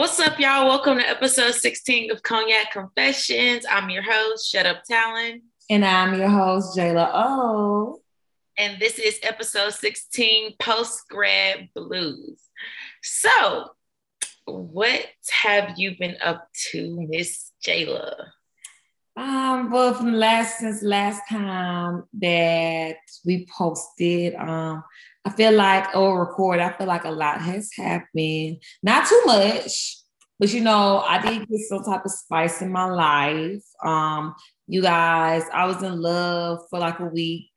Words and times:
What's 0.00 0.18
up, 0.18 0.40
y'all? 0.40 0.66
Welcome 0.66 0.96
to 0.96 1.06
episode 1.06 1.52
16 1.52 2.10
of 2.10 2.22
Cognac 2.22 2.72
Confessions. 2.72 3.66
I'm 3.70 3.90
your 3.90 4.02
host, 4.02 4.50
Shut 4.50 4.64
Up 4.64 4.82
Talon. 4.84 5.42
And 5.68 5.84
I'm 5.84 6.18
your 6.18 6.30
host, 6.30 6.74
Jayla 6.74 7.10
O. 7.12 8.00
And 8.56 8.80
this 8.80 8.98
is 8.98 9.20
episode 9.22 9.74
16, 9.74 10.54
Post 10.58 11.02
Grad 11.10 11.68
Blues. 11.74 12.40
So, 13.02 13.72
what 14.46 15.04
have 15.42 15.74
you 15.76 15.98
been 15.98 16.16
up 16.22 16.48
to, 16.70 17.06
Miss 17.10 17.52
Jayla? 17.62 18.14
Um, 19.18 19.70
well, 19.70 19.92
from 19.92 20.14
last 20.14 20.60
since 20.60 20.82
last 20.82 21.20
time 21.28 22.04
that 22.14 22.96
we 23.26 23.46
posted, 23.54 24.34
um, 24.36 24.82
I 25.30 25.32
feel 25.32 25.52
like 25.52 25.94
or 25.94 26.26
record, 26.26 26.58
I 26.58 26.72
feel 26.72 26.88
like 26.88 27.04
a 27.04 27.10
lot 27.10 27.40
has 27.40 27.70
happened. 27.76 28.56
Not 28.82 29.06
too 29.06 29.22
much, 29.26 29.98
but 30.40 30.52
you 30.52 30.60
know, 30.60 31.04
I 31.06 31.22
did 31.22 31.48
get 31.48 31.60
some 31.68 31.84
type 31.84 32.04
of 32.04 32.10
spice 32.10 32.60
in 32.62 32.72
my 32.72 32.86
life. 32.86 33.62
Um, 33.84 34.34
you 34.66 34.82
guys, 34.82 35.44
I 35.52 35.66
was 35.66 35.84
in 35.84 36.00
love 36.00 36.62
for 36.68 36.80
like 36.80 36.98
a 36.98 37.04
week 37.04 37.48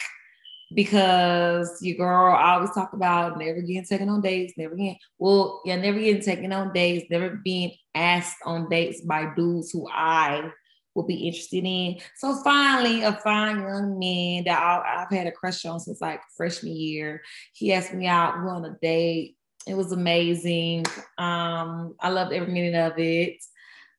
because 0.75 1.79
your 1.81 1.97
girl 1.97 2.35
I 2.35 2.53
always 2.53 2.71
talk 2.75 2.93
about 2.93 3.39
never 3.39 3.61
getting 3.61 3.85
taken 3.85 4.09
on 4.09 4.21
dates, 4.21 4.53
never 4.55 4.75
getting 4.75 4.97
well, 5.17 5.61
yeah, 5.65 5.75
never 5.77 5.97
getting 5.97 6.21
taken 6.21 6.53
on 6.53 6.73
dates, 6.73 7.07
never 7.09 7.41
being 7.43 7.71
asked 7.95 8.37
on 8.45 8.69
dates 8.69 9.01
by 9.01 9.33
dudes 9.35 9.71
who 9.71 9.89
I 9.91 10.51
will 10.95 11.03
be 11.03 11.27
interested 11.27 11.63
in. 11.65 11.97
So 12.17 12.35
finally, 12.43 13.03
a 13.03 13.13
fine 13.13 13.61
young 13.61 13.99
man 13.99 14.43
that 14.45 14.59
I, 14.59 14.99
have 15.01 15.11
had 15.11 15.27
a 15.27 15.31
crush 15.31 15.65
on 15.65 15.79
since 15.79 16.01
like 16.01 16.21
freshman 16.35 16.75
year, 16.75 17.21
he 17.53 17.73
asked 17.73 17.93
me 17.93 18.07
out. 18.07 18.41
We 18.41 18.49
on 18.49 18.65
a 18.65 18.77
date. 18.81 19.37
It 19.65 19.75
was 19.75 19.91
amazing. 19.91 20.85
Um, 21.17 21.95
I 21.99 22.09
loved 22.09 22.33
every 22.33 22.51
minute 22.51 22.75
of 22.75 22.99
it. 22.99 23.37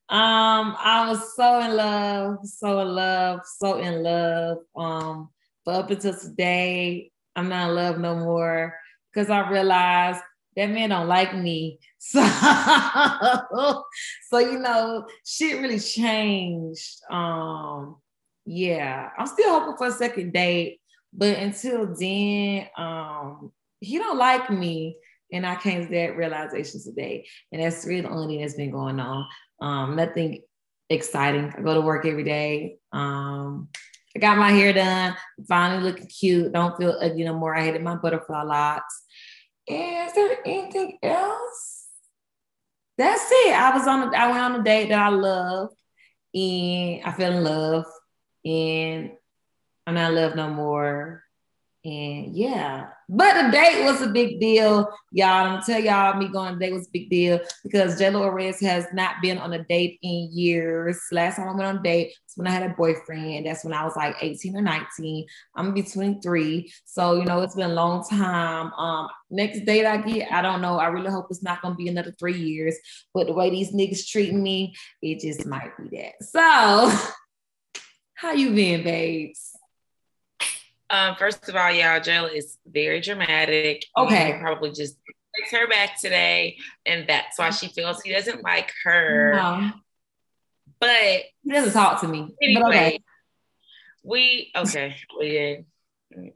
Um, 0.07 0.75
I 0.77 1.07
was 1.09 1.35
so 1.35 1.59
in 1.61 1.75
love, 1.75 2.37
so 2.43 2.79
in 2.81 2.87
love, 2.89 3.39
so 3.57 3.77
in 3.79 4.03
love. 4.03 4.59
Um, 4.75 5.29
but 5.65 5.75
up 5.75 5.89
until 5.89 6.15
today, 6.15 7.11
I'm 7.35 7.49
not 7.49 7.69
in 7.69 7.75
love 7.75 7.97
no 7.97 8.15
more 8.15 8.77
because 9.11 9.31
I 9.31 9.49
realized 9.49 10.21
that 10.55 10.69
man 10.69 10.89
don't 10.89 11.07
like 11.07 11.35
me. 11.35 11.79
So, 12.07 12.21
so 14.29 14.37
you 14.37 14.59
know, 14.59 15.07
shit 15.25 15.59
really 15.59 15.79
changed. 15.79 17.01
Um, 17.09 17.97
yeah, 18.45 19.09
I'm 19.17 19.25
still 19.25 19.59
hoping 19.59 19.75
for 19.75 19.87
a 19.87 19.91
second 19.91 20.31
date, 20.31 20.81
but 21.11 21.35
until 21.37 21.95
then, 21.95 22.67
um, 22.77 23.51
he 23.79 23.97
don't 23.97 24.19
like 24.19 24.51
me. 24.51 24.97
And 25.31 25.47
I 25.47 25.55
came 25.55 25.83
to 25.83 25.91
that 25.93 26.15
realization 26.15 26.79
today. 26.83 27.27
And 27.51 27.61
that's 27.61 27.85
really 27.87 28.01
the 28.01 28.09
only 28.09 28.35
thing 28.35 28.41
that's 28.41 28.53
been 28.53 28.71
going 28.71 28.99
on. 28.99 29.27
Um, 29.59 29.95
nothing 29.95 30.43
exciting. 30.91 31.51
I 31.57 31.61
go 31.61 31.73
to 31.73 31.81
work 31.81 32.05
every 32.05 32.23
day. 32.23 32.77
Um, 32.91 33.69
I 34.15 34.19
got 34.19 34.37
my 34.37 34.51
hair 34.51 34.73
done, 34.73 35.17
finally 35.47 35.83
looking 35.83 36.07
cute. 36.07 36.53
Don't 36.53 36.77
feel 36.77 36.95
ugly 37.01 37.23
no 37.23 37.33
more. 37.33 37.55
I 37.55 37.63
hated 37.63 37.81
my 37.81 37.95
butterfly 37.95 38.43
locks. 38.43 39.01
Is 39.67 40.13
there 40.13 40.37
anything 40.45 40.99
else? 41.01 41.74
That's 42.97 43.27
it. 43.29 43.53
I 43.53 43.75
was 43.75 43.87
on. 43.87 44.13
A, 44.13 44.17
I 44.17 44.27
went 44.27 44.39
on 44.39 44.61
a 44.61 44.63
date 44.63 44.89
that 44.89 44.99
I 44.99 45.09
loved, 45.09 45.75
and 46.33 47.03
I 47.03 47.11
fell 47.11 47.33
in 47.33 47.43
love, 47.43 47.85
and 48.45 49.11
I'm 49.85 49.95
not 49.95 50.11
in 50.11 50.15
love 50.15 50.35
no 50.35 50.49
more. 50.49 51.24
And 51.85 52.35
yeah, 52.35 52.87
but 53.07 53.39
the 53.39 53.51
date 53.51 53.83
was 53.85 54.01
a 54.01 54.07
big 54.07 54.39
deal, 54.39 54.89
y'all. 55.11 55.27
I'm 55.27 55.53
gonna 55.53 55.63
tell 55.63 55.79
y'all, 55.79 56.17
me 56.17 56.27
going 56.27 56.47
on 56.47 56.55
a 56.55 56.59
date 56.59 56.73
was 56.73 56.87
a 56.87 56.91
big 56.91 57.11
deal 57.11 57.39
because 57.63 57.99
Jello 57.99 58.27
Orez 58.27 58.59
has 58.61 58.87
not 58.91 59.21
been 59.21 59.37
on 59.37 59.53
a 59.53 59.63
date 59.65 59.99
in 60.01 60.29
years. 60.31 60.99
Last 61.11 61.35
time 61.35 61.47
I 61.47 61.51
went 61.51 61.67
on 61.67 61.77
a 61.77 61.83
date 61.83 62.07
was 62.07 62.33
when 62.37 62.47
I 62.47 62.49
had 62.49 62.63
a 62.63 62.73
boyfriend. 62.73 63.45
That's 63.45 63.63
when 63.63 63.75
I 63.75 63.83
was 63.83 63.95
like 63.95 64.15
18 64.19 64.57
or 64.57 64.63
19. 64.63 65.27
I'm 65.55 65.65
gonna 65.65 65.75
be 65.75 65.83
23, 65.83 66.73
so 66.85 67.17
you 67.17 67.25
know 67.25 67.41
it's 67.41 67.55
been 67.55 67.69
a 67.69 67.73
long 67.75 68.03
time. 68.03 68.73
Um, 68.73 69.07
next 69.29 69.63
date 69.65 69.85
I 69.85 69.97
get, 69.97 70.31
I 70.31 70.41
don't 70.41 70.61
know. 70.61 70.79
I 70.79 70.87
really 70.87 71.11
hope 71.11 71.27
it's 71.29 71.43
not 71.43 71.61
gonna 71.61 71.75
be 71.75 71.87
another 71.87 72.15
three 72.17 72.39
years. 72.39 72.75
But 73.13 73.27
the 73.27 73.33
way 73.33 73.51
these 73.51 73.75
niggas 73.75 74.07
treating 74.07 74.41
me, 74.41 74.73
it 75.03 75.19
just 75.19 75.45
might 75.45 75.77
be 75.77 75.95
that. 75.97 76.13
So, 76.23 77.11
how 78.15 78.31
you 78.31 78.55
been, 78.55 78.83
babes? 78.83 79.54
Um, 80.89 81.15
first 81.15 81.47
of 81.49 81.55
all, 81.55 81.71
y'all, 81.71 81.99
Jayla 81.99 82.33
is 82.33 82.57
very 82.65 83.01
dramatic. 83.01 83.85
Okay. 83.97 84.37
probably 84.39 84.71
just 84.71 84.97
takes 85.35 85.51
her 85.51 85.67
back 85.67 85.99
today, 85.99 86.57
and 86.85 87.07
that's 87.07 87.37
why 87.39 87.49
she 87.49 87.67
feels 87.67 88.01
he 88.01 88.11
doesn't 88.11 88.43
like 88.43 88.71
her. 88.83 89.33
No. 89.35 89.71
But 90.79 91.23
he 91.43 91.51
doesn't 91.51 91.73
talk 91.73 92.01
to 92.01 92.07
me. 92.07 92.35
Anyway, 92.41 92.61
but 92.63 92.69
okay. 92.69 92.99
We 94.03 94.51
okay. 94.55 94.95
We 95.19 95.63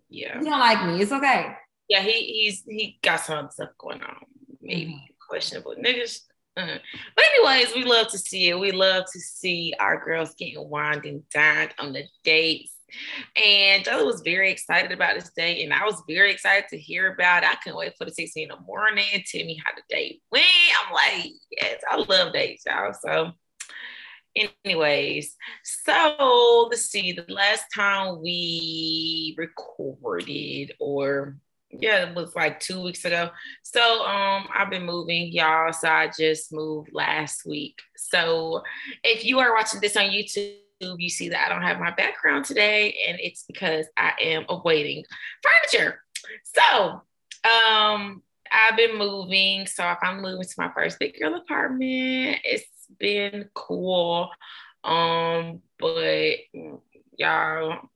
yeah. 0.10 0.40
He 0.40 0.46
don't 0.46 0.60
like 0.60 0.86
me. 0.86 1.02
It's 1.02 1.12
okay. 1.12 1.56
Yeah, 1.88 2.02
he 2.02 2.12
he's 2.12 2.64
he 2.64 2.98
got 3.02 3.20
some 3.20 3.50
stuff 3.52 3.70
going 3.78 4.02
on. 4.02 4.16
Maybe 4.62 4.92
mm-hmm. 4.92 5.06
questionable 5.30 5.76
niggas. 5.76 6.22
Uh, 6.58 6.78
but 7.16 7.26
anyways, 7.36 7.76
we 7.76 7.84
love 7.84 8.08
to 8.10 8.18
see 8.18 8.50
it. 8.50 8.60
We 8.60 8.72
love 8.72 9.06
to 9.12 9.20
see 9.20 9.74
our 9.80 10.04
girls 10.04 10.34
getting 10.36 10.68
wined 10.68 11.06
and 11.06 11.28
dined 11.30 11.74
on 11.80 11.94
the 11.94 12.04
dates 12.24 12.74
and 13.36 13.84
Jayla 13.84 14.06
was 14.06 14.22
very 14.22 14.52
excited 14.52 14.92
about 14.92 15.16
this 15.16 15.32
day, 15.36 15.64
and 15.64 15.74
I 15.74 15.86
was 15.86 16.02
very 16.08 16.32
excited 16.32 16.70
to 16.70 16.78
hear 16.78 17.14
about 17.14 17.44
it. 17.44 17.50
I 17.50 17.56
couldn't 17.56 17.78
wait 17.78 17.94
for 17.98 18.06
the 18.06 18.12
16 18.12 18.44
in 18.44 18.50
the 18.50 18.62
morning, 18.66 19.06
tell 19.26 19.46
me 19.46 19.62
how 19.64 19.72
the 19.76 19.82
day 19.90 20.20
went. 20.32 20.46
I'm 20.86 20.94
like, 20.94 21.32
yes, 21.52 21.82
I 21.90 21.98
love 21.98 22.34
dates, 22.34 22.64
y'all. 22.66 22.94
So, 22.94 23.32
anyways, 24.66 25.36
so 25.64 26.68
let's 26.70 26.86
see. 26.86 27.12
The 27.12 27.26
last 27.32 27.66
time 27.76 28.22
we 28.22 29.36
recorded, 29.38 30.74
or 30.80 31.38
yeah, 31.72 32.10
it 32.10 32.16
was 32.16 32.36
like 32.36 32.60
two 32.60 32.82
weeks 32.82 33.06
ago. 33.06 33.30
So 33.64 34.06
um 34.06 34.48
I've 34.54 34.70
been 34.70 34.86
moving, 34.86 35.32
y'all. 35.32 35.72
So 35.72 35.88
I 35.88 36.12
just 36.18 36.52
moved 36.52 36.90
last 36.94 37.46
week. 37.46 37.80
So 37.96 38.64
if 39.04 39.24
you 39.24 39.40
are 39.40 39.54
watching 39.54 39.80
this 39.80 39.96
on 39.96 40.06
YouTube 40.06 40.56
you 40.80 41.10
see 41.10 41.30
that 41.30 41.46
I 41.46 41.50
don't 41.50 41.64
have 41.64 41.80
my 41.80 41.92
background 41.92 42.46
today, 42.46 42.96
and 43.08 43.20
it's 43.20 43.44
because 43.44 43.86
I 43.98 44.14
am 44.22 44.46
awaiting 44.50 45.04
furniture. 45.44 46.02
So, 46.44 47.02
um, 47.50 48.24
I've 48.52 48.78
been 48.78 48.98
moving. 48.98 49.68
So 49.68 49.90
if 49.92 50.00
I'm 50.02 50.22
moving 50.22 50.44
to 50.44 50.56
my 50.58 50.72
first 50.74 51.00
big 51.00 51.20
girl 51.20 51.36
apartment, 51.36 52.40
it's 52.44 52.66
been 52.98 53.50
cool. 53.54 54.30
Um, 54.84 55.62
but 55.78 56.38
y'all, 57.18 57.90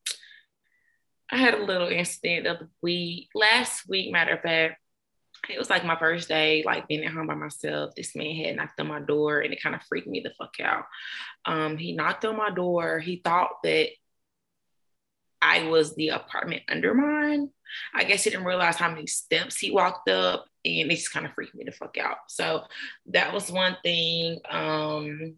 I 1.32 1.38
had 1.38 1.56
a 1.56 1.64
little 1.64 1.88
incident 1.88 2.46
of 2.48 2.60
the 2.60 2.70
week 2.82 3.30
last 3.34 3.88
week. 3.90 4.12
Matter 4.12 4.36
of 4.36 4.42
fact, 4.42 4.80
it 5.50 5.60
was 5.60 5.70
like 5.70 5.86
my 5.86 5.98
first 5.98 6.30
day, 6.30 6.64
like 6.66 6.88
being 6.88 7.04
at 7.04 7.12
home 7.12 7.28
by 7.28 7.36
myself. 7.36 7.94
This 7.96 8.16
man 8.16 8.36
had 8.36 8.56
knocked 8.56 8.80
on 8.80 8.88
my 8.88 9.00
door 9.00 9.42
and 9.42 9.54
it 9.54 9.62
kind 9.62 9.76
of 9.76 9.84
freaked 9.84 10.08
me 10.08 10.22
the 10.22 10.32
fuck 10.38 10.56
out. 10.62 10.86
Um, 11.46 11.78
he 11.78 11.94
knocked 11.94 12.26
on 12.26 12.38
my 12.38 12.50
door. 12.50 13.00
He 13.00 13.22
thought 13.24 13.62
that 13.64 13.90
I 15.42 15.64
was 15.64 15.96
the 15.96 16.10
apartment 16.10 16.64
under 16.70 16.94
mine. 16.94 17.50
I 17.94 18.04
guess 18.06 18.24
he 18.24 18.30
didn't 18.30 18.46
realize 18.46 18.78
how 18.78 18.90
many 18.90 19.08
steps 19.08 19.58
he 19.58 19.72
walked 19.72 20.10
up 20.10 20.46
and 20.64 20.92
it 20.92 20.96
just 20.96 21.12
kind 21.12 21.26
of 21.26 21.34
freaked 21.34 21.56
me 21.56 21.66
the 21.66 21.72
fuck 21.72 21.98
out. 21.98 22.18
So 22.30 22.64
that 23.08 23.34
was 23.34 23.52
one 23.52 23.76
thing. 23.84 24.40
Um, 24.50 25.36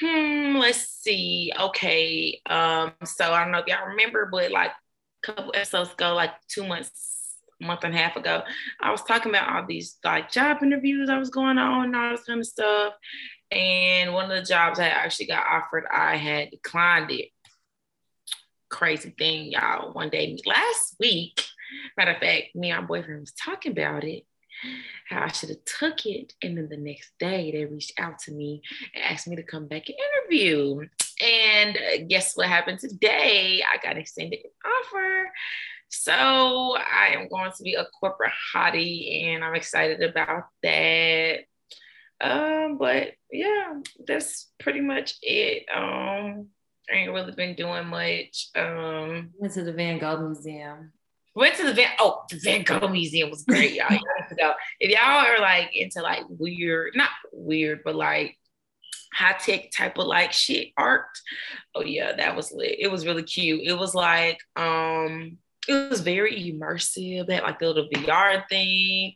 hmm, 0.00 0.56
let's 0.56 0.88
see. 0.88 1.52
Okay. 1.58 2.40
Um, 2.46 2.92
so 3.04 3.32
I 3.32 3.44
don't 3.44 3.52
know 3.52 3.58
if 3.58 3.66
y'all 3.66 3.86
remember, 3.88 4.28
but 4.32 4.50
like 4.50 4.72
a 5.22 5.26
couple 5.26 5.52
episodes 5.54 5.92
ago, 5.92 6.14
like 6.14 6.32
two 6.48 6.66
months 6.66 7.09
month 7.60 7.84
and 7.84 7.94
a 7.94 7.98
half 7.98 8.16
ago, 8.16 8.42
I 8.80 8.90
was 8.90 9.02
talking 9.02 9.30
about 9.30 9.54
all 9.54 9.66
these 9.66 9.96
like 10.04 10.30
job 10.30 10.62
interviews 10.62 11.10
I 11.10 11.18
was 11.18 11.30
going 11.30 11.58
on 11.58 11.86
and 11.86 11.96
all 11.96 12.10
this 12.10 12.24
kind 12.24 12.40
of 12.40 12.46
stuff. 12.46 12.94
And 13.50 14.14
one 14.14 14.30
of 14.30 14.36
the 14.36 14.44
jobs 14.44 14.78
I 14.78 14.88
actually 14.88 15.26
got 15.26 15.46
offered, 15.46 15.84
I 15.92 16.16
had 16.16 16.50
declined 16.50 17.10
it. 17.10 17.28
Crazy 18.68 19.14
thing, 19.18 19.50
y'all. 19.52 19.92
One 19.92 20.10
day 20.10 20.38
last 20.46 20.96
week, 21.00 21.44
matter 21.96 22.12
of 22.12 22.18
fact, 22.18 22.54
me 22.54 22.70
and 22.70 22.82
my 22.82 22.86
boyfriend 22.86 23.20
was 23.20 23.32
talking 23.32 23.72
about 23.72 24.04
it 24.04 24.24
how 25.08 25.24
I 25.24 25.28
should 25.28 25.48
have 25.48 25.64
took 25.64 26.06
it. 26.06 26.34
And 26.42 26.56
then 26.56 26.68
the 26.68 26.76
next 26.76 27.12
day 27.18 27.50
they 27.50 27.64
reached 27.64 27.98
out 27.98 28.18
to 28.20 28.32
me 28.32 28.62
and 28.94 29.04
asked 29.04 29.26
me 29.28 29.36
to 29.36 29.42
come 29.42 29.66
back 29.66 29.88
and 29.88 29.98
interview. 29.98 30.86
And 31.22 32.08
guess 32.08 32.36
what 32.36 32.46
happened 32.46 32.78
today? 32.78 33.62
I 33.62 33.78
got 33.84 33.98
extended 33.98 34.40
offer. 34.64 35.30
So 35.90 36.12
I 36.12 37.14
am 37.16 37.28
going 37.28 37.50
to 37.56 37.62
be 37.62 37.74
a 37.74 37.86
corporate 37.98 38.32
hottie 38.54 39.24
and 39.24 39.44
I'm 39.44 39.54
excited 39.54 40.02
about 40.02 40.44
that. 40.62 41.40
Um, 42.20 42.78
but 42.78 43.12
yeah, 43.32 43.74
that's 44.06 44.50
pretty 44.60 44.80
much 44.80 45.14
it. 45.22 45.66
Um, 45.74 46.48
I 46.90 46.96
ain't 46.96 47.12
really 47.12 47.32
been 47.32 47.54
doing 47.54 47.86
much. 47.86 48.48
Um, 48.54 49.30
went 49.38 49.54
to 49.54 49.64
the 49.64 49.72
Van 49.72 49.98
Gogh 49.98 50.20
Museum. 50.20 50.92
Went 51.34 51.56
to 51.56 51.64
the 51.64 51.74
Van 51.74 51.90
oh 51.98 52.24
the 52.28 52.38
Van 52.42 52.62
Gogh 52.62 52.88
Museum 52.88 53.30
was 53.30 53.44
great, 53.44 53.74
y'all. 53.74 53.90
y'all. 54.38 54.54
If 54.80 54.90
y'all 54.90 55.26
are 55.26 55.40
like 55.40 55.74
into 55.74 56.02
like 56.02 56.24
weird, 56.28 56.92
not 56.94 57.10
weird, 57.32 57.80
but 57.84 57.94
like 57.94 58.36
high 59.12 59.34
tech 59.34 59.70
type 59.70 59.98
of 59.98 60.06
like 60.06 60.32
shit 60.32 60.68
art. 60.76 61.06
Oh 61.74 61.82
yeah, 61.82 62.12
that 62.16 62.36
was 62.36 62.52
lit. 62.52 62.76
It 62.78 62.90
was 62.90 63.06
really 63.06 63.22
cute. 63.22 63.62
It 63.64 63.78
was 63.78 63.94
like 63.94 64.40
um 64.56 65.38
it 65.68 65.90
was 65.90 66.00
very 66.00 66.52
immersive. 66.52 67.26
They 67.26 67.34
had 67.34 67.42
like 67.42 67.58
the 67.58 67.66
little 67.66 67.88
VR 67.88 68.48
thing. 68.48 69.14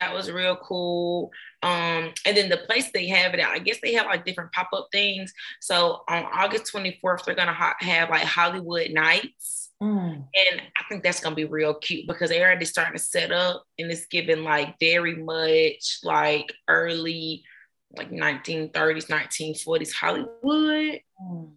That 0.00 0.12
was 0.12 0.30
real 0.30 0.56
cool. 0.56 1.30
Um, 1.62 2.12
and 2.24 2.36
then 2.36 2.48
the 2.48 2.58
place 2.58 2.90
they 2.92 3.06
have 3.08 3.34
it 3.34 3.40
at, 3.40 3.50
I 3.50 3.58
guess 3.58 3.78
they 3.82 3.94
have 3.94 4.06
like 4.06 4.24
different 4.24 4.52
pop-up 4.52 4.88
things. 4.92 5.32
So 5.60 6.02
on 6.08 6.24
August 6.24 6.72
24th, 6.72 7.24
they're 7.24 7.34
gonna 7.34 7.52
ha- 7.52 7.76
have 7.80 8.10
like 8.10 8.22
Hollywood 8.22 8.90
nights. 8.90 9.70
Mm. 9.82 10.14
And 10.14 10.62
I 10.76 10.82
think 10.88 11.02
that's 11.02 11.20
gonna 11.20 11.36
be 11.36 11.44
real 11.44 11.74
cute 11.74 12.06
because 12.06 12.30
they're 12.30 12.46
already 12.46 12.64
starting 12.64 12.96
to 12.96 13.02
set 13.02 13.30
up 13.30 13.64
and 13.78 13.90
it's 13.90 14.06
giving 14.06 14.42
like 14.42 14.74
very 14.80 15.16
much 15.16 15.98
like 16.02 16.52
early 16.68 17.44
like 17.96 18.10
1930s, 18.10 19.06
1940s 19.06 19.92
Hollywood. 19.92 21.00
Mm. 21.22 21.50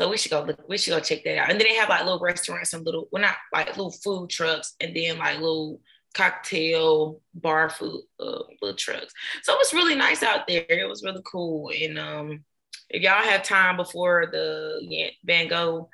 So 0.00 0.08
we 0.08 0.16
should 0.16 0.30
go 0.30 0.42
look, 0.42 0.66
we 0.66 0.78
should 0.78 0.92
go 0.92 1.00
check 1.00 1.24
that 1.24 1.36
out. 1.36 1.50
And 1.50 1.60
then 1.60 1.66
they 1.68 1.76
have 1.76 1.90
like 1.90 2.04
little 2.04 2.20
restaurants 2.20 2.72
and 2.72 2.86
little, 2.86 3.06
well, 3.12 3.20
not 3.20 3.34
like 3.52 3.66
little 3.76 3.90
food 3.90 4.30
trucks, 4.30 4.74
and 4.80 4.96
then 4.96 5.18
like 5.18 5.36
little 5.36 5.82
cocktail 6.14 7.20
bar 7.34 7.68
food 7.68 8.00
uh, 8.18 8.44
little 8.62 8.76
trucks. 8.76 9.12
So 9.42 9.52
it 9.52 9.58
was 9.58 9.74
really 9.74 9.94
nice 9.94 10.22
out 10.22 10.46
there. 10.46 10.64
It 10.66 10.88
was 10.88 11.04
really 11.04 11.20
cool. 11.30 11.70
And 11.78 11.98
um 11.98 12.44
if 12.88 13.02
y'all 13.02 13.22
have 13.22 13.42
time 13.42 13.76
before 13.76 14.26
the 14.32 14.78
yeah, 14.80 15.08
Van 15.22 15.48
Gogh 15.48 15.90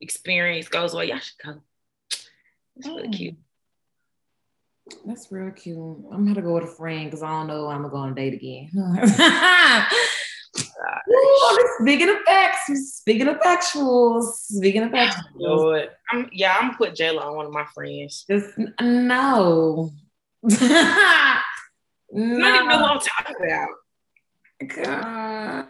experience 0.00 0.68
goes 0.68 0.94
away, 0.94 1.08
y'all 1.08 1.18
should 1.18 1.44
go. 1.44 1.60
It's 2.76 2.86
really 2.86 3.08
mm. 3.08 3.16
cute. 3.16 3.36
That's 5.04 5.32
real 5.32 5.50
cute. 5.50 5.76
I'm 6.12 6.24
gonna 6.24 6.40
go 6.40 6.54
with 6.54 6.64
a 6.64 6.68
friend 6.68 7.06
because 7.06 7.24
I 7.24 7.30
don't 7.30 7.48
know 7.48 7.66
I'm 7.66 7.82
gonna 7.82 7.90
go 7.90 7.96
on 7.96 8.12
a 8.12 8.14
date 8.14 8.34
again. 8.34 8.70
Speaking 11.80 12.08
of 12.10 12.16
facts, 12.26 12.66
speaking 12.96 13.28
of 13.28 13.36
factuals, 13.36 14.32
speaking 14.34 14.82
of 14.82 14.90
factuals. 14.90 15.88
I'm, 16.10 16.28
yeah, 16.32 16.56
I'm 16.60 16.76
put 16.76 16.94
J 16.94 17.10
Lo 17.10 17.22
on 17.22 17.36
one 17.36 17.46
of 17.46 17.52
my 17.52 17.64
friends. 17.74 18.24
Just 18.28 18.58
no. 18.80 19.90
no. 20.42 20.48
I 20.52 21.42
don't 22.12 22.54
even 22.54 22.68
know 22.68 22.80
what 22.80 22.90
I'm 22.90 23.00
talking 23.00 23.36
about. 23.46 23.68
God. 24.84 25.66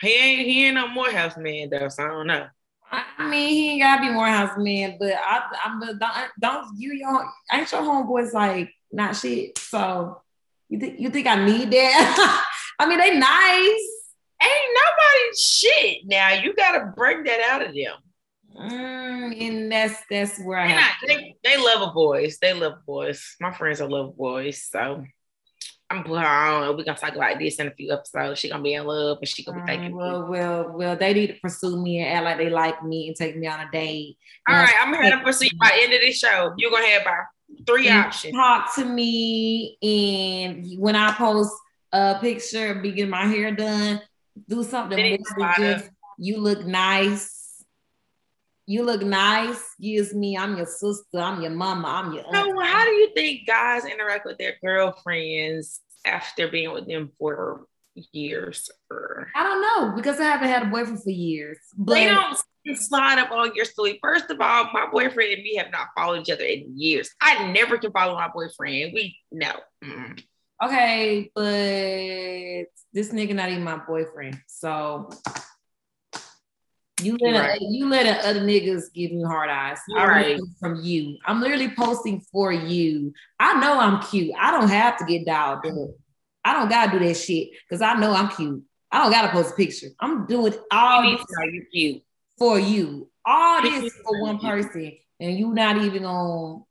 He 0.00 0.08
ain't 0.08 0.46
he 0.46 0.66
ain't 0.66 0.74
no 0.74 0.88
Morehouse 0.88 1.36
man 1.36 1.70
though, 1.70 1.88
so 1.88 2.04
I 2.04 2.08
don't 2.08 2.26
know. 2.26 2.46
I 2.90 3.28
mean, 3.28 3.48
he 3.48 3.70
ain't 3.72 3.82
gotta 3.82 4.02
be 4.02 4.10
Morehouse 4.10 4.56
man, 4.58 4.96
but 4.98 5.12
I, 5.14 5.42
I'm 5.64 5.80
don't, 5.80 6.30
don't 6.40 6.78
you 6.78 6.92
your 6.92 7.28
ain't 7.52 7.72
your 7.72 7.82
homeboys 7.82 8.32
like 8.32 8.70
not 8.92 9.16
shit. 9.16 9.58
So 9.58 10.22
you 10.68 10.78
think 10.78 11.00
you 11.00 11.10
think 11.10 11.26
I 11.26 11.44
need 11.44 11.70
that? 11.70 12.42
I 12.78 12.86
mean, 12.86 12.98
they 12.98 13.18
nice. 13.18 13.95
Ain't 14.42 14.52
nobody 14.74 15.36
shit. 15.38 15.98
Now 16.06 16.32
you 16.34 16.54
gotta 16.54 16.92
break 16.94 17.24
that 17.24 17.40
out 17.50 17.62
of 17.66 17.74
them. 17.74 17.94
Mm, 18.58 19.40
and 19.40 19.72
that's 19.72 20.02
that's 20.10 20.40
where 20.40 20.58
I 20.58 20.66
have 20.66 20.94
they, 21.06 21.36
they 21.44 21.56
love 21.56 21.88
a 21.88 21.92
boys. 21.92 22.38
They 22.38 22.54
love 22.54 22.74
boys. 22.86 23.36
My 23.40 23.52
friends 23.52 23.80
are 23.80 23.88
love 23.88 24.16
boys. 24.16 24.62
So 24.70 25.04
I'm 25.88 26.02
put 26.02 26.18
her 26.20 26.26
on. 26.26 26.76
We're 26.76 26.84
gonna 26.84 26.98
talk 26.98 27.14
about 27.14 27.38
this 27.38 27.56
in 27.56 27.68
a 27.68 27.70
few 27.70 27.92
episodes. 27.92 28.40
She 28.40 28.48
gonna 28.48 28.62
be 28.62 28.74
in 28.74 28.86
love 28.86 29.18
and 29.20 29.28
she 29.28 29.44
gonna 29.44 29.62
be 29.62 29.72
thinking. 29.72 29.92
Mm, 29.92 29.96
well, 29.96 30.26
well, 30.26 30.72
well, 30.72 30.96
they 30.96 31.14
need 31.14 31.28
to 31.28 31.40
pursue 31.40 31.80
me 31.80 32.00
and 32.00 32.08
act 32.08 32.24
like 32.24 32.38
they 32.38 32.50
like 32.50 32.82
me 32.82 33.08
and 33.08 33.16
take 33.16 33.36
me 33.36 33.46
on 33.46 33.60
a 33.60 33.70
date. 33.70 34.16
All 34.48 34.56
right, 34.56 34.74
I'm 34.80 34.92
gonna 34.92 35.22
pursue 35.22 35.46
you 35.46 35.58
by 35.58 35.72
the 35.76 35.84
end 35.84 35.92
of 35.92 36.00
this 36.00 36.18
show. 36.18 36.52
You're 36.56 36.70
gonna 36.70 36.88
have 36.88 37.02
about 37.02 37.24
three 37.66 37.88
options. 37.88 38.34
Talk 38.34 38.74
to 38.76 38.84
me, 38.84 39.78
and 39.82 40.66
when 40.78 40.96
I 40.96 41.12
post 41.12 41.52
a 41.92 42.18
picture 42.20 42.72
of 42.72 42.78
me 42.78 42.92
getting 42.92 43.10
my 43.10 43.26
hair 43.26 43.54
done, 43.54 44.00
do 44.48 44.62
something 44.62 45.18
just 45.58 45.90
you 46.18 46.38
look 46.38 46.64
nice. 46.64 47.64
You 48.66 48.84
look 48.84 49.02
nice. 49.02 49.62
Gives 49.80 50.14
me, 50.14 50.36
I'm 50.36 50.56
your 50.56 50.66
sister, 50.66 51.18
I'm 51.18 51.40
your 51.40 51.52
mama, 51.52 51.88
I'm 51.88 52.12
your. 52.12 52.24
So, 52.32 52.60
how 52.60 52.84
do 52.84 52.90
you 52.90 53.12
think 53.14 53.46
guys 53.46 53.84
interact 53.84 54.26
with 54.26 54.38
their 54.38 54.56
girlfriends 54.62 55.80
after 56.04 56.48
being 56.48 56.72
with 56.72 56.86
them 56.86 57.12
for 57.18 57.66
years? 58.12 58.70
Or 58.90 59.28
I 59.34 59.42
don't 59.42 59.62
know 59.62 59.96
because 59.96 60.18
I 60.18 60.24
haven't 60.24 60.48
had 60.48 60.64
a 60.64 60.66
boyfriend 60.66 61.02
for 61.02 61.10
years. 61.10 61.58
But 61.76 61.94
they 61.94 62.06
don't 62.06 62.38
slide 62.74 63.18
up 63.18 63.30
on 63.30 63.54
your 63.54 63.66
story. 63.66 63.98
First 64.02 64.30
of 64.30 64.40
all, 64.40 64.70
my 64.72 64.88
boyfriend 64.90 65.32
and 65.32 65.42
me 65.42 65.56
have 65.56 65.70
not 65.70 65.88
followed 65.96 66.22
each 66.22 66.30
other 66.30 66.44
in 66.44 66.72
years. 66.76 67.10
I 67.20 67.52
never 67.52 67.78
can 67.78 67.92
follow 67.92 68.14
my 68.14 68.28
boyfriend. 68.28 68.92
We 68.94 69.16
no. 69.30 69.52
Mm 69.84 70.20
okay, 70.62 71.30
but 71.34 72.66
this 72.92 73.12
nigga 73.12 73.34
not 73.34 73.50
even 73.50 73.64
my 73.64 73.76
boyfriend. 73.76 74.40
So 74.46 75.10
you 77.02 77.18
let 77.20 77.38
right. 77.38 77.60
you 77.60 77.88
let 77.88 78.24
other 78.24 78.40
niggas 78.40 78.84
give 78.94 79.12
me 79.12 79.22
hard 79.22 79.50
eyes. 79.50 79.78
All 79.96 80.06
right. 80.06 80.40
From 80.58 80.80
you. 80.82 81.18
I'm 81.26 81.40
literally 81.40 81.70
posting 81.70 82.20
for 82.32 82.52
you. 82.52 83.12
I 83.38 83.60
know 83.60 83.78
I'm 83.78 84.02
cute. 84.02 84.32
I 84.38 84.50
don't 84.50 84.68
have 84.68 84.96
to 84.98 85.04
get 85.04 85.26
dialed 85.26 85.66
up. 85.66 85.90
I 86.44 86.52
don't 86.54 86.68
gotta 86.68 86.98
do 86.98 87.04
that 87.04 87.14
shit 87.14 87.48
because 87.68 87.82
I 87.82 87.94
know 87.94 88.12
I'm 88.12 88.28
cute. 88.28 88.62
I 88.90 89.02
don't 89.02 89.10
gotta 89.10 89.28
post 89.28 89.52
a 89.52 89.56
picture. 89.56 89.88
I'm 90.00 90.26
doing 90.26 90.54
all 90.70 91.02
this 91.02 91.20
you 91.52 91.66
cute. 91.72 92.02
for 92.38 92.58
you. 92.58 93.10
All 93.26 93.60
this 93.60 93.92
for 94.04 94.22
one 94.22 94.38
person, 94.38 94.92
and 95.18 95.36
you 95.36 95.52
not 95.52 95.78
even 95.78 96.04
on. 96.04 96.64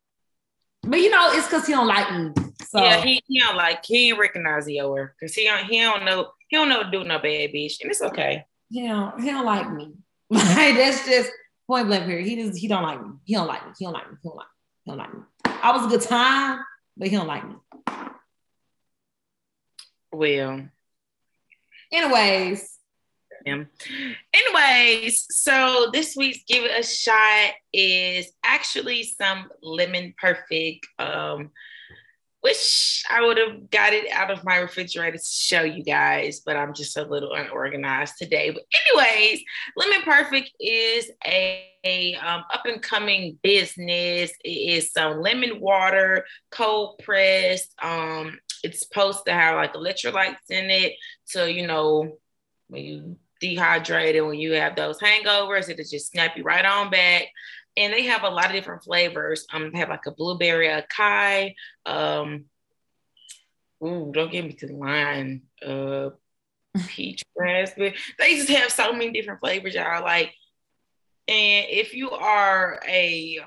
But 0.87 0.99
you 0.99 1.09
know, 1.09 1.31
it's 1.31 1.47
because 1.47 1.65
he 1.65 1.73
don't 1.73 1.87
like 1.87 2.11
me. 2.13 2.31
So 2.63 2.83
yeah, 2.83 3.01
he, 3.01 3.21
he 3.27 3.39
don't 3.39 3.55
like 3.55 3.83
he 3.83 4.09
ain't 4.09 4.19
recognize 4.19 4.67
Yower 4.67 5.15
because 5.19 5.33
he 5.33 5.45
don't 5.45 5.65
he 5.65 5.81
don't 5.81 6.05
know 6.05 6.31
he 6.47 6.57
don't 6.57 6.69
know 6.69 6.83
to 6.83 6.91
do 6.91 7.03
no 7.03 7.17
bad 7.17 7.51
bitch, 7.51 7.81
and 7.81 7.89
it's 7.89 8.01
okay. 8.01 8.45
He 8.69 8.87
don't 8.87 9.19
he 9.21 9.29
don't 9.29 9.45
like 9.45 9.71
me. 9.71 9.93
Like 10.27 10.75
that's 10.75 11.05
just 11.05 11.31
point 11.67 11.87
blank 11.87 12.05
period. 12.05 12.27
He 12.27 12.35
just 12.35 12.57
he 12.57 12.67
don't 12.67 12.81
like 12.83 12.99
me. 12.99 13.13
He 13.25 13.35
don't 13.35 13.47
like 13.47 13.63
me. 13.65 13.73
He 13.77 13.85
don't 13.85 13.93
like 13.93 14.09
me. 14.09 14.17
He 14.21 14.27
don't 14.27 14.37
like 14.37 14.47
me. 14.47 14.51
He 14.83 14.91
don't 14.91 14.97
like 14.97 15.13
me. 15.13 15.21
I 15.63 15.71
was 15.71 15.85
a 15.85 15.89
good 15.89 16.01
time, 16.01 16.59
but 16.97 17.07
he 17.07 17.15
don't 17.15 17.27
like 17.27 17.47
me. 17.47 17.55
Well. 20.11 20.67
Anyways. 21.91 22.74
Yeah. 23.45 23.63
Anyways, 24.33 25.27
so 25.29 25.89
this 25.93 26.15
week's 26.15 26.43
give 26.47 26.63
it 26.63 26.79
a 26.79 26.83
shot 26.83 27.51
is 27.71 28.31
actually 28.43 29.03
some 29.03 29.49
lemon 29.61 30.15
perfect 30.17 30.87
um 30.97 31.51
Wish 32.45 33.03
I 33.09 33.25
would 33.25 33.39
have 33.39 33.71
got 33.71 33.93
it 33.93 34.11
out 34.11 34.29
of 34.29 34.43
my 34.43 34.57
refrigerator 34.57 35.17
to 35.17 35.23
show 35.23 35.63
you 35.63 35.83
guys, 35.83 36.41
but 36.45 36.55
I'm 36.55 36.75
just 36.75 36.95
a 36.95 37.01
little 37.03 37.33
unorganized 37.33 38.19
today. 38.19 38.51
But 38.51 38.61
anyways, 38.93 39.43
Lemon 39.75 40.03
Perfect 40.03 40.51
is 40.59 41.09
a, 41.25 41.65
a 41.83 42.13
um, 42.13 42.43
up 42.53 42.67
and 42.67 42.83
coming 42.83 43.39
business. 43.41 44.31
It 44.43 44.47
is 44.47 44.91
some 44.91 45.21
lemon 45.21 45.59
water, 45.59 46.23
cold 46.51 46.99
pressed. 47.03 47.73
Um, 47.81 48.37
it's 48.63 48.81
supposed 48.81 49.25
to 49.25 49.33
have 49.33 49.55
like 49.55 49.73
electrolytes 49.73 50.51
in 50.51 50.69
it, 50.69 50.93
so 51.23 51.45
you 51.45 51.65
know 51.65 52.19
when 52.67 52.83
you 52.83 53.17
dehydrated, 53.49 54.25
when 54.25 54.39
you 54.39 54.53
have 54.53 54.75
those 54.75 54.99
hangovers, 54.99 55.69
it'll 55.69 55.85
just 55.85 56.11
snap 56.11 56.37
you 56.37 56.43
right 56.43 56.65
on 56.65 56.89
back 56.89 57.27
and 57.77 57.93
they 57.93 58.03
have 58.03 58.23
a 58.23 58.29
lot 58.29 58.47
of 58.47 58.53
different 58.53 58.83
flavors. 58.83 59.45
Um, 59.51 59.71
they 59.71 59.79
have 59.79 59.89
like 59.89 60.05
a 60.05 60.11
blueberry 60.11 60.67
acai. 60.67 61.55
Um, 61.85 62.45
ooh, 63.83 64.11
don't 64.13 64.31
get 64.31 64.45
me 64.45 64.53
to 64.53 64.67
the 64.67 64.75
line. 64.75 65.43
Uh, 65.65 66.11
peach 66.87 67.23
raspberry. 67.37 67.95
They 68.17 68.35
just 68.37 68.49
have 68.49 68.71
so 68.71 68.93
many 68.93 69.11
different 69.11 69.41
flavors, 69.41 69.75
y'all. 69.75 70.03
Like, 70.03 70.33
and 71.27 71.65
if 71.69 71.93
you 71.93 72.11
are 72.11 72.79
a 72.87 73.39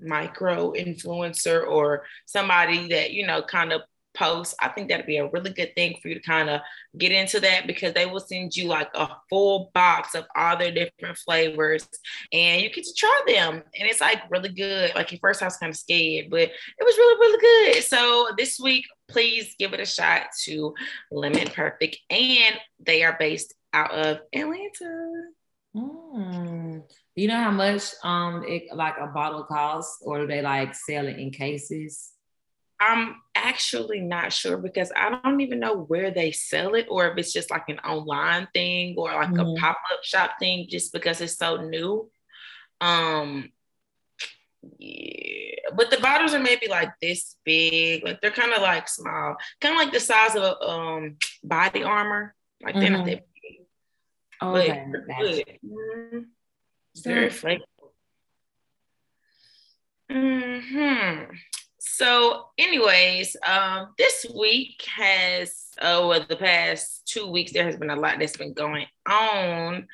micro 0.00 0.72
influencer 0.72 1.66
or 1.66 2.04
somebody 2.26 2.88
that 2.88 3.12
you 3.12 3.26
know 3.26 3.42
kind 3.42 3.72
of 3.72 3.82
post, 4.14 4.54
I 4.60 4.68
think 4.68 4.88
that'd 4.88 5.06
be 5.06 5.16
a 5.18 5.28
really 5.28 5.50
good 5.50 5.74
thing 5.74 5.98
for 6.00 6.08
you 6.08 6.14
to 6.14 6.20
kind 6.20 6.48
of 6.48 6.60
get 6.96 7.12
into 7.12 7.40
that 7.40 7.66
because 7.66 7.92
they 7.92 8.06
will 8.06 8.20
send 8.20 8.56
you 8.56 8.68
like 8.68 8.88
a 8.94 9.08
full 9.28 9.70
box 9.74 10.14
of 10.14 10.24
all 10.36 10.56
their 10.56 10.72
different 10.72 11.18
flavors 11.18 11.86
and 12.32 12.62
you 12.62 12.70
get 12.70 12.84
to 12.84 12.94
try 12.94 13.22
them. 13.26 13.54
And 13.54 13.88
it's 13.88 14.00
like 14.00 14.30
really 14.30 14.50
good. 14.50 14.94
Like 14.94 15.12
at 15.12 15.20
first 15.20 15.42
I 15.42 15.46
was 15.46 15.56
kind 15.56 15.70
of 15.70 15.76
scared, 15.76 16.30
but 16.30 16.42
it 16.42 16.52
was 16.80 16.96
really, 16.96 17.18
really 17.20 17.74
good. 17.74 17.84
So 17.84 18.28
this 18.38 18.58
week, 18.58 18.86
please 19.08 19.54
give 19.58 19.74
it 19.74 19.80
a 19.80 19.86
shot 19.86 20.28
to 20.44 20.74
Lemon 21.10 21.48
Perfect. 21.48 21.98
And 22.10 22.56
they 22.84 23.02
are 23.02 23.16
based 23.18 23.54
out 23.72 23.90
of 23.90 24.20
Atlanta. 24.32 25.12
Mm. 25.76 26.82
You 27.16 27.28
know 27.28 27.36
how 27.36 27.50
much 27.50 27.82
um 28.02 28.44
it 28.46 28.64
like 28.74 28.94
a 29.00 29.08
bottle 29.08 29.44
costs, 29.44 29.98
or 30.02 30.20
do 30.20 30.26
they 30.26 30.42
like 30.42 30.74
sell 30.74 31.06
it 31.06 31.18
in 31.18 31.30
cases? 31.30 32.13
I'm 32.80 33.16
actually 33.34 34.00
not 34.00 34.32
sure 34.32 34.56
because 34.56 34.92
I 34.94 35.18
don't 35.22 35.40
even 35.40 35.60
know 35.60 35.76
where 35.76 36.10
they 36.10 36.32
sell 36.32 36.74
it 36.74 36.86
or 36.90 37.08
if 37.08 37.18
it's 37.18 37.32
just 37.32 37.50
like 37.50 37.68
an 37.68 37.78
online 37.80 38.48
thing 38.52 38.94
or 38.98 39.12
like 39.12 39.30
mm-hmm. 39.30 39.40
a 39.40 39.54
pop-up 39.60 40.02
shop 40.02 40.32
thing 40.38 40.66
just 40.68 40.92
because 40.92 41.20
it's 41.20 41.38
so 41.38 41.56
new. 41.56 42.10
Um 42.80 43.50
yeah, 44.78 45.54
but 45.76 45.90
the 45.90 45.98
bottles 45.98 46.34
are 46.34 46.40
maybe 46.40 46.68
like 46.68 46.92
this 47.00 47.36
big, 47.44 48.04
like 48.04 48.20
they're 48.20 48.30
kind 48.30 48.52
of 48.52 48.62
like 48.62 48.88
small, 48.88 49.36
kind 49.60 49.74
of 49.74 49.78
like 49.78 49.92
the 49.92 50.00
size 50.00 50.34
of 50.34 50.42
a 50.42 50.60
um 50.60 51.16
BodyArmor, 51.46 52.30
like 52.62 52.74
they're 52.74 52.84
mm-hmm. 52.84 52.92
not 52.92 53.06
that 53.06 53.24
big. 53.42 53.66
Oh, 54.40 54.56
Okay, 54.56 54.86
but. 54.90 55.00
Mm-hmm. 55.08 56.18
Very 57.02 57.28
flavorful. 57.28 57.60
Hmm. 60.10 61.34
So, 61.96 62.46
anyways, 62.58 63.36
um, 63.46 63.94
this 63.96 64.26
week 64.36 64.82
has 64.96 65.68
oh, 65.80 66.08
well, 66.08 66.26
the 66.28 66.34
past 66.34 67.06
two 67.06 67.30
weeks 67.30 67.52
there 67.52 67.64
has 67.66 67.76
been 67.76 67.90
a 67.90 67.94
lot 67.94 68.18
that's 68.18 68.36
been 68.36 68.52
going 68.52 68.86
on. 69.08 69.86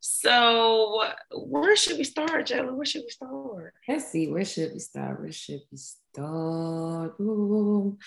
So, 0.00 1.04
where 1.30 1.76
should 1.76 1.98
we 1.98 2.02
start, 2.02 2.48
Jayla? 2.48 2.74
Where 2.74 2.84
should 2.84 3.02
we 3.02 3.10
start? 3.10 3.72
Let's 3.86 4.10
see. 4.10 4.26
Where 4.26 4.44
should 4.44 4.72
we 4.72 4.80
start? 4.80 5.20
Where 5.20 5.30
should 5.30 5.60
we 5.70 5.78
start? 5.78 7.14
Ooh. 7.20 7.98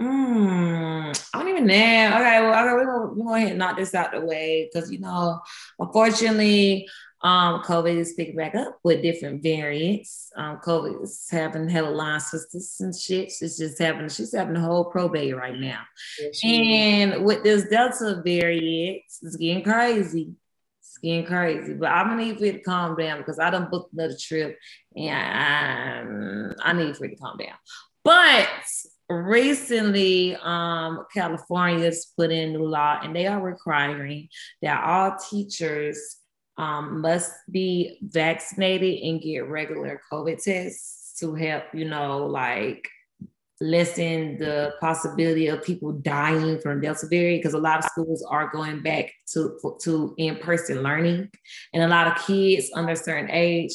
Mm, 0.00 1.28
I 1.34 1.38
don't 1.38 1.48
even 1.48 1.66
know. 1.66 1.74
Okay, 1.74 2.40
well, 2.42 2.64
okay, 2.64 2.72
we're 2.74 2.84
gonna, 2.84 3.12
we're 3.12 3.40
gonna 3.40 3.54
knock 3.54 3.76
this 3.76 3.94
out 3.94 4.12
the 4.12 4.20
way 4.20 4.70
because 4.72 4.92
you 4.92 5.00
know, 5.00 5.40
unfortunately, 5.80 6.88
um, 7.24 7.62
COVID 7.62 7.96
is 7.96 8.12
picking 8.12 8.36
back 8.36 8.54
up 8.54 8.78
with 8.84 9.00
different 9.00 9.42
variants. 9.42 10.30
Um, 10.36 10.58
COVID 10.62 11.02
is 11.02 11.26
having 11.30 11.70
line 11.70 12.20
sisters 12.20 12.76
and 12.80 12.94
shit. 12.94 13.32
She's 13.32 13.56
just 13.56 13.78
having, 13.78 14.10
she's 14.10 14.34
having 14.34 14.56
a 14.56 14.60
whole 14.60 14.84
probate 14.84 15.34
right 15.34 15.58
now. 15.58 15.80
Yes, 16.20 16.40
and 16.44 17.24
with 17.24 17.42
this 17.42 17.64
Delta 17.64 18.20
variant, 18.22 19.04
it's 19.22 19.36
getting 19.36 19.64
crazy. 19.64 20.34
It's 20.80 20.98
getting 20.98 21.24
crazy. 21.24 21.72
But 21.72 21.92
I'm 21.92 22.08
gonna 22.08 22.26
need 22.26 22.38
for 22.38 22.44
it 22.44 22.52
to 22.52 22.60
calm 22.60 22.94
down 22.94 23.18
because 23.18 23.38
I 23.38 23.48
done 23.48 23.68
booked 23.70 23.94
another 23.94 24.16
trip 24.20 24.58
and 24.94 26.54
I 26.62 26.74
need 26.74 26.94
for 26.94 27.06
it 27.06 27.12
to 27.12 27.16
calm 27.16 27.38
down. 27.38 27.56
But 28.04 28.50
recently 29.10 30.34
um 30.42 31.04
california's 31.12 32.10
put 32.16 32.30
in 32.30 32.54
new 32.54 32.66
law 32.66 32.98
and 33.02 33.14
they 33.14 33.26
are 33.26 33.38
requiring 33.38 34.26
that 34.62 34.82
all 34.82 35.14
teachers 35.30 36.20
um, 36.56 37.00
must 37.00 37.32
be 37.50 37.98
vaccinated 38.02 39.02
and 39.02 39.20
get 39.20 39.48
regular 39.48 40.00
COVID 40.12 40.42
tests 40.42 41.18
to 41.20 41.34
help, 41.34 41.64
you 41.72 41.88
know, 41.88 42.26
like 42.26 42.88
lessen 43.60 44.36
the 44.38 44.72
possibility 44.80 45.46
of 45.46 45.64
people 45.64 45.92
dying 45.92 46.58
from 46.58 46.80
Delta 46.80 47.06
variant 47.06 47.42
because 47.42 47.54
a 47.54 47.58
lot 47.58 47.78
of 47.78 47.84
schools 47.84 48.24
are 48.28 48.50
going 48.50 48.82
back 48.82 49.12
to, 49.32 49.58
to 49.82 50.14
in-person 50.18 50.82
learning. 50.82 51.30
And 51.72 51.82
a 51.82 51.88
lot 51.88 52.06
of 52.06 52.26
kids 52.26 52.70
under 52.74 52.92
a 52.92 52.96
certain 52.96 53.30
age 53.30 53.72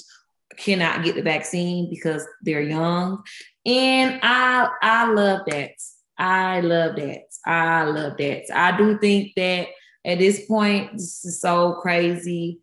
cannot 0.58 1.04
get 1.04 1.16
the 1.16 1.22
vaccine 1.22 1.90
because 1.90 2.26
they're 2.42 2.62
young. 2.62 3.24
And 3.66 4.20
I 4.22 4.70
I 4.82 5.12
love 5.12 5.42
that. 5.48 5.72
I 6.18 6.60
love 6.62 6.96
that. 6.98 7.24
I 7.46 7.84
love 7.84 8.18
that. 8.18 8.44
I 8.54 8.78
do 8.78 8.98
think 9.00 9.34
that 9.36 9.68
at 10.06 10.20
this 10.20 10.46
point, 10.46 10.94
this 10.94 11.24
is 11.24 11.40
so 11.40 11.74
crazy 11.82 12.60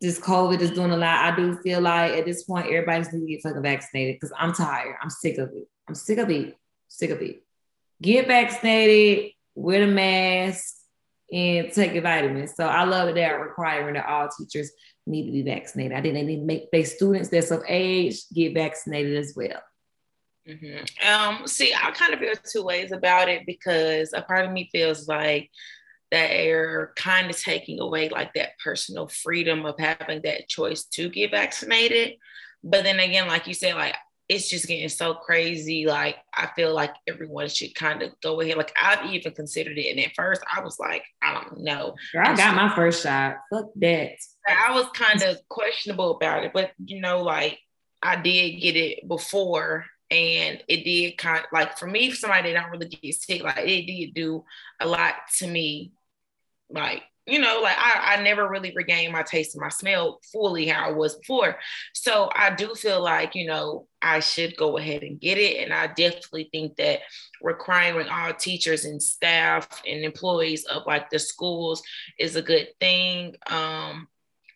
this 0.00 0.18
COVID 0.18 0.60
is 0.60 0.72
doing 0.72 0.90
a 0.90 0.96
lot. 0.96 1.32
I 1.32 1.36
do 1.36 1.56
feel 1.58 1.80
like 1.80 2.12
at 2.12 2.24
this 2.24 2.44
point, 2.44 2.66
everybody's 2.66 3.12
need 3.12 3.20
to 3.20 3.26
get 3.26 3.42
fucking 3.42 3.62
vaccinated 3.62 4.16
because 4.16 4.32
I'm 4.36 4.52
tired. 4.52 4.96
I'm 5.02 5.10
sick 5.10 5.38
of 5.38 5.50
it. 5.50 5.68
I'm 5.88 5.94
sick 5.94 6.18
of 6.18 6.30
it. 6.30 6.56
Sick 6.88 7.10
of 7.10 7.22
it. 7.22 7.42
Get 8.00 8.26
vaccinated, 8.26 9.32
wear 9.54 9.86
the 9.86 9.92
mask, 9.92 10.74
and 11.32 11.72
take 11.72 11.92
your 11.92 12.02
vitamins. 12.02 12.54
So 12.56 12.66
I 12.66 12.84
love 12.84 13.14
that 13.14 13.40
requiring 13.40 13.94
that 13.94 14.08
all 14.08 14.28
teachers 14.28 14.70
need 15.06 15.26
to 15.26 15.32
be 15.32 15.42
vaccinated. 15.42 15.96
I 15.96 16.00
think 16.00 16.14
they 16.14 16.22
need 16.22 16.40
to 16.40 16.44
make 16.44 16.70
their 16.70 16.84
students 16.84 17.28
that's 17.28 17.50
of 17.50 17.62
age 17.68 18.28
get 18.32 18.54
vaccinated 18.54 19.16
as 19.16 19.34
well. 19.36 19.62
Mm-hmm. 20.48 21.08
Um, 21.08 21.46
see, 21.46 21.74
I 21.74 21.90
kind 21.90 22.14
of 22.14 22.20
feel 22.20 22.34
two 22.50 22.64
ways 22.64 22.92
about 22.92 23.28
it 23.28 23.44
because 23.44 24.12
a 24.14 24.22
part 24.22 24.46
of 24.46 24.52
me 24.52 24.70
feels 24.72 25.06
like 25.06 25.50
that 26.10 26.30
are 26.30 26.92
kind 26.96 27.30
of 27.30 27.40
taking 27.40 27.80
away 27.80 28.08
like 28.08 28.32
that 28.34 28.58
personal 28.62 29.08
freedom 29.08 29.66
of 29.66 29.78
having 29.78 30.22
that 30.22 30.48
choice 30.48 30.84
to 30.84 31.08
get 31.08 31.30
vaccinated. 31.30 32.14
But 32.64 32.84
then 32.84 32.98
again, 32.98 33.28
like 33.28 33.46
you 33.46 33.54
said, 33.54 33.74
like 33.74 33.94
it's 34.28 34.48
just 34.48 34.66
getting 34.66 34.88
so 34.88 35.14
crazy. 35.14 35.86
Like 35.86 36.16
I 36.34 36.48
feel 36.54 36.74
like 36.74 36.94
everyone 37.06 37.48
should 37.48 37.74
kind 37.74 38.02
of 38.02 38.12
go 38.22 38.40
ahead. 38.40 38.56
Like 38.56 38.72
I've 38.80 39.10
even 39.12 39.32
considered 39.32 39.78
it, 39.78 39.90
and 39.90 40.00
at 40.00 40.14
first 40.14 40.42
I 40.54 40.60
was 40.60 40.78
like, 40.78 41.02
I 41.22 41.34
don't 41.34 41.60
know. 41.60 41.94
Girl, 42.12 42.26
I 42.26 42.36
got 42.36 42.54
my 42.54 42.74
first 42.74 43.02
shot. 43.02 43.36
Fuck 43.50 43.70
that. 43.76 44.12
I 44.46 44.74
was 44.74 44.86
kind 44.94 45.22
of 45.22 45.38
questionable 45.48 46.16
about 46.16 46.44
it, 46.44 46.52
but 46.52 46.72
you 46.84 47.00
know, 47.00 47.22
like 47.22 47.58
I 48.02 48.16
did 48.16 48.60
get 48.60 48.76
it 48.76 49.08
before, 49.08 49.86
and 50.10 50.62
it 50.68 50.84
did 50.84 51.16
kind 51.16 51.40
of 51.40 51.46
like 51.52 51.78
for 51.78 51.86
me, 51.86 52.10
for 52.10 52.16
somebody 52.16 52.52
that 52.52 52.60
don't 52.60 52.70
really 52.70 52.88
get 52.88 53.14
sick, 53.14 53.42
like 53.42 53.58
it 53.58 53.86
did 53.86 54.14
do 54.14 54.44
a 54.80 54.86
lot 54.86 55.14
to 55.38 55.46
me 55.46 55.92
like 56.70 57.02
you 57.28 57.38
know, 57.38 57.60
like 57.62 57.76
I, 57.78 58.16
I 58.16 58.22
never 58.22 58.48
really 58.48 58.72
regained 58.74 59.12
my 59.12 59.22
taste 59.22 59.54
and 59.54 59.60
my 59.60 59.68
smell 59.68 60.18
fully 60.32 60.66
how 60.66 60.88
I 60.88 60.92
was 60.92 61.16
before. 61.16 61.56
So 61.92 62.30
I 62.34 62.54
do 62.54 62.74
feel 62.74 63.02
like, 63.02 63.34
you 63.34 63.46
know, 63.46 63.86
I 64.00 64.20
should 64.20 64.56
go 64.56 64.78
ahead 64.78 65.02
and 65.02 65.20
get 65.20 65.36
it. 65.36 65.62
And 65.62 65.72
I 65.72 65.88
definitely 65.88 66.48
think 66.50 66.76
that 66.76 67.00
requiring 67.42 68.08
all 68.08 68.32
teachers 68.32 68.86
and 68.86 69.02
staff 69.02 69.82
and 69.86 70.04
employees 70.04 70.64
of 70.64 70.84
like 70.86 71.10
the 71.10 71.18
schools 71.18 71.82
is 72.18 72.34
a 72.36 72.42
good 72.42 72.68
thing. 72.80 73.34
Um, 73.50 74.08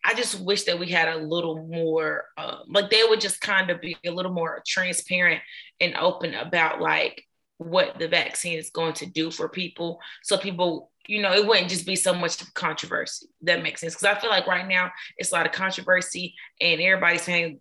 I 0.04 0.14
just 0.16 0.40
wish 0.40 0.64
that 0.64 0.78
we 0.78 0.88
had 0.88 1.09
a 1.09 1.19
little 1.19 1.66
more, 1.66 2.25
uh, 2.38 2.57
like 2.66 2.90
they 2.90 3.04
would 3.04 3.21
just 3.21 3.42
kind 3.42 3.71
of 3.71 3.83
be 3.83 3.97
a 4.07 4.11
little 4.11 4.33
more 4.33 4.62
transparent 4.66 5.42
and 5.78 5.95
open 5.97 6.35
about 6.35 6.81
like 6.81 7.23
what 7.59 7.99
the 7.99 8.09
vaccine 8.09 8.59
is 8.59 8.71
going 8.71 8.95
to 8.95 9.07
do 9.07 9.31
for 9.31 9.49
people. 9.49 10.00
So 10.23 10.38
people 10.38 10.91
you 11.06 11.21
know, 11.21 11.32
it 11.32 11.47
wouldn't 11.47 11.68
just 11.68 11.87
be 11.87 11.97
so 11.97 12.14
much 12.14 12.52
controversy. 12.54 13.26
That 13.42 13.62
makes 13.62 13.80
sense. 13.80 13.94
Because 13.94 14.16
I 14.16 14.21
feel 14.21 14.30
like 14.30 14.47
right 14.47 14.66
now 14.66 14.90
it's 15.16 15.32
a 15.32 15.35
lot 15.35 15.47
of 15.47 15.52
controversy 15.52 16.35
and 16.61 16.80
everybody's 16.80 17.23
saying, 17.23 17.61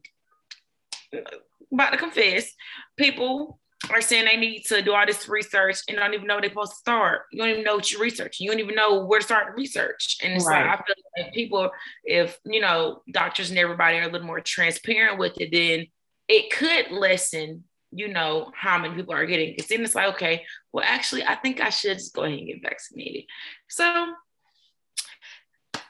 about 1.72 1.92
to 1.92 1.98
confess, 1.98 2.52
people 2.98 3.60
are 3.90 4.02
saying 4.02 4.26
they 4.26 4.38
need 4.38 4.64
to 4.64 4.82
do 4.82 4.94
all 4.94 5.06
this 5.06 5.28
research 5.28 5.80
and 5.88 5.98
don't 5.98 6.14
even 6.14 6.28
know 6.28 6.40
they're 6.40 6.50
supposed 6.50 6.74
to 6.74 6.78
start. 6.78 7.22
You 7.32 7.40
don't 7.40 7.50
even 7.50 7.64
know 7.64 7.76
what 7.76 7.92
you're 7.92 8.02
researching. 8.02 8.46
You 8.46 8.52
don't 8.52 8.60
even 8.60 8.76
know 8.76 9.06
where 9.06 9.20
to 9.20 9.26
start 9.26 9.48
the 9.48 9.54
research. 9.54 10.18
And 10.22 10.34
it's 10.34 10.46
right. 10.46 10.68
like, 10.68 10.80
I 10.80 10.84
feel 10.84 10.96
like 11.18 11.34
people, 11.34 11.72
if, 12.04 12.38
you 12.46 12.62
know, 12.62 13.02
doctors 13.12 13.50
and 13.50 13.58
everybody 13.58 13.98
are 13.98 14.04
a 14.04 14.12
little 14.12 14.28
more 14.28 14.40
transparent 14.40 15.18
with 15.18 15.40
it, 15.42 15.52
then 15.52 15.88
it 16.28 16.52
could 16.52 16.92
lessen 16.92 17.64
you 17.92 18.08
know 18.08 18.52
how 18.56 18.78
many 18.78 18.96
people 18.96 19.14
are 19.14 19.26
getting 19.26 19.56
it. 19.58 19.68
Then 19.68 19.84
it's 19.84 19.96
like, 19.96 20.14
okay, 20.16 20.46
well, 20.72 20.86
actually, 20.88 21.24
I 21.24 21.36
think 21.36 21.62
I 21.62 21.70
should 21.70 21.98
just 21.98 22.14
go 22.14 22.24
ahead 22.24 22.40
and 22.40 22.48
get 22.48 22.62
vaccinated. 22.64 23.26
So 23.68 24.14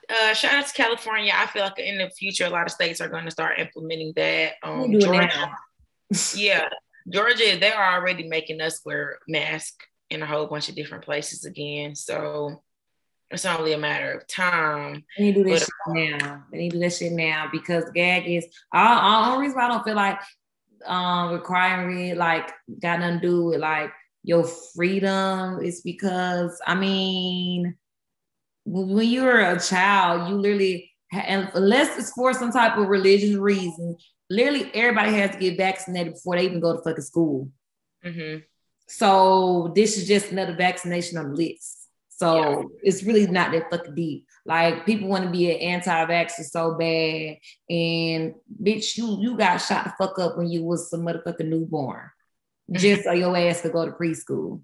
uh, 0.09 0.33
shout 0.33 0.53
out 0.55 0.67
to 0.67 0.73
California. 0.73 1.31
I 1.35 1.45
feel 1.47 1.63
like 1.63 1.79
in 1.79 1.97
the 1.97 2.09
future, 2.09 2.45
a 2.45 2.49
lot 2.49 2.65
of 2.65 2.71
states 2.71 3.01
are 3.01 3.09
going 3.09 3.25
to 3.25 3.31
start 3.31 3.59
implementing 3.59 4.13
that. 4.15 4.53
Um, 4.63 4.99
Georgia, 4.99 5.51
yeah, 6.35 6.67
Georgia, 7.09 7.57
they're 7.59 7.93
already 7.93 8.27
making 8.27 8.61
us 8.61 8.81
wear 8.85 9.19
masks 9.27 9.85
in 10.09 10.21
a 10.21 10.25
whole 10.25 10.47
bunch 10.47 10.69
of 10.69 10.75
different 10.75 11.05
places 11.05 11.45
again. 11.45 11.95
So 11.95 12.61
it's 13.29 13.45
only 13.45 13.73
a 13.73 13.77
matter 13.77 14.11
of 14.11 14.27
time. 14.27 15.05
They 15.17 15.25
need 15.25 15.35
to 15.35 15.43
do 15.43 15.49
this 15.49 15.69
but, 15.85 15.95
shit 15.95 16.19
now. 16.19 16.43
They 16.51 16.57
need 16.57 16.71
to 16.71 16.75
do 16.77 16.81
this 16.81 16.97
shit 16.97 17.13
now 17.13 17.47
because 17.51 17.85
gag 17.95 18.27
is 18.27 18.47
all, 18.73 18.97
all 18.97 19.39
reason 19.39 19.55
why 19.55 19.65
I 19.65 19.67
don't 19.69 19.83
feel 19.85 19.95
like 19.95 20.19
um 20.85 21.33
requiring 21.33 22.17
like 22.17 22.51
got 22.79 22.99
nothing 22.99 23.19
to 23.19 23.27
do 23.27 23.45
with 23.45 23.59
like 23.59 23.91
your 24.23 24.43
freedom 24.43 25.61
is 25.61 25.81
because 25.81 26.59
I 26.65 26.75
mean 26.75 27.75
when 28.65 29.07
you're 29.07 29.39
a 29.39 29.59
child, 29.59 30.29
you 30.29 30.35
literally 30.35 30.91
unless 31.11 31.97
it's 31.97 32.11
for 32.11 32.33
some 32.33 32.51
type 32.51 32.77
of 32.77 32.87
religious 32.87 33.35
reason, 33.35 33.97
literally 34.29 34.71
everybody 34.73 35.13
has 35.13 35.31
to 35.31 35.37
get 35.37 35.57
vaccinated 35.57 36.13
before 36.13 36.37
they 36.37 36.45
even 36.45 36.59
go 36.59 36.75
to 36.75 36.83
fucking 36.83 37.03
school. 37.03 37.49
Mm-hmm. 38.05 38.39
So 38.87 39.71
this 39.75 39.97
is 39.97 40.07
just 40.07 40.31
another 40.31 40.55
vaccination 40.55 41.17
on 41.17 41.29
the 41.29 41.35
list. 41.35 41.87
So 42.09 42.37
yeah. 42.37 42.63
it's 42.83 43.03
really 43.03 43.27
not 43.27 43.51
that 43.51 43.69
fucking 43.69 43.95
deep. 43.95 44.25
Like 44.45 44.85
people 44.85 45.07
want 45.07 45.25
to 45.25 45.29
be 45.29 45.51
an 45.51 45.57
anti-vaxxer 45.57 46.43
so 46.43 46.73
bad, 46.75 47.37
and 47.69 48.33
bitch, 48.61 48.97
you 48.97 49.17
you 49.21 49.37
got 49.37 49.57
shot 49.57 49.85
the 49.85 49.93
fuck 49.97 50.17
up 50.17 50.37
when 50.37 50.49
you 50.49 50.63
was 50.63 50.89
some 50.89 51.01
motherfucking 51.01 51.47
newborn, 51.47 52.09
just 52.71 53.03
so 53.03 53.11
your 53.11 53.35
ass 53.37 53.61
could 53.61 53.73
go 53.73 53.85
to 53.85 53.91
preschool. 53.91 54.61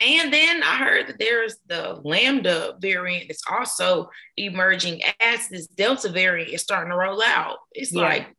And 0.00 0.32
then 0.32 0.62
I 0.62 0.76
heard 0.76 1.08
that 1.08 1.18
there's 1.18 1.56
the 1.66 2.00
Lambda 2.02 2.76
variant 2.80 3.28
that's 3.28 3.44
also 3.50 4.10
emerging 4.36 5.02
as 5.20 5.48
this 5.48 5.66
Delta 5.66 6.08
variant 6.08 6.50
is 6.50 6.62
starting 6.62 6.90
to 6.90 6.96
roll 6.96 7.22
out. 7.22 7.58
It's 7.72 7.92
yeah. 7.92 8.02
like 8.02 8.36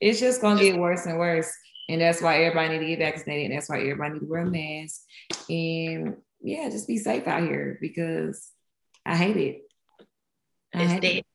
it's 0.00 0.20
just 0.20 0.40
gonna 0.40 0.60
get 0.60 0.78
worse 0.78 1.06
and 1.06 1.18
worse. 1.18 1.52
And 1.88 2.00
that's 2.00 2.20
why 2.20 2.42
everybody 2.42 2.74
need 2.74 2.78
to 2.80 2.86
get 2.86 2.98
vaccinated. 2.98 3.46
And 3.46 3.54
that's 3.56 3.68
why 3.68 3.80
everybody 3.80 4.14
need 4.14 4.20
to 4.20 4.26
wear 4.26 4.42
a 4.42 4.50
mask. 4.50 5.02
And 5.48 6.16
yeah, 6.42 6.68
just 6.68 6.88
be 6.88 6.98
safe 6.98 7.26
out 7.28 7.42
here 7.42 7.78
because 7.80 8.50
I 9.06 9.14
hate 9.16 9.36
it. 9.36 9.62
I 10.74 10.84
hate 10.84 11.02
that, 11.02 11.16
it. 11.18 11.26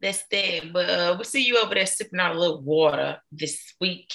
that's 0.00 0.24
that. 0.30 0.72
But 0.72 0.90
uh, 0.90 1.14
we'll 1.16 1.24
see 1.24 1.44
you 1.44 1.58
over 1.58 1.74
there 1.74 1.86
sipping 1.86 2.20
on 2.20 2.36
a 2.36 2.38
little 2.38 2.60
water 2.60 3.16
this 3.32 3.74
week. 3.80 4.12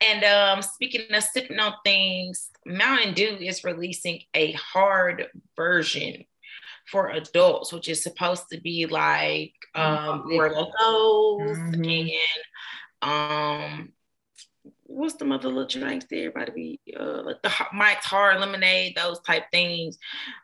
And 0.00 0.24
um, 0.24 0.62
speaking 0.62 1.02
of 1.14 1.22
sipping 1.22 1.60
on 1.60 1.74
things, 1.84 2.50
Mountain 2.66 3.14
Dew 3.14 3.38
is 3.40 3.62
releasing 3.62 4.22
a 4.34 4.52
hard 4.52 5.28
version 5.56 6.24
for 6.90 7.10
adults, 7.10 7.72
which 7.72 7.88
is 7.88 8.02
supposed 8.02 8.44
to 8.50 8.60
be 8.60 8.86
like 8.86 9.54
um, 9.76 10.24
Four 10.28 10.50
Lokos 10.50 11.56
mm-hmm. 11.56 12.08
and 13.02 13.70
um, 13.72 13.92
what's 14.90 15.14
the 15.14 15.24
other 15.26 15.48
little 15.48 15.66
drinks 15.66 16.06
that 16.10 16.16
everybody 16.16 16.52
be 16.52 16.94
uh, 16.98 17.22
like 17.22 17.40
the 17.42 17.52
Mike's 17.72 18.06
Hard 18.06 18.40
Lemonade, 18.40 18.96
those 18.96 19.20
type 19.20 19.44
things. 19.52 19.98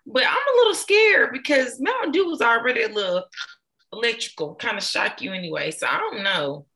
But 0.07 0.25
I'm 0.27 0.37
a 0.37 0.57
little 0.59 0.75
scared 0.75 1.33
because 1.33 1.81
Mountain 1.81 2.13
Dew 2.13 2.27
was 2.27 2.41
already 2.41 2.83
a 2.85 2.89
little 2.89 3.25
electrical, 3.93 4.55
kind 4.55 4.79
of 4.79 4.85
shock 4.85 5.21
you 5.21 5.33
anyway. 5.33 5.71
So 5.71 5.87
I 5.87 5.99
don't 5.99 6.23
know. 6.23 6.67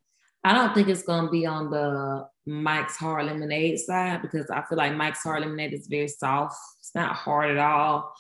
I 0.43 0.55
don't 0.55 0.75
think 0.75 0.89
it's 0.89 1.03
gonna 1.03 1.31
be 1.31 1.47
on 1.47 1.71
the 1.71 2.27
Mike's 2.47 2.97
Hard 2.97 3.27
Lemonade 3.27 3.79
side 3.79 4.23
because 4.23 4.51
I 4.51 4.63
feel 4.63 4.79
like 4.79 4.97
Mike's 4.97 5.23
Hard 5.23 5.43
Lemonade 5.43 5.73
is 5.73 5.87
very 5.87 6.09
soft. 6.09 6.57
It's 6.81 6.95
not 6.95 7.15
hard 7.15 7.51
at 7.51 7.59
all. 7.59 8.15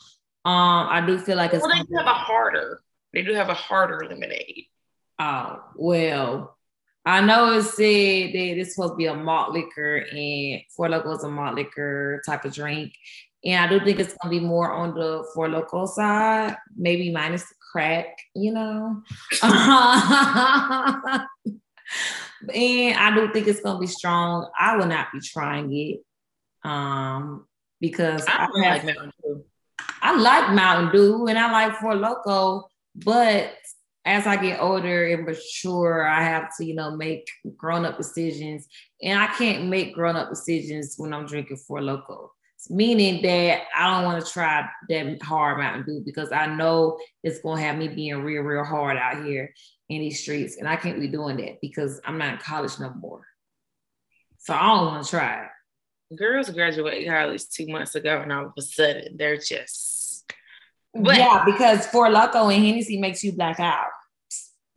Um, 0.44 0.88
I 0.88 1.04
do 1.06 1.18
feel 1.18 1.36
like 1.36 1.52
it's. 1.52 1.62
Well, 1.62 1.76
they 1.76 1.82
do 1.82 1.96
have 1.96 2.06
a 2.06 2.14
harder. 2.14 2.80
They 3.12 3.22
do 3.22 3.34
have 3.34 3.48
a 3.48 3.54
harder 3.54 4.06
lemonade. 4.08 4.66
Oh 5.18 5.60
well, 5.76 6.56
I 7.06 7.22
know 7.22 7.52
it 7.52 7.62
said 7.62 8.32
that 8.32 8.60
it's 8.60 8.74
supposed 8.74 8.92
to 8.92 8.96
be 8.96 9.06
a 9.06 9.14
malt 9.14 9.52
liquor, 9.52 10.04
and 10.12 10.60
Four 10.76 10.88
Loko 10.88 11.16
is 11.16 11.24
a 11.24 11.28
malt 11.28 11.54
liquor 11.54 12.20
type 12.26 12.44
of 12.44 12.52
drink. 12.52 12.92
And 13.44 13.64
I 13.64 13.68
do 13.68 13.82
think 13.82 13.98
it's 13.98 14.14
gonna 14.20 14.30
be 14.30 14.40
more 14.40 14.70
on 14.70 14.94
the 14.94 15.26
Four 15.34 15.48
Loko 15.48 15.88
side, 15.88 16.56
maybe 16.76 17.10
minus 17.10 17.48
the 17.48 17.54
crack, 17.72 18.18
you 18.34 18.52
know. 18.52 19.02
and 19.42 19.52
I 22.98 23.12
do 23.14 23.32
think 23.32 23.46
it's 23.46 23.60
gonna 23.60 23.78
be 23.78 23.86
strong. 23.86 24.50
I 24.58 24.76
will 24.76 24.86
not 24.86 25.08
be 25.12 25.20
trying 25.20 25.74
it. 25.74 26.00
Um, 26.62 27.46
because 27.80 28.26
I, 28.28 28.46
I 28.54 28.60
like 28.60 28.84
Mountain 28.84 29.12
Dew. 29.22 29.44
I 30.02 30.16
like 30.16 30.54
Mountain 30.54 30.92
Dew 30.92 31.26
and 31.26 31.38
I 31.38 31.50
like 31.50 31.76
Four 31.76 31.94
Loko, 31.94 32.64
but 32.94 33.54
as 34.04 34.26
I 34.26 34.36
get 34.36 34.60
older 34.60 35.06
and 35.06 35.26
mature, 35.26 36.06
I 36.06 36.22
have 36.22 36.56
to, 36.56 36.64
you 36.64 36.74
know, 36.74 36.96
make 36.96 37.28
grown 37.56 37.84
up 37.84 37.98
decisions. 37.98 38.66
And 39.02 39.18
I 39.18 39.26
can't 39.26 39.66
make 39.66 39.94
grown 39.94 40.16
up 40.16 40.30
decisions 40.30 40.94
when 40.96 41.12
I'm 41.12 41.26
drinking 41.26 41.58
Four 41.58 41.80
Loko. 41.80 42.28
Meaning 42.68 43.22
that 43.22 43.62
I 43.74 43.90
don't 43.90 44.04
want 44.04 44.24
to 44.24 44.30
try 44.30 44.68
that 44.90 45.22
hard 45.22 45.58
Mountain 45.58 45.84
Dew 45.86 46.02
because 46.04 46.30
I 46.30 46.46
know 46.46 46.98
it's 47.22 47.40
going 47.40 47.56
to 47.56 47.62
have 47.62 47.78
me 47.78 47.88
being 47.88 48.22
real, 48.22 48.42
real 48.42 48.64
hard 48.64 48.98
out 48.98 49.24
here 49.24 49.54
in 49.88 50.00
these 50.00 50.20
streets. 50.20 50.58
And 50.58 50.68
I 50.68 50.76
can't 50.76 51.00
be 51.00 51.08
doing 51.08 51.38
that 51.38 51.60
because 51.62 52.00
I'm 52.04 52.18
not 52.18 52.34
in 52.34 52.38
college 52.40 52.78
no 52.78 52.92
more. 52.92 53.26
So 54.38 54.54
I 54.54 54.66
don't 54.66 54.86
want 54.86 55.04
to 55.04 55.10
try 55.10 55.44
it. 55.44 56.16
Girls 56.16 56.50
graduated 56.50 57.08
college 57.08 57.48
two 57.48 57.68
months 57.68 57.94
ago, 57.94 58.20
and 58.20 58.32
all 58.32 58.46
of 58.46 58.52
a 58.58 58.62
sudden 58.62 59.16
they're 59.16 59.36
just 59.36 59.89
but 60.94 61.16
yeah, 61.16 61.44
because 61.44 61.86
Four 61.86 62.08
Loko 62.08 62.54
and 62.54 62.64
Hennessy 62.64 62.98
makes 62.98 63.22
you 63.22 63.32
black 63.32 63.60
out. 63.60 63.86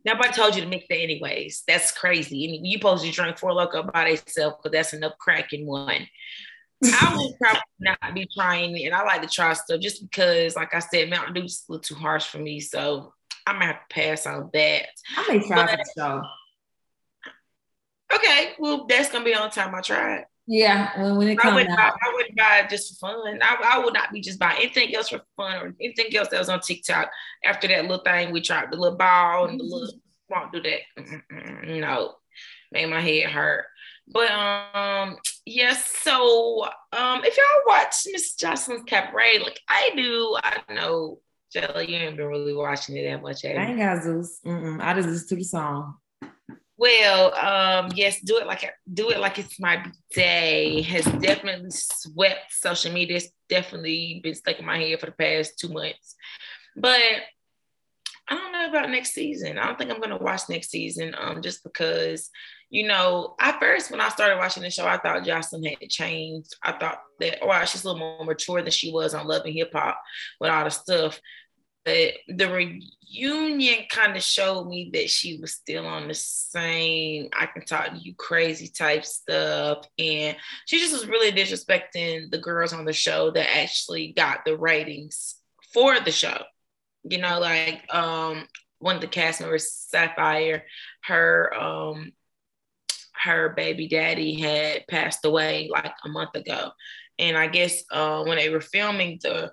Nobody 0.04 0.32
told 0.32 0.54
you 0.54 0.62
to 0.62 0.68
mix 0.68 0.86
that 0.88 0.98
anyways. 0.98 1.62
That's 1.66 1.90
crazy. 1.90 2.56
And 2.56 2.66
you 2.66 2.76
supposed 2.78 3.04
to 3.04 3.10
drink 3.10 3.38
Four 3.38 3.52
Loko 3.52 3.90
by 3.90 4.08
itself 4.10 4.58
because 4.58 4.72
that's 4.72 4.92
enough 4.92 5.16
crack 5.18 5.52
in 5.52 5.66
one. 5.66 6.06
I 6.84 7.16
would 7.16 7.38
probably 7.38 7.60
not 7.80 8.14
be 8.14 8.28
trying 8.34 8.76
it. 8.76 8.84
And 8.84 8.94
I 8.94 9.02
like 9.02 9.22
to 9.22 9.28
try 9.28 9.52
stuff 9.54 9.80
just 9.80 10.02
because, 10.02 10.56
like 10.56 10.74
I 10.74 10.80
said, 10.80 11.08
Mountain 11.08 11.34
Dew's 11.34 11.64
a 11.68 11.72
little 11.72 11.82
too 11.82 11.94
harsh 11.94 12.26
for 12.26 12.38
me. 12.38 12.60
So 12.60 13.14
I 13.46 13.54
might 13.54 13.64
have 13.64 13.88
to 13.88 13.94
pass 13.94 14.26
on 14.26 14.50
that. 14.52 14.86
I 15.16 15.26
may 15.28 15.46
try 15.46 15.76
but. 15.96 16.22
Okay, 18.14 18.52
well, 18.58 18.86
that's 18.86 19.10
gonna 19.10 19.24
be 19.24 19.34
on 19.34 19.50
time 19.50 19.74
I 19.74 19.80
try 19.80 20.18
it. 20.18 20.26
Yeah, 20.46 21.00
when, 21.00 21.16
when 21.16 21.28
it 21.28 21.38
comes 21.38 21.56
I 21.56 21.62
out. 21.62 21.76
Buy, 21.76 21.90
I 22.02 22.12
wouldn't 22.14 22.36
buy 22.36 22.58
it 22.58 22.70
just 22.70 23.00
for 23.00 23.08
fun. 23.08 23.38
I, 23.42 23.56
I 23.64 23.78
would 23.78 23.94
not 23.94 24.12
be 24.12 24.20
just 24.20 24.38
buying 24.38 24.58
anything 24.62 24.94
else 24.94 25.08
for 25.08 25.22
fun 25.36 25.56
or 25.56 25.74
anything 25.80 26.14
else 26.14 26.28
that 26.28 26.38
was 26.38 26.50
on 26.50 26.60
TikTok 26.60 27.10
after 27.44 27.66
that 27.68 27.82
little 27.82 28.04
thing 28.04 28.30
we 28.30 28.42
tried, 28.42 28.70
the 28.70 28.76
little 28.76 28.98
ball 28.98 29.46
and 29.46 29.58
the 29.58 29.64
little, 29.64 29.88
won't 30.28 30.52
do 30.52 30.60
that. 30.60 30.80
Mm-mm, 30.98 31.80
no, 31.80 32.16
made 32.72 32.86
my 32.86 33.00
head 33.00 33.30
hurt. 33.30 33.66
But 34.06 34.30
um, 34.30 35.16
yes, 35.46 35.90
so 36.02 36.64
um, 36.92 37.24
if 37.24 37.36
y'all 37.36 37.62
watch 37.66 37.94
Miss 38.12 38.34
Joseline's 38.34 38.84
Cabaret, 38.84 39.38
like 39.38 39.60
I 39.66 39.92
do, 39.96 40.36
I 40.42 40.60
know 40.74 41.20
Jelly, 41.54 41.90
you 41.90 41.96
ain't 41.96 42.18
been 42.18 42.26
really 42.26 42.52
watching 42.52 42.96
it 42.96 43.08
that 43.08 43.22
much. 43.22 43.44
I 43.46 43.48
ain't 43.48 43.78
got 43.78 44.02
Zeus. 44.02 44.40
Mm-mm. 44.44 44.82
I 44.82 44.92
just 44.92 45.08
listen 45.08 45.28
to 45.28 45.36
the 45.36 45.44
song. 45.44 45.94
Well, 46.76 47.34
um, 47.34 47.92
yes, 47.94 48.20
do 48.20 48.38
it 48.38 48.46
like 48.46 48.68
do 48.92 49.10
it 49.10 49.20
like 49.20 49.38
it's 49.38 49.60
my 49.60 49.84
day 50.12 50.82
has 50.82 51.04
definitely 51.04 51.70
swept 51.70 52.52
social 52.52 52.92
media. 52.92 53.18
It's 53.18 53.28
definitely 53.48 54.20
been 54.24 54.34
stuck 54.34 54.58
in 54.58 54.66
my 54.66 54.78
head 54.78 54.98
for 54.98 55.06
the 55.06 55.12
past 55.12 55.58
two 55.58 55.68
months. 55.68 56.16
But 56.76 57.00
I 58.28 58.34
don't 58.34 58.52
know 58.52 58.68
about 58.68 58.90
next 58.90 59.12
season. 59.12 59.58
I 59.58 59.66
don't 59.66 59.78
think 59.78 59.90
I'm 59.90 60.00
gonna 60.00 60.16
watch 60.16 60.48
next 60.48 60.70
season. 60.70 61.14
Um, 61.16 61.42
just 61.42 61.62
because, 61.62 62.30
you 62.70 62.88
know, 62.88 63.36
at 63.38 63.60
first 63.60 63.92
when 63.92 64.00
I 64.00 64.08
started 64.08 64.38
watching 64.38 64.64
the 64.64 64.70
show, 64.70 64.86
I 64.86 64.98
thought 64.98 65.22
Joseline 65.22 65.76
had 65.80 65.90
changed. 65.90 66.56
I 66.62 66.72
thought 66.72 66.98
that 67.20 67.38
wow, 67.46 67.64
she's 67.66 67.84
a 67.84 67.86
little 67.86 68.00
more 68.00 68.24
mature 68.24 68.62
than 68.62 68.72
she 68.72 68.90
was 68.90 69.14
on 69.14 69.28
Love 69.28 69.42
and 69.44 69.54
Hip 69.54 69.70
Hop 69.74 70.00
with 70.40 70.50
all 70.50 70.64
the 70.64 70.70
stuff 70.70 71.20
but 71.84 72.14
the 72.28 72.50
reunion 72.50 73.84
kind 73.90 74.16
of 74.16 74.22
showed 74.22 74.66
me 74.66 74.90
that 74.92 75.10
she 75.10 75.38
was 75.38 75.52
still 75.52 75.86
on 75.86 76.08
the 76.08 76.14
same 76.14 77.28
I 77.38 77.46
can 77.46 77.64
talk 77.64 77.90
to 77.90 77.98
you 77.98 78.14
crazy 78.14 78.68
type 78.68 79.04
stuff. 79.04 79.86
And 79.98 80.36
she 80.66 80.78
just 80.78 80.92
was 80.92 81.06
really 81.06 81.32
disrespecting 81.32 82.30
the 82.30 82.38
girls 82.38 82.72
on 82.72 82.84
the 82.84 82.92
show 82.92 83.30
that 83.32 83.56
actually 83.56 84.12
got 84.12 84.44
the 84.44 84.56
ratings 84.56 85.36
for 85.72 86.00
the 86.00 86.12
show. 86.12 86.38
You 87.04 87.18
know, 87.18 87.38
like 87.40 87.82
um 87.94 88.46
one 88.78 88.96
of 88.96 89.00
the 89.00 89.08
cast 89.08 89.40
members, 89.40 89.70
Sapphire, 89.70 90.64
her 91.04 91.54
um 91.54 92.12
her 93.14 93.50
baby 93.50 93.88
daddy 93.88 94.38
had 94.38 94.86
passed 94.88 95.24
away 95.24 95.68
like 95.70 95.92
a 96.04 96.08
month 96.08 96.34
ago. 96.34 96.70
And 97.18 97.36
I 97.36 97.46
guess 97.46 97.84
uh, 97.90 98.24
when 98.24 98.36
they 98.36 98.50
were 98.50 98.60
filming 98.60 99.18
the 99.22 99.52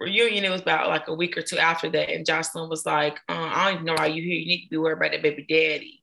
reunion, 0.00 0.44
it 0.44 0.50
was 0.50 0.62
about 0.62 0.88
like 0.88 1.08
a 1.08 1.14
week 1.14 1.36
or 1.36 1.42
two 1.42 1.58
after 1.58 1.90
that. 1.90 2.10
And 2.10 2.26
Joseline 2.26 2.70
was 2.70 2.86
like, 2.86 3.18
uh, 3.28 3.50
I 3.52 3.66
don't 3.66 3.74
even 3.74 3.86
know 3.86 3.94
why 3.94 4.06
you 4.06 4.22
here. 4.22 4.34
You 4.34 4.46
need 4.46 4.64
to 4.64 4.70
be 4.70 4.78
worried 4.78 4.96
about 4.96 5.12
that 5.12 5.22
baby 5.22 5.46
daddy. 5.48 6.02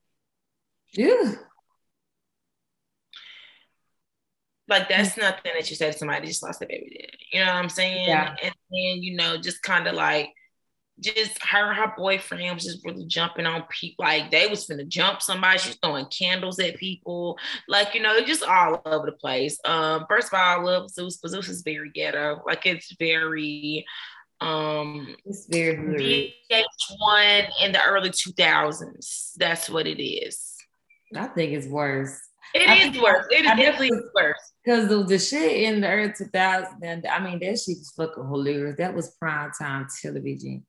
Yeah. 0.93 1.33
Like 4.69 4.89
that's 4.89 5.17
nothing 5.17 5.53
that 5.55 5.69
you 5.69 5.75
say 5.75 5.91
to 5.91 5.97
somebody 5.97 6.27
just 6.27 6.43
lost 6.43 6.61
a 6.61 6.65
baby 6.65 6.89
daddy. 6.89 7.17
You 7.31 7.39
know 7.39 7.53
what 7.53 7.55
I'm 7.55 7.69
saying? 7.69 8.07
Yeah. 8.07 8.35
And 8.41 8.53
then, 8.69 9.03
you 9.03 9.15
know, 9.15 9.37
just 9.37 9.63
kind 9.63 9.87
of 9.87 9.95
like 9.95 10.29
just 10.99 11.41
her 11.43 11.73
her 11.73 11.93
boyfriend 11.95 12.53
was 12.53 12.63
just 12.63 12.83
really 12.85 13.05
jumping 13.05 13.45
on 13.45 13.63
people 13.69 14.03
like 14.03 14.31
they 14.31 14.47
was 14.47 14.65
finna 14.65 14.87
jump 14.87 15.21
somebody 15.21 15.59
she's 15.59 15.75
throwing 15.75 16.05
candles 16.07 16.59
at 16.59 16.75
people 16.77 17.37
like 17.67 17.93
you 17.93 18.01
know 18.01 18.19
just 18.21 18.43
all 18.43 18.81
over 18.85 19.05
the 19.05 19.11
place. 19.11 19.59
Um 19.65 20.05
first 20.09 20.27
of 20.27 20.33
all 20.33 20.59
i 20.59 20.61
love 20.61 20.89
zeus 20.89 21.17
but 21.17 21.29
zeus 21.29 21.49
is 21.49 21.61
very 21.61 21.91
ghetto 21.91 22.41
like 22.47 22.65
it's 22.65 22.95
very 22.97 23.85
um 24.41 25.15
it's 25.25 25.47
very 25.47 26.35
VH1 26.51 27.49
in 27.63 27.71
the 27.71 27.83
early 27.83 28.09
2000s 28.09 29.33
that's 29.37 29.69
what 29.69 29.87
it 29.87 30.03
is. 30.03 30.55
I 31.15 31.27
think 31.27 31.53
it's 31.53 31.67
worse. 31.67 32.19
It 32.53 32.69
I 32.69 32.75
is 32.75 33.01
worse 33.01 33.25
it 33.31 33.45
is 33.45 33.51
definitely 33.51 33.91
worse 34.13 34.53
because 34.67 34.89
the, 34.89 35.03
the 35.03 35.17
shit 35.17 35.63
in 35.63 35.79
the 35.79 35.87
early 35.87 36.09
2000s, 36.09 37.03
I 37.09 37.19
mean, 37.23 37.39
that 37.39 37.57
shit 37.57 37.77
was 37.77 37.93
fucking 37.95 38.27
hilarious. 38.27 38.75
That 38.77 38.93
was 38.93 39.15
prime 39.15 39.51
time 39.57 39.87
television. 40.01 40.65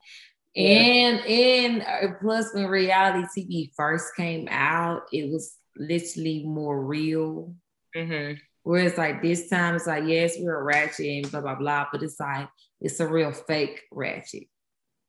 Yeah. 0.54 0.68
And 0.68 1.26
and 1.26 1.82
uh, 1.82 2.14
plus, 2.20 2.54
when 2.54 2.66
reality 2.66 3.26
TV 3.36 3.70
first 3.76 4.14
came 4.16 4.46
out, 4.50 5.02
it 5.12 5.32
was 5.32 5.56
literally 5.76 6.44
more 6.46 6.80
real. 6.84 7.54
Mm-hmm. 7.96 8.34
Whereas 8.62 8.96
like 8.96 9.20
this 9.20 9.48
time, 9.48 9.74
it's 9.74 9.88
like 9.88 10.04
yes, 10.06 10.36
we're 10.38 10.60
a 10.60 10.62
ratchet 10.62 11.06
and 11.06 11.30
blah 11.30 11.40
blah 11.40 11.56
blah, 11.56 11.86
but 11.90 12.02
it's 12.02 12.20
like 12.20 12.48
it's 12.80 13.00
a 13.00 13.06
real 13.06 13.32
fake 13.32 13.82
ratchet. 13.90 14.44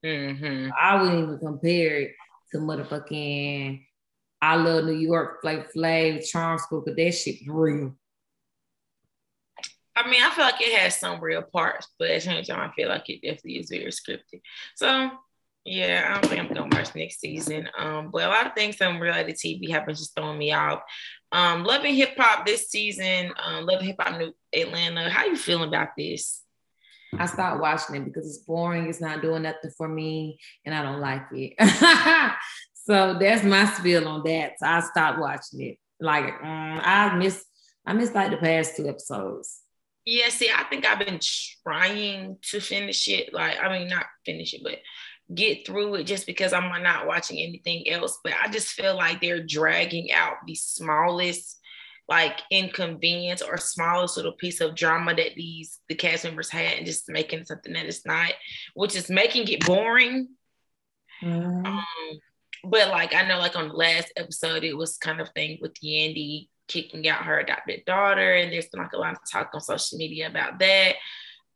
Mm-hmm. 0.03 0.71
I 0.81 0.99
wouldn't 0.99 1.23
even 1.23 1.39
compare 1.39 1.97
it 1.97 2.11
to 2.53 2.57
motherfucking 2.57 3.85
I 4.41 4.55
love 4.55 4.85
New 4.85 4.93
York, 4.93 5.41
Flavor 5.41 5.67
Flav, 5.75 6.25
Charm 6.25 6.57
School, 6.57 6.81
because 6.81 6.95
that 6.95 7.11
shit 7.11 7.35
real. 7.45 7.93
I 10.03 10.09
mean, 10.09 10.21
I 10.23 10.29
feel 10.31 10.45
like 10.45 10.61
it 10.61 10.77
has 10.77 10.97
some 10.97 11.19
real 11.19 11.41
parts, 11.41 11.87
but 11.97 12.09
at 12.09 12.15
the 12.15 12.21
same 12.21 12.43
time, 12.43 12.69
I 12.69 12.73
feel 12.73 12.89
like 12.89 13.09
it 13.09 13.21
definitely 13.21 13.57
is 13.57 13.69
very 13.69 13.85
scripted. 13.85 14.41
So 14.75 15.11
yeah, 15.65 16.07
I 16.07 16.13
don't 16.13 16.29
think 16.29 16.41
I'm 16.41 16.47
gonna 16.47 16.75
watch 16.75 16.95
next 16.95 17.19
season. 17.19 17.69
Um, 17.77 18.09
but 18.11 18.23
a 18.23 18.29
lot 18.29 18.47
of 18.47 18.53
things 18.53 18.79
on 18.81 18.99
reality 18.99 19.33
TV 19.33 19.69
have 19.71 19.85
been 19.85 19.95
just 19.95 20.15
throwing 20.15 20.37
me 20.37 20.51
off. 20.53 20.81
Um, 21.31 21.63
Love 21.63 21.83
and 21.83 21.95
Hip 21.95 22.17
Hop 22.17 22.45
this 22.45 22.69
season, 22.69 23.31
um, 23.43 23.65
Love 23.65 23.79
and 23.79 23.87
Hip 23.87 23.97
Hop 23.99 24.17
New 24.17 24.33
Atlanta. 24.55 25.09
How 25.09 25.25
you 25.25 25.35
feeling 25.35 25.69
about 25.69 25.89
this? 25.97 26.41
I 27.17 27.25
stopped 27.25 27.59
watching 27.59 27.95
it 27.95 28.05
because 28.05 28.27
it's 28.27 28.45
boring. 28.45 28.87
It's 28.87 29.01
not 29.01 29.21
doing 29.21 29.41
nothing 29.41 29.71
for 29.77 29.87
me, 29.87 30.39
and 30.65 30.75
I 30.75 30.83
don't 30.83 30.99
like 30.99 31.23
it. 31.31 31.53
So 32.89 33.15
that's 33.19 33.43
my 33.43 33.65
spiel 33.65 34.07
on 34.07 34.23
that. 34.25 34.53
So 34.57 34.65
I 34.65 34.79
stopped 34.79 35.19
watching 35.19 35.61
it. 35.61 35.77
Like 35.99 36.23
um, 36.41 36.81
I 36.83 37.15
missed, 37.15 37.45
I 37.85 37.93
missed 37.93 38.15
like 38.15 38.31
the 38.31 38.37
past 38.37 38.75
two 38.75 38.87
episodes. 38.87 39.58
Yeah, 40.09 40.29
see, 40.29 40.49
I 40.49 40.63
think 40.63 40.87
I've 40.87 40.97
been 40.97 41.19
trying 41.61 42.37
to 42.49 42.59
finish 42.59 43.07
it. 43.07 43.31
Like, 43.31 43.59
I 43.61 43.77
mean, 43.77 43.89
not 43.89 44.07
finish 44.25 44.55
it, 44.55 44.61
but 44.63 44.79
get 45.35 45.67
through 45.67 45.93
it 45.95 46.05
just 46.05 46.25
because 46.25 46.51
I'm 46.51 46.81
not 46.81 47.05
watching 47.05 47.37
anything 47.37 47.87
else. 47.87 48.17
But 48.23 48.33
I 48.43 48.49
just 48.49 48.69
feel 48.69 48.95
like 48.95 49.21
they're 49.21 49.45
dragging 49.45 50.11
out 50.11 50.37
the 50.47 50.55
smallest 50.55 51.59
like 52.07 52.39
inconvenience 52.49 53.43
or 53.43 53.57
smallest 53.57 54.17
little 54.17 54.31
piece 54.31 54.61
of 54.61 54.73
drama 54.73 55.13
that 55.13 55.35
these 55.35 55.77
the 55.89 55.93
cast 55.93 56.23
members 56.23 56.49
had 56.49 56.77
and 56.79 56.87
just 56.87 57.07
making 57.07 57.45
something 57.45 57.73
that 57.73 57.85
is 57.85 58.03
not, 58.03 58.31
which 58.73 58.95
is 58.95 59.11
making 59.11 59.47
it 59.47 59.63
boring. 59.63 60.29
Mm-hmm. 61.21 61.67
Um, 61.67 61.85
but 62.63 62.87
like 62.87 63.13
I 63.13 63.27
know, 63.27 63.37
like 63.37 63.55
on 63.55 63.67
the 63.67 63.75
last 63.75 64.11
episode, 64.17 64.63
it 64.63 64.75
was 64.75 64.97
kind 64.97 65.21
of 65.21 65.29
thing 65.35 65.59
with 65.61 65.75
Yandy 65.85 66.47
kicking 66.69 67.07
out 67.09 67.25
her 67.25 67.39
adopted 67.39 67.83
daughter, 67.85 68.35
and 68.35 68.53
there's 68.53 68.69
been 68.69 68.81
like 68.81 68.93
a 68.93 68.97
lot 68.97 69.13
of 69.13 69.19
talk 69.29 69.49
on 69.53 69.59
social 69.59 69.97
media 69.97 70.27
about 70.27 70.59
that. 70.59 70.95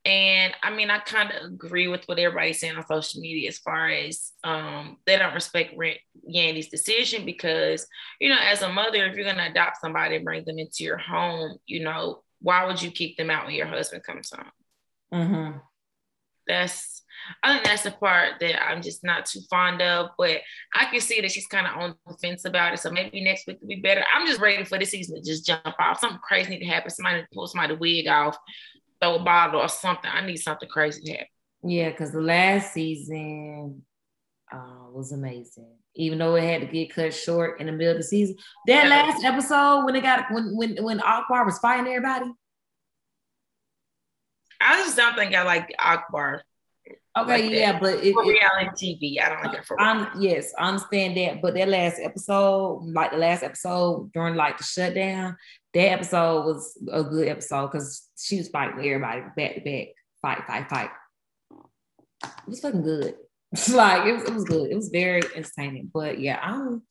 And 0.05 0.53
I 0.61 0.69
mean, 0.75 0.89
I 0.89 0.99
kind 0.99 1.31
of 1.31 1.45
agree 1.45 1.87
with 1.87 2.05
what 2.07 2.19
everybody's 2.19 2.59
saying 2.59 2.75
on 2.75 2.85
social 2.85 3.21
media 3.21 3.47
as 3.47 3.59
far 3.59 3.87
as 3.89 4.33
um, 4.43 4.97
they 5.05 5.17
don't 5.17 5.33
respect 5.33 5.75
Yandy's 6.29 6.67
decision 6.67 7.25
because, 7.25 7.87
you 8.19 8.27
know, 8.27 8.37
as 8.41 8.61
a 8.63 8.69
mother, 8.69 9.05
if 9.05 9.15
you're 9.15 9.23
going 9.23 9.37
to 9.37 9.49
adopt 9.49 9.79
somebody 9.79 10.17
and 10.17 10.25
bring 10.25 10.43
them 10.43 10.59
into 10.59 10.83
your 10.83 10.97
home, 10.97 11.57
you 11.65 11.85
know, 11.85 12.21
why 12.41 12.65
would 12.65 12.81
you 12.81 12.91
kick 12.91 13.15
them 13.15 13.29
out 13.29 13.45
when 13.45 13.55
your 13.55 13.67
husband 13.67 14.03
comes 14.03 14.29
home? 14.35 14.51
Mm-hmm. 15.13 15.57
That's 16.47 16.92
I 17.41 17.53
think 17.53 17.65
that's 17.65 17.83
the 17.83 17.91
part 17.91 18.39
that 18.39 18.63
I'm 18.63 18.81
just 18.81 19.03
not 19.03 19.25
too 19.25 19.41
fond 19.49 19.81
of, 19.81 20.09
but 20.17 20.41
I 20.73 20.85
can 20.85 21.01
see 21.01 21.21
that 21.21 21.31
she's 21.31 21.47
kind 21.47 21.67
of 21.67 21.75
on 21.77 21.95
the 22.07 22.13
fence 22.17 22.45
about 22.45 22.73
it. 22.73 22.79
So 22.79 22.91
maybe 22.91 23.23
next 23.23 23.47
week 23.47 23.59
will 23.61 23.67
be 23.67 23.81
better. 23.81 24.03
I'm 24.13 24.27
just 24.27 24.39
ready 24.41 24.63
for 24.63 24.77
this 24.77 24.91
season 24.91 25.15
to 25.15 25.21
just 25.21 25.45
jump 25.45 25.75
off. 25.79 25.99
Something 25.99 26.19
crazy 26.19 26.51
need 26.51 26.59
to 26.59 26.65
happen. 26.65 26.89
Somebody 26.89 27.25
pull 27.33 27.47
somebody 27.47 27.75
wig 27.75 28.07
off, 28.07 28.37
throw 29.01 29.15
a 29.15 29.23
bottle 29.23 29.61
or 29.61 29.69
something. 29.69 30.09
I 30.13 30.25
need 30.25 30.37
something 30.37 30.69
crazy 30.69 31.01
to 31.01 31.11
happen. 31.11 31.27
Yeah, 31.65 31.89
because 31.89 32.11
the 32.11 32.21
last 32.21 32.73
season 32.73 33.83
uh, 34.51 34.89
was 34.91 35.11
amazing. 35.11 35.71
Even 35.95 36.17
though 36.17 36.35
it 36.35 36.43
had 36.43 36.61
to 36.61 36.67
get 36.67 36.93
cut 36.93 37.13
short 37.13 37.59
in 37.61 37.67
the 37.67 37.71
middle 37.71 37.91
of 37.91 37.97
the 37.97 38.03
season. 38.03 38.35
That 38.67 38.89
last 38.89 39.23
episode 39.23 39.85
when 39.85 39.95
it 39.95 40.01
got 40.01 40.25
when 40.31 40.57
when 40.57 40.83
when 40.83 40.99
Akbar 40.99 41.45
was 41.45 41.59
fighting 41.59 41.87
everybody. 41.87 42.31
I 44.59 44.83
just 44.83 44.97
don't 44.97 45.15
think 45.15 45.35
I 45.35 45.43
like 45.43 45.73
Akbar. 45.77 46.41
Okay, 47.15 47.43
like 47.43 47.51
yeah, 47.51 47.79
but 47.79 48.03
it, 48.03 48.13
for 48.13 48.23
reality 48.23 49.19
TV, 49.19 49.23
I 49.23 49.29
don't 49.29 49.43
like 49.43 49.59
it 49.59 49.65
for. 49.65 49.79
I'm, 49.79 50.19
yes, 50.19 50.51
I 50.57 50.69
understand 50.69 51.15
that, 51.17 51.43
but 51.43 51.53
that 51.53 51.69
last 51.69 51.99
episode, 52.01 52.81
like 52.85 53.11
the 53.11 53.17
last 53.17 53.43
episode 53.43 54.11
during 54.13 54.33
like 54.33 54.57
the 54.57 54.63
shutdown, 54.63 55.37
that 55.75 55.91
episode 55.91 56.45
was 56.45 56.75
a 56.91 57.03
good 57.03 57.27
episode 57.27 57.67
because 57.67 58.09
she 58.17 58.37
was 58.37 58.49
fighting 58.49 58.79
everybody 58.79 59.21
back 59.37 59.53
to 59.53 59.61
back, 59.61 59.87
fight, 60.23 60.47
fight, 60.47 60.69
fight. 60.69 60.89
It 62.23 62.47
was 62.47 62.61
fucking 62.61 62.81
good. 62.81 63.15
like 63.73 64.07
it 64.07 64.13
was, 64.13 64.23
it 64.23 64.33
was 64.33 64.43
good. 64.45 64.71
It 64.71 64.75
was 64.75 64.89
very 64.89 65.21
entertaining. 65.35 65.91
But 65.93 66.19
yeah, 66.19 66.39
I'm 66.41 66.81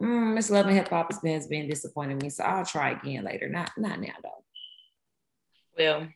mm, 0.00 0.34
Miss 0.34 0.48
Love 0.48 0.66
and 0.66 0.76
Hip 0.76 0.90
Hop 0.90 1.10
has 1.10 1.20
been, 1.20 1.34
has 1.34 1.48
been 1.48 1.68
disappointing 1.68 2.18
me, 2.18 2.30
so 2.30 2.44
I'll 2.44 2.64
try 2.64 2.92
again 2.92 3.24
later. 3.24 3.48
Not 3.48 3.72
not 3.76 4.00
now 4.00 4.14
though. 4.22 4.44
Well, 5.76 6.08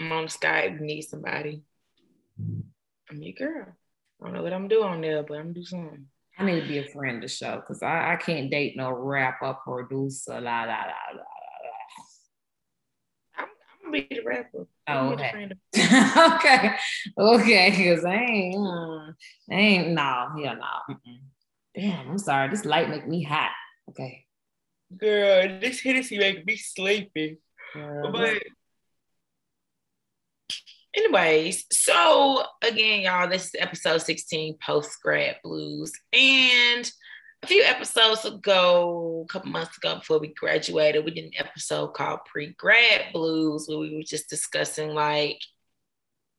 I'm 0.00 0.10
on 0.10 0.26
Skype. 0.26 0.80
Need 0.80 1.02
somebody. 1.02 1.62
I'm 2.38 3.22
your 3.22 3.32
girl. 3.32 3.66
I 4.20 4.24
don't 4.24 4.34
know 4.34 4.42
what 4.42 4.52
I'm 4.52 4.68
doing 4.68 5.00
there, 5.00 5.22
but 5.22 5.38
I'm 5.38 5.52
doing 5.52 5.66
something. 5.66 6.06
I 6.38 6.44
need 6.44 6.62
to 6.62 6.68
be 6.68 6.78
a 6.78 6.84
friend 6.84 7.16
of 7.16 7.22
the 7.22 7.28
show 7.28 7.56
because 7.56 7.82
I, 7.82 8.14
I 8.14 8.16
can't 8.16 8.50
date 8.50 8.76
no 8.76 8.90
rapper, 8.90 9.54
producer, 9.64 10.40
la 10.40 10.62
la 10.62 10.64
la 10.64 10.86
la 11.14 11.16
la. 11.16 11.24
I'm, 13.36 13.44
I'm 13.44 13.92
gonna 13.92 13.92
be 13.92 14.14
the 14.14 14.22
rapper. 14.24 14.66
Oh, 14.88 15.08
okay. 15.12 15.50
okay. 15.76 16.74
Okay. 17.18 17.70
Because 17.76 18.04
I 18.04 18.14
ain't, 18.14 18.56
mm, 18.56 19.14
I 19.50 19.54
ain't, 19.54 19.88
no, 19.88 20.28
yeah, 20.38 20.54
no. 20.54 20.94
Mm-mm. 20.94 21.18
Damn, 21.74 22.10
I'm 22.10 22.18
sorry. 22.18 22.48
This 22.48 22.64
light 22.64 22.88
make 22.88 23.06
me 23.06 23.22
hot. 23.22 23.50
Okay. 23.90 24.24
Girl, 24.96 25.60
this 25.60 25.80
Hennessy 25.80 26.18
make 26.18 26.46
me 26.46 26.56
sleepy. 26.56 27.38
but 27.74 28.42
anyways, 30.94 31.64
so 31.70 32.44
again, 32.62 33.02
y'all, 33.02 33.28
this 33.28 33.46
is 33.46 33.52
episode 33.58 34.02
16, 34.02 34.58
post 34.64 34.98
grad 35.02 35.36
blues. 35.42 35.92
And 36.12 36.90
a 37.42 37.46
few 37.46 37.62
episodes 37.62 38.24
ago, 38.24 39.26
a 39.28 39.32
couple 39.32 39.50
months 39.50 39.76
ago, 39.76 39.96
before 39.96 40.18
we 40.18 40.28
graduated, 40.34 41.04
we 41.04 41.10
did 41.10 41.24
an 41.24 41.32
episode 41.38 41.88
called 41.88 42.20
Pre 42.26 42.54
Grad 42.58 43.12
Blues, 43.12 43.66
where 43.68 43.78
we 43.78 43.96
were 43.96 44.02
just 44.02 44.28
discussing, 44.28 44.90
like, 44.90 45.40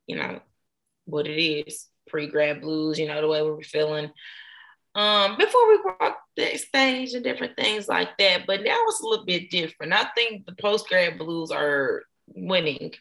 you 0.08 0.16
know, 0.16 0.40
what 1.06 1.28
it 1.28 1.42
is 1.42 1.88
pre 2.08 2.28
grad 2.28 2.62
blues, 2.62 3.00
you 3.00 3.08
know, 3.08 3.22
the 3.22 3.28
way 3.28 3.42
we 3.42 3.52
were 3.52 3.64
feeling. 3.64 4.12
Um, 4.96 5.38
before 5.38 5.68
we 5.70 5.80
walked 5.84 6.22
the 6.38 6.56
stage 6.58 7.14
and 7.14 7.24
different 7.24 7.58
things 7.58 7.88
like 7.88 8.16
that, 8.20 8.46
but 8.46 8.62
now 8.64 8.78
it's 8.88 9.02
a 9.02 9.08
little 9.08 9.26
bit 9.26 9.50
different. 9.50 9.94
I 9.94 10.06
think 10.16 10.46
the 10.46 10.56
post 10.62 10.88
grad 10.88 11.18
blues 11.18 11.50
are 11.50 12.04
winning 12.28 12.92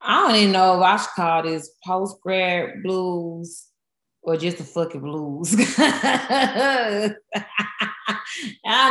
I 0.00 0.26
don't 0.26 0.36
even 0.36 0.52
know 0.52 0.76
if 0.76 0.82
I 0.82 0.96
should 0.96 1.08
call 1.16 1.42
this 1.42 1.70
post 1.84 2.20
grad 2.20 2.82
blues 2.82 3.66
or 4.22 4.36
just 4.36 4.58
the 4.58 4.64
fucking 4.64 5.00
blues. 5.00 5.54
I 5.78 7.14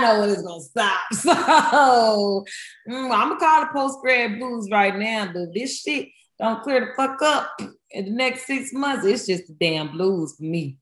know 0.02 0.20
when 0.20 0.30
it's 0.30 0.42
gonna 0.42 0.62
stop. 0.62 1.00
So 1.14 2.46
mm, 2.90 3.12
I'm 3.12 3.30
gonna 3.30 3.40
call 3.40 3.64
it 3.64 3.70
post 3.74 4.00
grad 4.02 4.40
blues 4.40 4.70
right 4.72 4.96
now, 4.96 5.32
but 5.32 5.54
this 5.54 5.82
shit 5.82 6.10
don't 6.40 6.64
clear 6.64 6.82
the 6.82 6.88
fuck 6.96 7.22
up 7.22 7.52
in 7.92 8.06
the 8.06 8.12
next 8.12 8.48
six 8.48 8.74
months. 8.74 9.06
It's 9.06 9.28
just 9.28 9.48
the 9.48 9.54
damn 9.54 9.92
blues 9.92 10.36
for 10.38 10.44
me. 10.44 10.78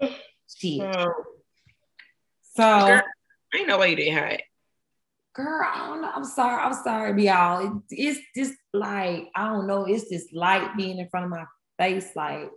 Shit. 0.56 0.82
Oh. 0.82 1.12
So 2.54 2.64
I 2.64 3.02
ain't 3.56 3.68
no 3.68 3.78
way 3.78 3.90
you 3.90 3.96
didn't 3.96 4.18
hide 4.18 4.42
girl, 5.34 5.62
I 5.62 5.86
don't 5.88 6.02
know. 6.02 6.10
I'm 6.14 6.24
sorry. 6.24 6.62
I'm 6.62 6.74
sorry, 6.74 7.24
y'all. 7.24 7.82
It, 7.90 7.96
it's 7.98 8.20
just 8.36 8.54
like, 8.72 9.28
I 9.34 9.48
don't 9.48 9.66
know. 9.66 9.84
It's 9.84 10.08
just 10.08 10.32
light 10.32 10.76
being 10.76 10.98
in 10.98 11.08
front 11.08 11.24
of 11.26 11.30
my 11.30 11.44
face. 11.78 12.10
Like, 12.14 12.50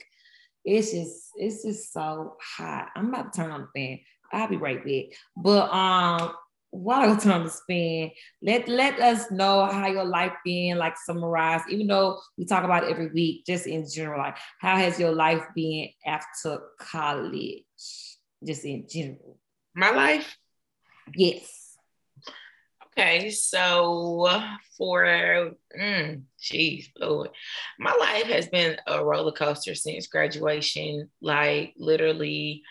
it's 0.63 0.91
just, 0.91 1.29
it's 1.35 1.63
just 1.63 1.93
so 1.93 2.35
hot. 2.41 2.89
I'm 2.95 3.09
about 3.09 3.33
to 3.33 3.41
turn 3.41 3.51
on 3.51 3.67
the 3.73 3.79
fan. 3.79 3.99
I'll 4.31 4.47
be 4.47 4.57
right 4.57 4.83
back. 4.83 5.17
But 5.37 5.71
um, 5.71 6.33
while 6.71 7.09
I 7.09 7.15
turn 7.17 7.31
on 7.31 7.43
the 7.45 7.49
spin, 7.49 8.11
let 8.41 8.67
let 8.67 8.99
us 8.99 9.31
know 9.31 9.65
how 9.65 9.87
your 9.87 10.05
life 10.05 10.33
been, 10.43 10.77
like 10.77 10.97
summarize, 10.97 11.61
even 11.69 11.87
though 11.87 12.19
we 12.37 12.45
talk 12.45 12.63
about 12.63 12.83
it 12.83 12.89
every 12.89 13.07
week, 13.07 13.45
just 13.45 13.65
in 13.65 13.87
general, 13.89 14.19
like 14.19 14.37
how 14.59 14.75
has 14.75 14.99
your 14.99 15.13
life 15.13 15.43
been 15.55 15.89
after 16.05 16.59
college? 16.79 17.63
Just 18.45 18.65
in 18.65 18.85
general. 18.89 19.39
My 19.73 19.91
life? 19.91 20.37
Yes. 21.15 21.64
Okay, 22.97 23.29
so 23.29 24.29
for 24.77 25.51
mm, 25.77 26.21
geez, 26.41 26.89
Lord, 26.97 27.29
my 27.77 27.93
life 27.93 28.27
has 28.27 28.47
been 28.47 28.77
a 28.87 29.03
roller 29.03 29.33
coaster 29.33 29.75
since 29.75 30.07
graduation. 30.07 31.09
Like 31.21 31.73
literally, 31.77 32.63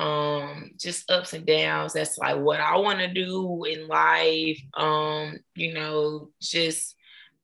um, 0.00 0.72
just 0.76 1.08
ups 1.08 1.34
and 1.34 1.46
downs. 1.46 1.92
That's 1.92 2.18
like 2.18 2.38
what 2.38 2.58
I 2.58 2.78
want 2.78 2.98
to 2.98 3.14
do 3.14 3.62
in 3.64 3.86
life. 3.86 4.60
Um, 4.74 5.38
you 5.54 5.72
know, 5.72 6.30
just 6.42 6.96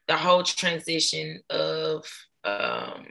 the 0.09 0.17
whole 0.17 0.43
transition 0.43 1.43
of 1.49 2.07
um 2.43 3.07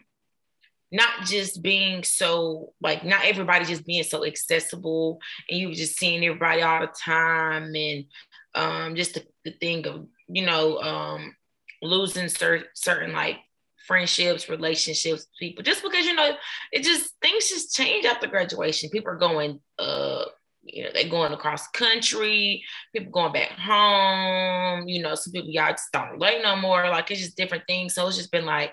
not 0.92 1.26
just 1.26 1.62
being 1.62 2.04
so 2.04 2.74
like 2.82 3.04
not 3.04 3.26
everybody 3.26 3.66
just 3.66 3.86
being 3.86 4.04
so 4.04 4.26
accessible 4.26 5.20
and 5.50 5.60
you 5.60 5.74
just 5.74 5.98
seeing 5.98 6.24
everybody 6.24 6.62
all 6.62 6.82
the 6.82 6.94
time 7.04 7.74
and 7.76 8.06
um, 8.56 8.96
just 8.96 9.14
the, 9.14 9.26
the 9.44 9.52
thing 9.52 9.86
of 9.88 10.08
you 10.28 10.46
know 10.46 10.80
um, 10.80 11.36
losing 11.82 12.30
cer- 12.30 12.66
certain 12.74 13.14
like 13.14 13.38
friendships, 13.86 14.50
relationships, 14.50 15.28
people, 15.40 15.64
just 15.64 15.84
because 15.84 16.06
you 16.06 16.16
know 16.16 16.36
it 16.72 16.84
just 16.84 17.14
things 17.22 17.50
just 17.50 17.76
change 17.76 18.06
after 18.06 18.28
graduation. 18.28 18.90
People 18.90 19.12
are 19.12 19.18
going, 19.18 19.60
uh, 19.78 20.26
you 20.64 20.84
know, 20.84 20.90
they're 20.94 21.10
going 21.10 21.34
across 21.34 21.68
country. 21.70 22.64
People 22.94 23.12
going 23.12 23.34
back 23.34 23.52
home. 23.52 24.88
You 24.88 25.04
know, 25.04 25.16
some 25.16 25.34
people 25.34 25.50
y'all 25.50 25.72
just 25.72 25.92
don't 25.92 26.12
relate 26.12 26.42
no 26.42 26.56
more. 26.56 26.90
Like 26.90 27.12
it's 27.12 27.22
just 27.22 27.38
different 27.38 27.66
things. 27.68 27.94
So 27.94 28.08
it's 28.08 28.18
just 28.18 28.32
been 28.32 28.46
like 28.46 28.72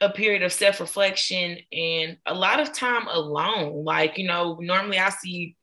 a 0.00 0.10
period 0.10 0.42
of 0.42 0.52
self 0.52 0.80
reflection 0.80 1.58
and 1.72 2.18
a 2.26 2.34
lot 2.34 2.60
of 2.60 2.72
time 2.72 3.06
alone. 3.08 3.84
Like 3.84 4.18
you 4.18 4.26
know, 4.26 4.58
normally 4.60 4.98
I 4.98 5.10
see 5.10 5.56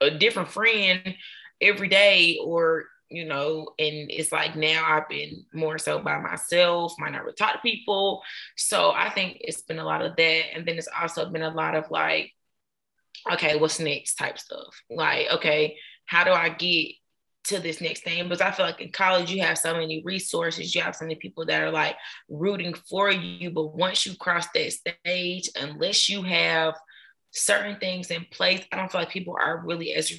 a 0.00 0.10
different 0.10 0.48
friend 0.48 1.14
every 1.62 1.88
day 1.88 2.38
or 2.42 2.84
you 3.12 3.26
know, 3.26 3.68
and 3.78 4.10
it's 4.10 4.32
like 4.32 4.56
now 4.56 4.84
I've 4.86 5.08
been 5.08 5.44
more 5.52 5.78
so 5.78 5.98
by 5.98 6.18
myself, 6.18 6.94
might 6.98 7.12
not 7.12 7.24
talk 7.36 7.52
to 7.52 7.58
people. 7.58 8.22
So 8.56 8.90
I 8.92 9.10
think 9.10 9.38
it's 9.40 9.62
been 9.62 9.78
a 9.78 9.84
lot 9.84 10.02
of 10.02 10.16
that. 10.16 10.42
And 10.54 10.66
then 10.66 10.78
it's 10.78 10.88
also 10.98 11.28
been 11.28 11.42
a 11.42 11.54
lot 11.54 11.74
of 11.74 11.90
like, 11.90 12.32
okay, 13.30 13.56
what's 13.56 13.78
next 13.78 14.14
type 14.14 14.38
stuff. 14.38 14.82
Like, 14.90 15.28
okay, 15.30 15.76
how 16.06 16.24
do 16.24 16.32
I 16.32 16.48
get 16.48 16.94
to 17.44 17.58
this 17.58 17.80
next 17.80 18.02
thing? 18.02 18.22
Because 18.24 18.40
I 18.40 18.50
feel 18.50 18.66
like 18.66 18.80
in 18.80 18.92
college, 18.92 19.30
you 19.30 19.42
have 19.42 19.58
so 19.58 19.74
many 19.74 20.02
resources, 20.04 20.74
you 20.74 20.80
have 20.80 20.96
so 20.96 21.04
many 21.04 21.16
people 21.16 21.44
that 21.46 21.62
are 21.62 21.70
like 21.70 21.96
rooting 22.28 22.74
for 22.88 23.10
you. 23.10 23.50
But 23.50 23.76
once 23.76 24.06
you 24.06 24.16
cross 24.16 24.46
that 24.54 24.72
stage, 24.72 25.50
unless 25.60 26.08
you 26.08 26.22
have 26.22 26.74
certain 27.30 27.78
things 27.78 28.10
in 28.10 28.26
place, 28.30 28.64
I 28.72 28.76
don't 28.76 28.90
feel 28.90 29.02
like 29.02 29.10
people 29.10 29.36
are 29.38 29.62
really 29.64 29.92
as 29.92 30.12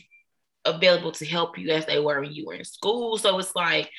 available 0.66 1.12
to 1.14 1.26
help 1.26 1.58
you 1.58 1.70
as 1.70 1.86
they 1.86 2.00
were 2.00 2.22
when 2.22 2.34
you 2.34 2.46
were 2.46 2.54
in 2.54 2.64
school. 2.64 3.18
So 3.18 3.38
it's 3.40 3.56
like, 3.56 3.90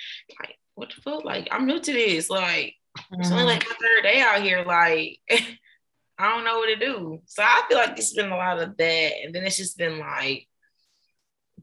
like 0.41 0.57
what 0.75 0.93
the 0.95 1.01
fuck? 1.03 1.25
Like 1.25 1.49
I'm 1.51 1.67
new 1.67 1.81
to 1.81 1.93
this. 1.93 2.31
Like 2.31 2.75
mm-hmm. 2.99 3.21
it's 3.21 3.31
only 3.31 3.45
like 3.45 3.65
my 3.69 3.77
third 3.81 4.03
day 4.03 4.21
out 4.21 4.43
here. 4.43 4.65
Like 4.65 5.19
I 6.19 6.35
don't 6.35 6.45
know 6.45 6.59
what 6.59 6.67
to 6.67 6.77
do. 6.77 7.21
So 7.27 7.43
I 7.43 7.63
feel 7.69 7.79
like 7.79 7.99
it's 7.99 8.15
been 8.15 8.31
a 8.31 8.37
lot 8.37 8.61
of 8.61 8.77
that, 8.77 9.13
and 9.25 9.35
then 9.35 9.45
it's 9.45 9.57
just 9.57 9.77
been 9.77 9.99
like 9.99 10.47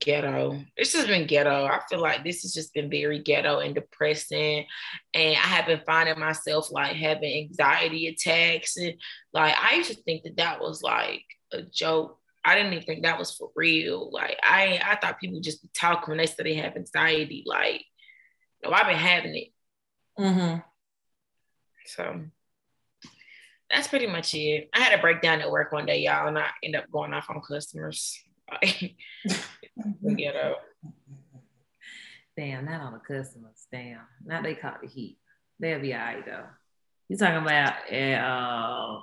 ghetto. 0.02 0.60
It's 0.76 0.92
just 0.92 1.08
been 1.08 1.28
ghetto. 1.28 1.66
I 1.66 1.80
feel 1.90 2.02
like 2.02 2.24
this 2.24 2.42
has 2.42 2.54
just 2.54 2.74
been 2.74 2.90
very 2.90 3.20
ghetto 3.20 3.60
and 3.60 3.74
depressing. 3.74 4.66
And 5.14 5.36
I 5.36 5.48
have 5.48 5.68
been 5.68 5.82
finding 5.86 6.20
myself 6.20 6.72
like 6.72 6.96
having 6.96 7.48
anxiety 7.48 8.08
attacks. 8.08 8.76
And 8.78 8.96
like, 9.32 9.56
I 9.58 9.76
used 9.76 9.92
to 9.92 9.98
think 10.04 10.24
that 10.24 10.38
that 10.38 10.60
was 10.60 10.82
like 10.82 11.24
a 11.54 11.62
joke. 11.62 12.20
I 12.44 12.56
didn't 12.56 12.74
even 12.74 12.86
think 12.86 13.04
that 13.04 13.20
was 13.20 13.36
for 13.36 13.52
real. 13.56 14.10
Like 14.12 14.38
I, 14.44 14.82
I 14.84 14.96
thought 14.96 15.20
people 15.20 15.40
just 15.42 15.66
talk 15.74 16.08
when 16.08 16.18
they 16.18 16.26
said 16.26 16.46
they 16.46 16.56
have 16.56 16.76
anxiety. 16.76 17.44
Like, 17.46 17.84
no, 18.64 18.72
I've 18.72 18.88
been 18.88 18.98
having 18.98 19.36
it. 19.36 19.48
Mm-hmm. 20.20 20.60
So 21.86 22.22
that's 23.70 23.88
pretty 23.88 24.08
much 24.08 24.34
it. 24.34 24.70
I 24.74 24.80
had 24.80 24.98
a 24.98 25.02
breakdown 25.02 25.42
at 25.42 25.52
work 25.52 25.72
one 25.72 25.86
day, 25.86 26.00
y'all, 26.00 26.28
and 26.28 26.38
I 26.38 26.48
end 26.64 26.76
up 26.76 26.90
going 26.92 27.14
off 27.14 27.30
on 27.30 27.42
customers. 27.42 28.20
Get 28.62 30.36
out. 30.36 30.58
Damn, 32.36 32.66
not 32.66 32.82
on 32.82 32.94
the 32.94 33.00
customers. 33.00 33.68
Damn, 33.72 34.02
now 34.26 34.42
they 34.42 34.56
caught 34.56 34.82
the 34.82 34.88
heat. 34.88 35.18
They'll 35.60 35.80
be 35.80 35.94
all 35.94 36.00
right 36.00 36.26
though. 36.26 36.46
You 37.08 37.18
talking 37.18 37.44
about 37.44 37.92
uh, 37.92 39.02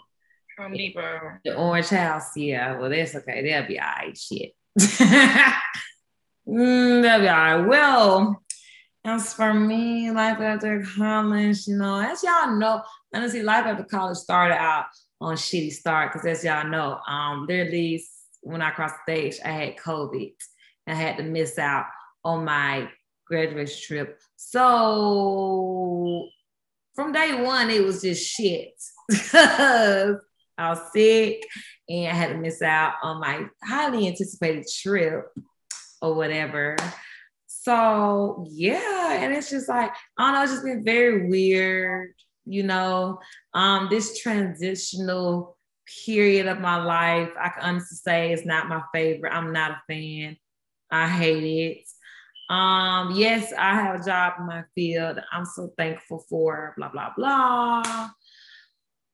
Home 0.59 0.73
Depot. 0.73 1.39
The 1.45 1.57
Orange 1.57 1.89
House, 1.89 2.37
yeah. 2.37 2.77
Well, 2.79 2.91
that's 2.91 3.15
okay. 3.15 3.43
They'll 3.43 3.67
be 3.67 3.79
all 3.79 3.87
right. 3.87 4.17
Shit. 4.17 4.53
mm, 6.49 7.03
they'll 7.03 7.21
be 7.21 7.29
all 7.29 7.37
right. 7.37 7.57
Well, 7.57 8.43
as 9.05 9.33
for 9.33 9.55
me, 9.55 10.11
life 10.11 10.41
after 10.41 10.85
college, 10.97 11.67
you 11.69 11.77
know, 11.77 12.01
as 12.01 12.23
y'all 12.23 12.57
know, 12.57 12.83
honestly, 13.15 13.43
life 13.43 13.67
after 13.67 13.85
college 13.85 14.19
started 14.19 14.57
out 14.57 14.87
on 15.21 15.37
shitty 15.37 15.73
start 15.73 16.13
because 16.13 16.27
as 16.27 16.45
y'all 16.45 16.69
know, 16.69 16.99
um, 17.07 17.47
literally 17.47 18.05
when 18.43 18.61
I 18.61 18.71
crossed 18.71 18.97
the 19.07 19.13
stage, 19.15 19.41
I 19.45 19.51
had 19.51 19.77
COVID. 19.77 20.33
I 20.87 20.95
had 20.95 21.19
to 21.19 21.23
miss 21.23 21.59
out 21.59 21.87
on 22.25 22.45
my 22.45 22.89
graduation 23.27 23.81
trip. 23.87 24.21
So 24.37 26.29
from 26.95 27.13
day 27.13 27.43
one, 27.43 27.71
it 27.71 27.85
was 27.85 28.03
just 28.03 28.27
shit. 28.27 28.75
I 30.59 30.71
was 30.71 30.81
sick 30.93 31.43
and 31.89 32.09
I 32.09 32.15
had 32.15 32.31
to 32.31 32.39
miss 32.39 32.61
out 32.63 32.95
on 33.03 33.21
my 33.21 33.47
highly 33.63 34.07
anticipated 34.09 34.67
trip 34.83 35.27
or 36.03 36.15
whatever. 36.15 36.77
So 37.47 38.47
yeah, 38.51 39.15
and 39.21 39.35
it's 39.35 39.51
just 39.51 39.69
like, 39.69 39.93
I 40.19 40.25
don't 40.27 40.35
know, 40.35 40.43
it's 40.43 40.53
just 40.53 40.65
been 40.65 40.85
very 40.85 41.29
weird, 41.29 42.15
you 42.45 42.63
know. 42.63 43.19
Um, 43.55 43.89
this 43.91 44.19
transitional 44.19 45.57
period 46.05 46.47
of 46.47 46.61
my 46.61 46.83
life, 46.83 47.31
I 47.41 47.49
can 47.51 47.63
honestly 47.63 47.97
say 47.97 48.33
it's 48.33 48.47
not 48.47 48.69
my 48.69 48.83
favorite. 48.95 49.33
I'm 49.33 49.53
not 49.53 49.73
a 49.73 49.83
fan. 49.89 50.37
I 50.91 51.09
hate 51.09 51.45
it. 51.45 51.85
Um, 52.53 53.13
yes, 53.15 53.53
I 53.57 53.75
have 53.75 54.01
a 54.01 54.05
job 54.05 54.35
in 54.39 54.47
my 54.47 54.65
field. 54.75 55.19
I'm 55.33 55.45
so 55.45 55.71
thankful 55.77 56.25
for 56.31 56.75
blah 56.79 56.89
blah 56.89 57.13
blah. 57.17 58.09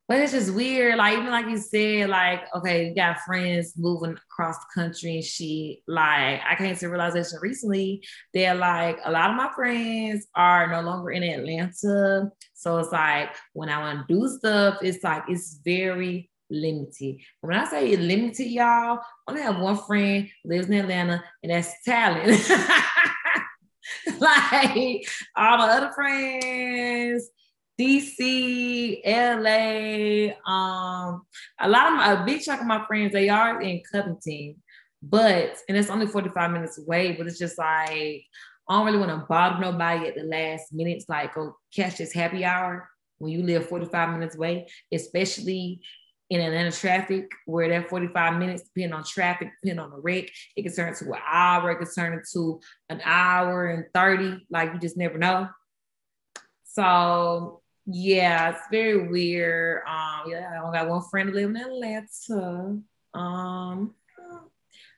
But 0.07 0.21
it's 0.21 0.33
just 0.33 0.53
weird. 0.55 0.99
Like 0.99 1.14
even 1.14 1.31
like 1.31 1.47
you 1.47 1.57
said, 1.57 2.11
like 2.11 2.43
okay, 2.55 2.88
you 2.88 2.95
got 2.95 3.21
friends 3.21 3.73
moving 3.77 4.17
across 4.31 4.57
the 4.59 4.83
country 4.83 5.17
and 5.17 5.25
shit. 5.25 5.79
Like 5.88 6.40
I 6.47 6.55
came 6.59 6.77
to 6.77 6.88
realization 6.88 7.38
recently 7.40 8.05
that 8.35 8.59
like 8.59 8.99
a 9.05 9.11
lot 9.11 9.31
of 9.31 9.37
my 9.37 9.51
friends 9.55 10.27
are 10.35 10.71
no 10.71 10.83
longer 10.83 11.11
in 11.11 11.23
Atlanta. 11.23 12.31
So 12.53 12.79
it's 12.79 12.93
like 12.93 13.35
when 13.55 13.71
I 13.71 13.79
want 13.79 14.07
to 14.07 14.14
do 14.14 14.29
stuff, 14.29 14.79
it's 14.83 15.03
like 15.03 15.25
it's 15.29 15.61
very 15.64 16.31
limited. 16.51 17.17
When 17.40 17.57
I 17.57 17.64
say 17.64 17.97
limited, 17.97 18.47
y'all, 18.49 18.99
I 18.99 19.01
only 19.29 19.43
have 19.43 19.59
one 19.59 19.79
friend 19.79 20.29
lives 20.45 20.67
in 20.67 20.75
Atlanta, 20.75 21.25
and 21.43 21.53
that's 21.53 21.73
Talon. 21.85 22.29
like 24.19 25.09
all 25.37 25.59
my 25.59 25.69
other 25.69 25.93
friends, 25.93 27.29
DC, 27.79 29.01
LA, 29.05 30.33
um, 30.51 31.23
a 31.61 31.69
lot 31.69 31.89
of 31.89 31.95
my, 31.95 32.13
a 32.13 32.25
big 32.25 32.41
chunk 32.41 32.61
of 32.61 32.67
my 32.67 32.85
friends, 32.87 33.13
they 33.13 33.29
are 33.29 33.61
in 33.61 33.83
Covington, 33.91 34.57
but 35.03 35.57
and 35.69 35.77
it's 35.77 35.91
only 35.91 36.07
45 36.07 36.51
minutes 36.53 36.79
away, 36.79 37.13
but 37.13 37.27
it's 37.27 37.39
just 37.39 37.59
like 37.59 38.25
I 38.69 38.77
don't 38.77 38.87
really 38.87 38.99
want 38.99 39.11
to 39.11 39.27
bother 39.29 39.61
nobody 39.61 40.09
at 40.09 40.15
the 40.15 40.23
last 40.23 40.73
minutes, 40.73 41.07
like 41.09 41.35
go 41.35 41.57
catch 41.75 41.99
this 41.99 42.13
happy 42.13 42.45
hour 42.45 42.89
when 43.19 43.33
you 43.33 43.43
live 43.43 43.69
45 43.69 44.11
minutes 44.11 44.37
away, 44.37 44.69
especially 44.93 45.81
in 46.31 46.41
Atlanta 46.41 46.73
traffic, 46.73 47.31
where 47.47 47.69
that 47.69 47.91
45 47.91 48.39
minutes, 48.39 48.63
depending 48.63 48.95
on 48.95 49.05
traffic, 49.05 49.51
depending 49.61 49.85
on 49.85 49.91
the 49.91 50.01
wreck, 50.01 50.31
it 50.57 50.63
can 50.63 50.75
turn 50.75 50.95
to 50.95 51.13
an 51.13 51.21
hour, 51.27 51.71
it 51.73 51.77
can 51.77 51.95
turn 51.95 52.13
into 52.15 52.61
an 52.89 53.01
hour 53.05 53.67
and 53.67 53.85
30. 53.93 54.47
Like 54.51 54.73
you 54.73 54.81
just 54.81 54.97
never 54.97 55.19
know. 55.19 55.49
So 56.65 57.63
yeah, 57.87 58.51
it's 58.51 58.66
very 58.70 59.09
weird. 59.09 59.83
Um, 59.87 60.31
yeah, 60.31 60.51
I 60.55 60.64
only 60.64 60.79
got 60.79 60.88
one 60.88 61.03
friend 61.11 61.33
living 61.33 61.57
in 61.57 61.62
Atlanta. 61.62 62.79
Um, 63.12 63.94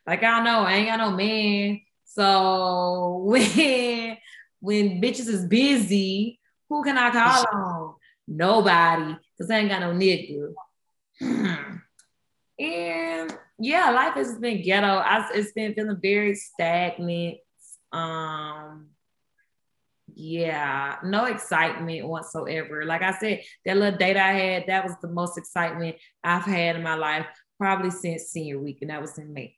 like 0.07 0.23
I 0.23 0.37
don't 0.37 0.45
know, 0.45 0.61
I 0.61 0.75
ain't 0.75 0.89
got 0.89 0.99
no 0.99 1.11
man. 1.11 1.81
So 2.05 3.23
when 3.25 4.17
when 4.61 5.03
bitches 5.03 5.29
is 5.29 5.47
busy, 5.47 6.39
who 6.69 6.83
can 6.85 6.97
I 6.97 7.11
call 7.11 7.45
on? 7.53 7.95
Nobody, 8.29 9.17
because 9.37 9.51
I 9.51 9.59
ain't 9.59 9.69
got 9.69 9.81
no 9.81 9.93
nigga. 9.93 10.53
and 12.59 13.39
yeah, 13.59 13.91
life 13.91 14.15
has 14.15 14.39
been 14.39 14.63
ghetto. 14.63 14.87
I, 14.87 15.29
it's 15.35 15.53
been 15.53 15.75
feeling 15.75 15.99
very 16.01 16.35
stagnant. 16.35 17.39
Um, 17.93 18.89
yeah, 20.19 20.97
no 21.05 21.27
excitement 21.27 22.09
whatsoever. 22.09 22.87
Like 22.87 23.03
I 23.03 23.13
said, 23.19 23.43
that 23.67 23.77
little 23.77 23.99
date 23.99 24.17
I 24.17 24.33
had, 24.33 24.65
that 24.67 24.83
was 24.83 24.95
the 25.03 25.09
most 25.09 25.37
excitement 25.37 25.97
I've 26.25 26.45
had 26.45 26.75
in 26.75 26.83
my 26.83 26.95
life, 26.95 27.27
probably 27.59 27.91
since 27.91 28.25
senior 28.25 28.59
week, 28.59 28.79
and 28.81 28.89
that 28.89 29.03
was 29.03 29.19
in 29.19 29.35
May. 29.35 29.57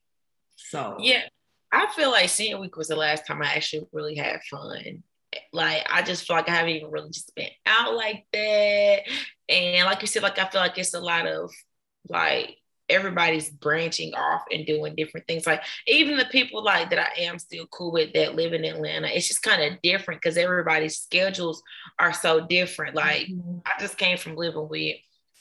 So 0.57 0.97
yeah, 0.99 1.23
I 1.73 1.87
feel 1.95 2.11
like 2.11 2.29
senior 2.29 2.61
week 2.61 2.77
was 2.77 2.89
the 2.89 2.97
last 2.97 3.25
time 3.25 3.41
I 3.41 3.55
actually 3.55 3.87
really 3.93 4.17
had 4.17 4.41
fun. 4.51 5.05
Like 5.53 5.87
I 5.89 6.03
just 6.03 6.27
feel 6.27 6.35
like 6.35 6.49
I 6.49 6.57
haven't 6.57 6.71
even 6.71 6.91
really 6.91 7.11
just 7.11 7.33
been 7.37 7.51
out 7.65 7.95
like 7.95 8.27
that. 8.33 9.03
And 9.49 9.87
like 9.87 10.01
you 10.01 10.09
said, 10.09 10.25
like 10.25 10.41
I 10.41 10.49
feel 10.49 10.61
like 10.61 10.77
it's 10.77 10.95
a 10.95 11.01
lot 11.01 11.29
of 11.29 11.53
like 12.09 12.57
everybody's 12.89 13.51
branching 13.51 14.15
off 14.15 14.43
and 14.51 14.67
doing 14.67 14.95
different 14.95 15.27
things. 15.27 15.47
Like 15.47 15.63
even 15.87 16.17
the 16.17 16.25
people 16.27 16.63
like 16.65 16.91
that 16.91 16.99
I 16.99 17.23
am 17.23 17.39
still 17.39 17.67
cool 17.67 17.93
with 17.93 18.13
that 18.15 18.35
live 18.35 18.53
in 18.53 18.65
Atlanta, 18.65 19.09
it's 19.09 19.29
just 19.29 19.43
kind 19.43 19.63
of 19.63 19.81
different 19.83 20.21
because 20.21 20.37
everybody's 20.37 20.99
schedules 20.99 21.63
are 21.99 22.13
so 22.13 22.47
different. 22.47 22.95
Like 22.95 23.29
mm-hmm. 23.29 23.59
I 23.67 23.81
just 23.81 23.99
came 23.99 24.19
from 24.19 24.37
living 24.37 24.69
with 24.69 24.97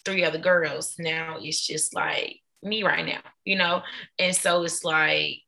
three 0.06 0.24
other 0.24 0.40
girls. 0.40 0.96
Now 1.00 1.38
it's 1.40 1.66
just 1.66 1.94
like 1.96 2.42
me 2.64 2.84
right 2.84 3.06
now, 3.06 3.22
you 3.46 3.58
know? 3.58 3.84
And 4.20 4.36
so 4.36 4.64
it's 4.64 4.84
like 4.84 5.42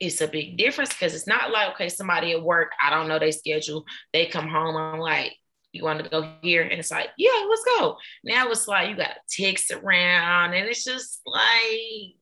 it's 0.00 0.22
a 0.22 0.28
big 0.28 0.56
difference 0.56 0.88
because 0.88 1.14
it's 1.14 1.26
not 1.26 1.50
like 1.50 1.72
okay 1.72 1.90
somebody 1.90 2.32
at 2.32 2.42
work 2.42 2.72
i 2.82 2.88
don't 2.88 3.06
know 3.06 3.18
their 3.18 3.30
schedule 3.30 3.84
they 4.14 4.24
come 4.24 4.48
home 4.48 4.74
i'm 4.74 4.98
like 4.98 5.36
you 5.72 5.84
want 5.84 6.02
to 6.02 6.08
go 6.08 6.28
here? 6.42 6.62
And 6.62 6.72
it's 6.72 6.90
like 6.90 7.08
yeah 7.16 7.46
let's 7.48 7.64
go. 7.64 7.96
Now 8.24 8.48
it's 8.48 8.66
like 8.68 8.90
you 8.90 8.96
got 8.96 9.16
text 9.28 9.70
around 9.70 10.54
and 10.54 10.66
it's 10.66 10.84
just 10.84 11.20
like 11.26 12.14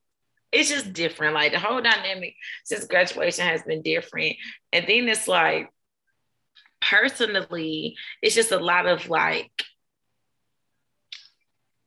it's 0.52 0.68
just 0.68 0.92
different. 0.92 1.34
Like 1.34 1.52
the 1.52 1.58
whole 1.58 1.80
dynamic 1.80 2.34
since 2.64 2.86
graduation 2.86 3.46
has 3.46 3.62
been 3.62 3.82
different. 3.82 4.36
And 4.72 4.86
then 4.86 5.08
it's 5.08 5.28
like 5.28 5.70
personally 6.80 7.96
it's 8.22 8.34
just 8.34 8.52
a 8.52 8.58
lot 8.58 8.86
of 8.86 9.08
like 9.08 9.50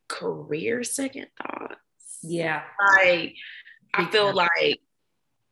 career 0.07 0.83
second 0.83 1.27
thoughts. 1.37 2.19
Yeah. 2.23 2.63
Like 2.95 3.35
i 3.93 4.05
feel 4.05 4.33
like 4.33 4.79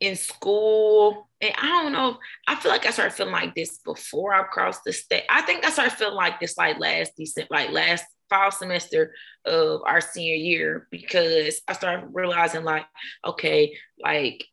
in 0.00 0.16
school, 0.16 1.28
and 1.40 1.52
I 1.56 1.66
don't 1.66 1.92
know. 1.92 2.18
I 2.46 2.56
feel 2.56 2.72
like 2.72 2.86
I 2.86 2.90
started 2.90 3.14
feeling 3.14 3.32
like 3.32 3.54
this 3.54 3.78
before 3.78 4.34
I 4.34 4.42
crossed 4.44 4.84
the 4.84 4.92
state. 4.92 5.24
I 5.28 5.42
think 5.42 5.64
I 5.64 5.70
started 5.70 5.92
feeling 5.92 6.14
like 6.14 6.40
this 6.40 6.56
like 6.56 6.78
last 6.78 7.12
December, 7.16 7.48
like 7.50 7.70
last 7.70 8.04
fall 8.30 8.50
semester 8.50 9.14
of 9.44 9.82
our 9.84 10.00
senior 10.00 10.36
year 10.36 10.88
because 10.90 11.60
I 11.68 11.74
started 11.74 12.08
realizing 12.12 12.64
like, 12.64 12.86
okay, 13.24 13.76
like 14.02 14.44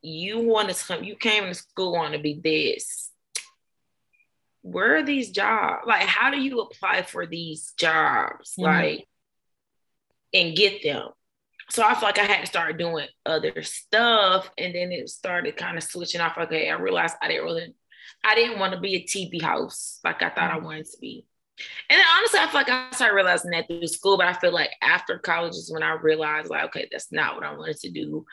you 0.00 0.40
wanted 0.40 0.76
to 0.76 0.84
come, 0.86 1.04
you 1.04 1.16
came 1.16 1.44
to 1.44 1.54
school 1.54 1.92
want 1.92 2.14
to 2.14 2.18
be 2.18 2.40
this. 2.42 3.10
Where 4.62 4.96
are 4.96 5.02
these 5.02 5.30
jobs? 5.30 5.82
Like, 5.86 6.06
how 6.06 6.30
do 6.30 6.40
you 6.40 6.60
apply 6.60 7.02
for 7.02 7.26
these 7.26 7.72
jobs? 7.78 8.54
Mm-hmm. 8.58 8.62
Like, 8.62 9.08
and 10.32 10.56
get 10.56 10.82
them 10.82 11.10
so 11.70 11.82
I 11.82 11.94
feel 11.94 12.02
like 12.02 12.18
I 12.18 12.24
had 12.24 12.40
to 12.40 12.46
start 12.46 12.78
doing 12.78 13.06
other 13.24 13.62
stuff, 13.62 14.50
and 14.58 14.74
then 14.74 14.92
it 14.92 15.08
started 15.08 15.56
kind 15.56 15.76
of 15.76 15.82
switching 15.82 16.20
off. 16.20 16.36
Okay, 16.38 16.70
I 16.70 16.74
realized 16.74 17.16
I 17.22 17.28
didn't 17.28 17.44
really, 17.44 17.74
I 18.24 18.34
didn't 18.34 18.58
want 18.58 18.74
to 18.74 18.80
be 18.80 18.96
a 18.96 19.04
TV 19.04 19.42
host 19.42 20.00
like 20.04 20.22
I 20.22 20.30
thought 20.30 20.50
I 20.50 20.56
mm-hmm. 20.56 20.64
wanted 20.64 20.86
to 20.86 20.98
be. 21.00 21.26
And 21.88 21.98
then 21.98 22.06
honestly, 22.16 22.40
I 22.40 22.46
feel 22.46 22.60
like 22.60 22.70
I 22.70 22.90
started 22.92 23.14
realizing 23.14 23.50
that 23.52 23.68
through 23.68 23.86
school, 23.86 24.16
but 24.16 24.26
I 24.26 24.32
feel 24.32 24.52
like 24.52 24.70
after 24.80 25.18
college 25.18 25.52
is 25.52 25.70
when 25.72 25.82
I 25.82 25.92
realized 25.92 26.50
like, 26.50 26.64
okay, 26.64 26.88
that's 26.90 27.12
not 27.12 27.36
what 27.36 27.44
I 27.44 27.54
wanted 27.54 27.78
to 27.80 27.90
do. 27.90 28.24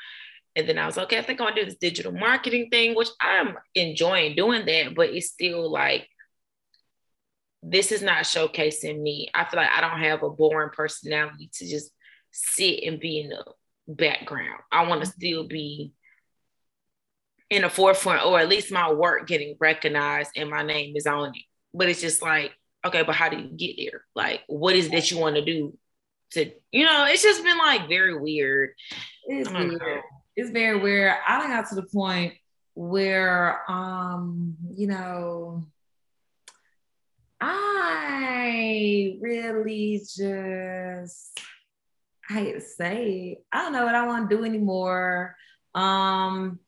And 0.56 0.68
then 0.68 0.78
I 0.78 0.86
was 0.86 0.98
okay, 0.98 1.20
I 1.20 1.22
think 1.22 1.40
I 1.40 1.44
want 1.44 1.56
to 1.56 1.62
do 1.62 1.70
this 1.70 1.78
digital 1.78 2.12
marketing 2.12 2.70
thing, 2.72 2.96
which 2.96 3.10
I'm 3.22 3.56
enjoying 3.76 4.36
doing 4.36 4.66
that, 4.66 4.96
but 4.96 5.10
it's 5.10 5.28
still 5.28 5.72
like 5.72 6.08
this 7.62 7.92
is 7.92 8.02
not 8.02 8.24
showcasing 8.24 9.02
me. 9.02 9.30
I 9.34 9.46
feel 9.46 9.60
like 9.60 9.70
I 9.70 9.82
don't 9.82 10.00
have 10.00 10.24
a 10.24 10.30
boring 10.30 10.70
personality 10.72 11.50
to 11.54 11.68
just 11.68 11.92
sit 12.32 12.84
and 12.84 13.00
be 13.00 13.20
in 13.20 13.30
the 13.30 13.46
background. 13.88 14.60
I 14.72 14.88
want 14.88 15.04
to 15.04 15.10
still 15.10 15.48
be 15.48 15.94
in 17.50 17.64
the 17.64 17.70
forefront, 17.70 18.26
or 18.26 18.40
at 18.40 18.50
least 18.50 18.72
my 18.72 18.92
work 18.92 19.28
getting 19.28 19.56
recognized 19.60 20.32
and 20.36 20.50
my 20.50 20.62
name 20.62 20.96
is 20.96 21.08
on 21.08 21.30
it. 21.30 21.44
But 21.74 21.90
it's 21.90 22.02
just 22.02 22.22
like, 22.22 22.52
okay, 22.86 23.04
but 23.04 23.16
how 23.16 23.30
do 23.30 23.38
you 23.38 23.50
get 23.50 23.76
there? 23.78 24.04
Like, 24.16 24.42
what 24.48 24.76
is 24.76 24.90
that 24.90 25.10
you 25.12 25.18
want 25.18 25.36
to 25.36 25.46
do? 25.46 25.78
To 26.34 26.46
you 26.72 26.86
know, 26.86 27.08
it's 27.10 27.24
just 27.24 27.44
been 27.44 27.58
like 27.58 27.90
very 27.90 28.16
weird. 28.16 28.76
It's 29.26 29.50
weird. 29.50 29.82
Know. 29.82 30.02
It's 30.36 30.52
very 30.52 30.78
weird. 30.78 31.16
I 31.28 31.48
got 31.48 31.68
to 31.70 31.76
the 31.76 31.88
point 31.92 32.36
where, 32.76 33.64
um, 33.70 34.56
you 34.76 34.86
know, 34.86 35.66
I 37.42 39.18
really 39.22 40.00
just 40.00 41.39
I 42.30 42.34
hate 42.34 42.54
to 42.54 42.62
say, 42.62 43.40
I 43.52 43.62
don't 43.64 43.74
know 43.74 43.86
what 43.86 43.96
I 43.96 44.06
want 44.06 44.30
to 44.30 44.38
do 44.38 44.44
anymore. 44.46 45.36
Um, 45.74 46.60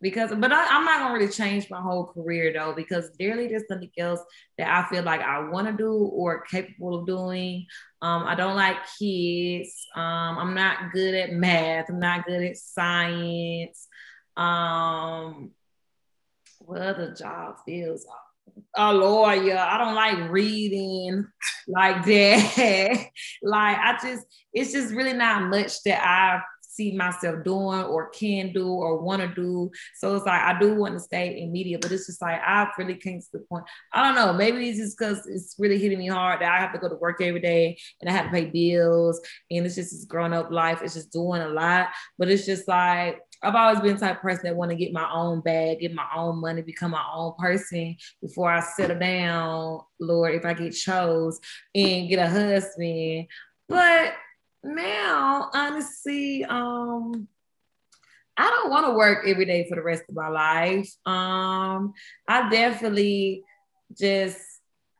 because, 0.00 0.34
but 0.34 0.52
I, 0.52 0.76
am 0.76 0.84
not 0.84 1.00
gonna 1.00 1.14
really 1.14 1.32
change 1.32 1.70
my 1.70 1.80
whole 1.80 2.06
career 2.06 2.52
though, 2.52 2.74
because 2.74 3.10
dearly 3.18 3.48
there's 3.48 3.66
something 3.68 3.90
else 3.96 4.20
that 4.58 4.68
I 4.68 4.88
feel 4.88 5.02
like 5.02 5.22
I 5.22 5.48
want 5.48 5.66
to 5.66 5.72
do 5.72 5.92
or 5.92 6.42
capable 6.42 7.00
of 7.00 7.06
doing. 7.06 7.66
Um, 8.02 8.24
I 8.24 8.34
don't 8.34 8.56
like 8.56 8.76
kids. 8.98 9.86
Um, 9.94 10.38
I'm 10.38 10.54
not 10.54 10.92
good 10.92 11.14
at 11.14 11.32
math. 11.32 11.88
I'm 11.88 12.00
not 12.00 12.26
good 12.26 12.42
at 12.42 12.56
science. 12.56 13.88
Um, 14.36 15.52
what 16.58 16.82
other 16.82 17.14
job 17.14 17.56
feels 17.64 18.04
a 18.76 18.92
lawyer. 18.92 19.56
I 19.56 19.78
don't 19.78 19.94
like 19.94 20.30
reading 20.30 21.26
like 21.68 22.04
that. 22.04 23.06
like 23.42 23.78
I 23.78 23.98
just, 24.02 24.26
it's 24.52 24.72
just 24.72 24.92
really 24.94 25.12
not 25.12 25.48
much 25.48 25.82
that 25.84 26.04
I 26.04 26.42
see 26.74 26.96
myself 26.96 27.44
doing 27.44 27.82
or 27.84 28.10
can 28.10 28.52
do 28.52 28.68
or 28.68 29.00
want 29.00 29.22
to 29.22 29.28
do. 29.28 29.70
So 29.96 30.16
it's 30.16 30.26
like 30.26 30.40
I 30.40 30.58
do 30.58 30.74
want 30.74 30.94
to 30.94 31.00
stay 31.00 31.40
in 31.40 31.52
media, 31.52 31.78
but 31.80 31.92
it's 31.92 32.06
just 32.06 32.20
like 32.20 32.40
I 32.44 32.68
really 32.76 32.96
came 32.96 33.20
to 33.20 33.26
the 33.32 33.38
point. 33.40 33.64
I 33.92 34.02
don't 34.02 34.16
know. 34.16 34.32
Maybe 34.32 34.68
it's 34.68 34.78
just 34.78 34.98
because 34.98 35.26
it's 35.26 35.54
really 35.58 35.78
hitting 35.78 35.98
me 35.98 36.08
hard 36.08 36.40
that 36.40 36.52
I 36.52 36.58
have 36.58 36.72
to 36.72 36.78
go 36.78 36.88
to 36.88 36.96
work 36.96 37.20
every 37.22 37.40
day 37.40 37.78
and 38.00 38.10
I 38.10 38.12
have 38.12 38.26
to 38.26 38.32
pay 38.32 38.46
bills 38.46 39.20
and 39.50 39.64
it's 39.64 39.76
just 39.76 39.92
this 39.92 40.04
grown 40.04 40.32
up 40.32 40.50
life. 40.50 40.80
It's 40.82 40.94
just 40.94 41.12
doing 41.12 41.42
a 41.42 41.48
lot. 41.48 41.88
But 42.18 42.30
it's 42.30 42.46
just 42.46 42.66
like 42.66 43.20
I've 43.44 43.54
always 43.54 43.80
been 43.80 43.96
type 43.96 44.20
person 44.20 44.44
that 44.44 44.56
want 44.56 44.70
to 44.70 44.76
get 44.76 44.92
my 44.92 45.10
own 45.10 45.40
bag, 45.40 45.80
get 45.80 45.94
my 45.94 46.06
own 46.16 46.40
money, 46.40 46.62
become 46.62 46.92
my 46.92 47.04
own 47.14 47.34
person 47.38 47.96
before 48.20 48.50
I 48.50 48.60
settle 48.60 48.98
down, 48.98 49.80
Lord, 50.00 50.34
if 50.34 50.44
I 50.44 50.54
get 50.54 50.72
chose 50.72 51.40
and 51.74 52.08
get 52.08 52.18
a 52.18 52.28
husband. 52.28 53.26
But 53.68 54.14
now, 54.62 55.50
honestly, 55.52 56.44
um, 56.44 57.28
I 58.36 58.50
don't 58.50 58.70
want 58.70 58.86
to 58.86 58.94
work 58.94 59.26
every 59.26 59.44
day 59.44 59.66
for 59.68 59.76
the 59.76 59.82
rest 59.82 60.04
of 60.08 60.14
my 60.14 60.28
life. 60.28 60.90
Um, 61.06 61.92
I 62.26 62.48
definitely 62.48 63.44
just 63.96 64.40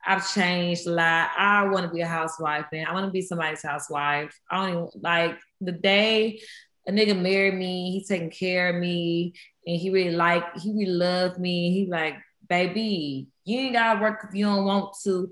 I've 0.05 0.31
changed 0.31 0.85
a 0.85 0.91
lot. 0.91 1.31
I 1.35 1.67
want 1.67 1.85
to 1.85 1.91
be 1.91 2.01
a 2.01 2.07
housewife, 2.07 2.65
man. 2.71 2.85
I 2.85 2.93
want 2.93 3.07
to 3.07 3.11
be 3.11 3.23
somebody's 3.23 3.63
housewife. 3.63 4.39
I 4.49 4.57
don't 4.57 4.69
even 4.69 4.89
like 5.01 5.39
the 5.61 5.71
day 5.71 6.41
a 6.87 6.91
nigga 6.91 7.19
married 7.19 7.55
me, 7.55 7.91
he 7.91 8.05
taking 8.05 8.29
care 8.29 8.69
of 8.69 8.75
me, 8.75 9.33
and 9.65 9.79
he 9.79 9.89
really 9.89 10.15
like, 10.15 10.43
he 10.57 10.71
really 10.71 10.85
loved 10.85 11.39
me. 11.39 11.71
He 11.71 11.87
like, 11.89 12.15
baby, 12.47 13.27
you 13.43 13.59
ain't 13.59 13.73
gotta 13.73 14.01
work 14.01 14.25
if 14.27 14.35
you 14.35 14.45
don't 14.45 14.65
want 14.65 14.95
to. 15.03 15.31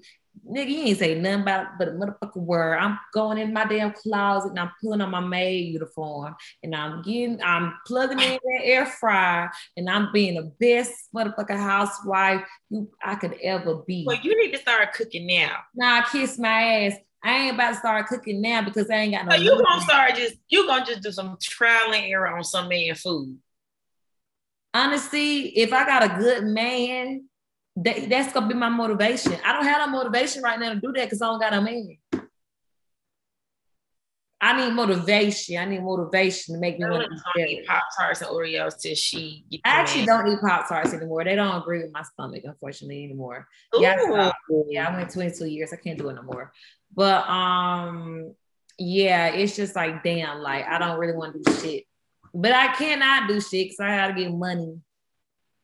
Nigga, 0.50 0.70
you 0.70 0.80
ain't 0.80 1.00
say 1.00 1.16
nothing 1.16 1.42
about 1.42 1.62
it 1.62 1.70
but 1.78 1.88
a 1.88 1.92
motherfucking 1.92 2.42
word. 2.42 2.78
I'm 2.78 2.98
going 3.14 3.38
in 3.38 3.54
my 3.54 3.66
damn 3.66 3.94
closet 3.94 4.50
and 4.50 4.60
I'm 4.60 4.72
pulling 4.82 5.00
on 5.00 5.12
my 5.12 5.20
maid 5.20 5.74
uniform 5.74 6.36
and 6.64 6.76
I'm 6.76 7.04
getting, 7.04 7.42
I'm 7.42 7.76
plugging 7.86 8.20
in 8.20 8.40
that 8.44 8.62
air 8.64 8.86
fryer 8.86 9.52
and 9.78 9.90
I'm 9.90 10.12
being 10.12 10.36
the 10.36 10.52
best 10.60 10.94
motherfucking 11.16 11.56
housewife 11.56 12.44
you 12.70 12.90
I 13.02 13.16
could 13.16 13.38
ever 13.44 13.76
be. 13.88 14.06
Well, 14.06 14.20
you 14.22 14.36
need 14.42 14.52
to 14.54 14.60
start 14.60 14.94
cooking 14.94 15.28
now. 15.28 15.60
Nah, 15.76 16.04
kiss 16.06 16.40
my 16.40 16.50
ass. 16.88 16.94
I 17.24 17.38
ain't 17.38 17.56
about 17.56 17.70
to 17.70 17.76
start 17.78 18.08
cooking 18.08 18.42
now 18.42 18.64
because 18.64 18.90
I 18.90 18.96
ain't 18.96 19.14
got 19.14 19.26
no. 19.26 19.36
So 19.36 19.42
you 19.42 19.64
gonna 19.64 19.82
start 19.82 20.16
just 20.16 20.36
you 20.50 20.68
gonna 20.68 20.86
just 20.86 21.02
do 21.02 21.12
some 21.12 21.38
trial 21.42 21.94
and 21.94 22.06
error 22.06 22.28
on 22.28 22.44
some 22.44 22.68
man 22.68 22.96
food. 22.96 23.38
Honestly, 24.74 25.58
if 25.58 25.72
I 25.72 25.86
got 25.86 26.04
a 26.04 26.22
good 26.22 26.44
man, 26.44 27.26
that, 27.78 28.10
that's 28.10 28.34
gonna 28.34 28.48
be 28.48 28.56
my 28.56 28.70
motivation. 28.70 29.38
I 29.46 29.54
don't 29.54 29.64
have 29.66 29.88
no 29.88 29.98
motivation 29.98 30.44
right 30.44 30.60
now 30.60 30.74
to 30.74 30.80
do 30.80 30.92
that 30.94 31.06
because 31.06 31.22
I 31.22 31.28
don't 31.28 31.40
got 31.40 31.54
a 31.54 31.62
man. 31.62 31.98
I 34.42 34.58
need 34.58 34.74
motivation. 34.74 35.58
I 35.58 35.64
need 35.64 35.82
motivation 35.82 36.56
to 36.56 36.60
make 36.60 36.78
me 36.78 36.86
want 36.86 37.10
to 37.38 37.42
eat 37.50 37.66
Pop 37.66 37.84
Tarts 37.98 38.20
and 38.20 38.30
Oreos 38.30 38.78
till 38.78 38.94
she. 38.94 39.46
I 39.64 39.70
actually 39.70 40.06
don't 40.06 40.28
eat 40.28 40.42
Pop 40.42 40.68
Tarts 40.68 40.94
anymore. 40.94 41.24
They 41.24 41.36
don't 41.36 41.62
agree 41.62 41.82
with 41.82 41.94
my 41.94 42.02
stomach, 42.02 42.42
unfortunately, 42.44 43.06
anymore. 43.06 43.48
Ooh. 43.74 43.82
Yeah, 43.82 43.96
yeah, 44.68 44.90
I 44.90 44.98
went 44.98 45.12
22 45.12 45.46
years. 45.46 45.72
I 45.72 45.78
can't 45.78 45.98
do 45.98 46.10
it 46.10 46.16
no 46.16 46.24
more. 46.24 46.52
But 46.96 47.28
um, 47.28 48.36
yeah, 48.78 49.28
it's 49.28 49.56
just 49.56 49.76
like 49.76 50.04
damn, 50.04 50.40
like 50.40 50.66
I 50.66 50.80
don't 50.80 51.00
really 51.00 51.16
want 51.16 51.34
to 51.34 51.52
do 51.52 51.60
shit. 51.62 51.86
But 52.34 52.52
I 52.52 52.74
cannot 52.74 53.28
do 53.28 53.40
shit 53.40 53.70
because 53.70 53.80
I 53.80 53.96
gotta 53.96 54.14
get 54.14 54.34
money. 54.34 54.80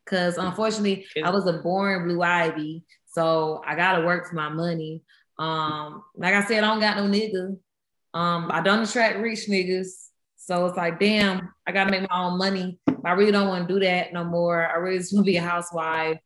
Cause 0.06 0.38
unfortunately, 0.38 1.06
I 1.24 1.30
was 1.30 1.46
a 1.46 1.54
born 1.54 2.08
blue 2.08 2.22
ivy, 2.22 2.84
so 3.06 3.62
I 3.66 3.76
gotta 3.76 4.06
work 4.06 4.28
for 4.28 4.36
my 4.36 4.50
money. 4.50 5.04
Um, 5.38 6.04
like 6.16 6.34
I 6.34 6.44
said, 6.44 6.64
I 6.64 6.68
don't 6.68 6.80
got 6.80 6.98
no 6.98 7.04
nigga. 7.04 7.58
Um, 8.14 8.50
I 8.52 8.62
don't 8.62 8.82
attract 8.82 9.20
rich 9.20 9.48
niggas. 9.48 10.08
So 10.38 10.66
it's 10.66 10.78
like, 10.78 11.00
damn, 11.00 11.54
I 11.68 11.72
gotta 11.72 11.92
make 11.92 12.10
my 12.10 12.26
own 12.26 12.40
money. 12.40 12.80
I 13.06 13.12
really 13.12 13.32
don't 13.32 13.48
want 13.48 13.68
to 13.68 13.74
do 13.74 13.80
that 13.82 14.14
no 14.14 14.24
more. 14.24 14.68
I 14.68 14.78
really 14.78 14.98
just 14.98 15.14
want 15.14 15.26
to 15.26 15.32
be 15.32 15.38
a 15.38 15.42
housewife 15.42 16.20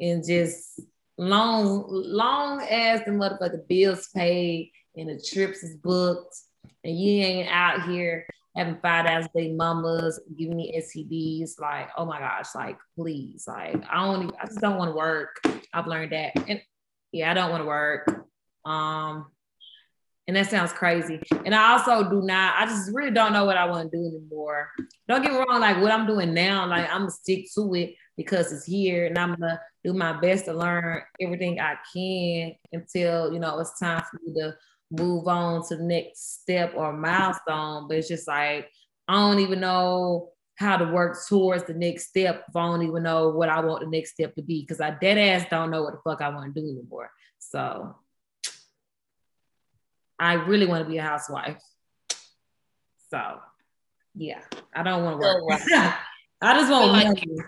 and 0.00 0.24
just 0.26 0.80
long, 1.18 1.84
long 1.88 2.62
as 2.62 3.02
the 3.04 3.10
motherfucker 3.10 3.66
bills 3.68 4.08
paid 4.14 4.72
and 4.96 5.08
the 5.08 5.20
trips 5.20 5.62
is 5.62 5.76
booked, 5.76 6.36
and 6.84 6.98
you 6.98 7.22
ain't 7.22 7.48
out 7.50 7.88
here 7.88 8.26
having 8.56 8.78
five 8.80 9.06
ass 9.06 9.28
day 9.34 9.52
mamas 9.52 10.20
giving 10.36 10.56
me 10.56 10.78
STDs. 10.78 11.60
Like, 11.60 11.88
oh 11.96 12.06
my 12.06 12.18
gosh, 12.18 12.54
like 12.54 12.78
please, 12.96 13.44
like 13.46 13.82
I 13.90 14.04
don't, 14.04 14.34
I 14.40 14.46
just 14.46 14.60
don't 14.60 14.78
want 14.78 14.90
to 14.90 14.96
work. 14.96 15.40
I've 15.72 15.86
learned 15.86 16.12
that, 16.12 16.32
and 16.48 16.60
yeah, 17.12 17.30
I 17.30 17.34
don't 17.34 17.50
want 17.50 17.62
to 17.62 17.66
work. 17.66 18.26
Um, 18.64 19.26
and 20.28 20.36
that 20.36 20.50
sounds 20.50 20.72
crazy. 20.72 21.20
And 21.44 21.54
I 21.54 21.72
also 21.72 22.10
do 22.10 22.22
not, 22.22 22.56
I 22.58 22.66
just 22.66 22.90
really 22.92 23.12
don't 23.12 23.32
know 23.32 23.44
what 23.44 23.56
I 23.56 23.66
want 23.66 23.90
to 23.90 23.96
do 23.96 24.04
anymore. 24.04 24.70
Don't 25.08 25.22
get 25.22 25.30
me 25.30 25.38
wrong, 25.38 25.60
like 25.60 25.80
what 25.80 25.92
I'm 25.92 26.06
doing 26.06 26.34
now, 26.34 26.66
like 26.66 26.90
I'm 26.90 27.02
gonna 27.02 27.10
stick 27.10 27.46
to 27.54 27.74
it 27.74 27.94
because 28.16 28.52
it's 28.52 28.64
here 28.64 29.06
and 29.06 29.18
I'm 29.18 29.34
gonna 29.34 29.60
do 29.84 29.92
my 29.92 30.18
best 30.18 30.46
to 30.46 30.52
learn 30.52 31.02
everything 31.20 31.60
I 31.60 31.76
can 31.92 32.54
until 32.72 33.32
you 33.32 33.38
know 33.38 33.58
it's 33.58 33.78
time 33.78 34.02
for 34.10 34.18
me 34.24 34.34
to 34.40 34.56
move 34.90 35.26
on 35.28 35.66
to 35.68 35.76
the 35.76 35.82
next 35.82 36.40
step 36.42 36.72
or 36.76 36.92
milestone. 36.92 37.88
But 37.88 37.98
it's 37.98 38.08
just 38.08 38.28
like 38.28 38.70
I 39.08 39.14
don't 39.14 39.40
even 39.40 39.60
know 39.60 40.30
how 40.56 40.76
to 40.78 40.86
work 40.86 41.18
towards 41.28 41.64
the 41.64 41.74
next 41.74 42.08
step 42.08 42.44
if 42.48 42.56
I 42.56 42.66
don't 42.66 42.82
even 42.82 43.02
know 43.02 43.28
what 43.28 43.48
I 43.50 43.60
want 43.60 43.80
the 43.80 43.90
next 43.90 44.12
step 44.12 44.34
to 44.36 44.42
be 44.42 44.62
because 44.62 44.80
I 44.80 44.90
dead 44.90 45.18
ass 45.18 45.46
don't 45.50 45.70
know 45.70 45.82
what 45.82 45.92
the 45.92 46.00
fuck 46.02 46.22
I 46.22 46.30
want 46.30 46.54
to 46.54 46.60
do 46.60 46.66
anymore. 46.66 47.10
So 47.38 47.94
I 50.18 50.34
really 50.34 50.66
want 50.66 50.84
to 50.84 50.90
be 50.90 50.96
a 50.96 51.02
housewife. 51.02 51.62
So 53.10 53.38
yeah, 54.14 54.40
I 54.74 54.82
don't 54.82 55.04
want 55.04 55.20
to 55.20 55.26
work. 55.26 55.60
Oh, 55.70 55.94
I 56.42 56.54
just 56.58 56.70
want 56.70 56.90
I 56.90 57.00
feel 57.00 57.08
money. 57.10 57.36
like 57.36 57.46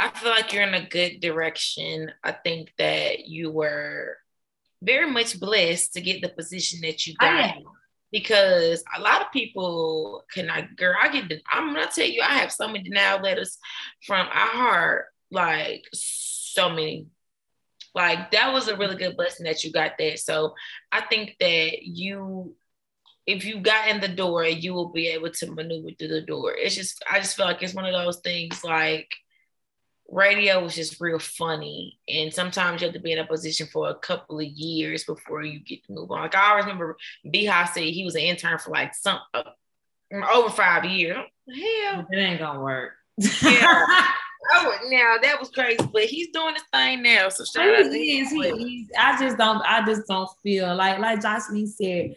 I 0.00 0.08
feel 0.10 0.30
like 0.30 0.52
you're 0.52 0.62
in 0.62 0.74
a 0.74 0.88
good 0.88 1.20
direction. 1.20 2.10
I 2.24 2.32
think 2.32 2.72
that 2.78 3.26
you 3.26 3.50
were 3.50 4.16
very 4.82 5.10
much 5.10 5.38
blessed 5.38 5.92
to 5.94 6.00
get 6.00 6.22
the 6.22 6.30
position 6.30 6.80
that 6.82 7.06
you 7.06 7.14
got. 7.20 7.54
because 8.12 8.82
a 8.96 9.00
lot 9.00 9.20
of 9.22 9.30
people 9.32 10.24
cannot 10.34 10.74
girl 10.76 10.96
i 11.00 11.08
get 11.12 11.28
the, 11.28 11.40
i'm 11.52 11.72
gonna 11.74 11.86
tell 11.94 12.06
you 12.06 12.20
i 12.22 12.34
have 12.38 12.50
so 12.50 12.66
many 12.66 12.82
denial 12.82 13.20
letters 13.20 13.56
from 14.06 14.26
iHeart 14.26 15.02
like 15.30 15.84
so 15.92 16.68
many 16.70 17.06
like 17.94 18.30
that 18.32 18.52
was 18.52 18.68
a 18.68 18.76
really 18.76 18.96
good 18.96 19.16
blessing 19.16 19.44
that 19.44 19.62
you 19.62 19.70
got 19.70 19.92
that 19.98 20.18
so 20.18 20.54
i 20.90 21.00
think 21.02 21.36
that 21.38 21.82
you 21.82 22.54
if 23.26 23.44
you 23.44 23.60
got 23.60 23.86
in 23.88 24.00
the 24.00 24.08
door 24.08 24.44
you 24.44 24.74
will 24.74 24.88
be 24.88 25.08
able 25.08 25.30
to 25.30 25.52
maneuver 25.52 25.90
through 25.98 26.08
the 26.08 26.22
door 26.22 26.52
it's 26.56 26.74
just 26.74 27.02
i 27.08 27.18
just 27.20 27.36
feel 27.36 27.46
like 27.46 27.62
it's 27.62 27.74
one 27.74 27.84
of 27.84 27.92
those 27.92 28.18
things 28.20 28.64
like 28.64 29.08
radio 30.10 30.62
was 30.62 30.74
just 30.74 31.00
real 31.00 31.18
funny. 31.18 31.98
And 32.08 32.32
sometimes 32.32 32.80
you 32.80 32.86
have 32.86 32.94
to 32.94 33.00
be 33.00 33.12
in 33.12 33.18
a 33.18 33.26
position 33.26 33.66
for 33.72 33.88
a 33.88 33.94
couple 33.94 34.38
of 34.38 34.46
years 34.46 35.04
before 35.04 35.42
you 35.42 35.60
get 35.60 35.84
to 35.86 35.92
move 35.92 36.10
on. 36.10 36.22
Like 36.22 36.34
I 36.34 36.50
always 36.50 36.64
remember 36.64 36.96
Beehive 37.30 37.70
said 37.70 37.84
he 37.84 38.04
was 38.04 38.14
an 38.14 38.22
intern 38.22 38.58
for 38.58 38.70
like 38.70 38.94
some 38.94 39.18
uh, 39.32 39.42
over 40.32 40.50
five 40.50 40.84
years. 40.84 41.16
Hell, 41.48 42.06
It 42.10 42.16
ain't 42.16 42.40
gonna 42.40 42.60
work. 42.60 42.92
Yeah. 43.18 43.28
oh, 44.52 44.78
now 44.88 45.16
that 45.22 45.36
was 45.38 45.50
crazy, 45.50 45.78
but 45.92 46.04
he's 46.04 46.28
doing 46.32 46.54
his 46.54 46.64
thing 46.72 47.02
now. 47.02 47.28
So 47.28 47.44
shout 47.44 47.92
he 47.92 48.20
is. 48.20 48.30
He, 48.30 48.50
he's, 48.56 48.88
I 48.98 49.18
just 49.18 49.36
don't. 49.36 49.62
I 49.66 49.84
just 49.84 50.06
don't 50.06 50.30
feel 50.42 50.74
like 50.74 50.98
like 50.98 51.22
Jocelyn 51.22 51.66
said. 51.66 52.16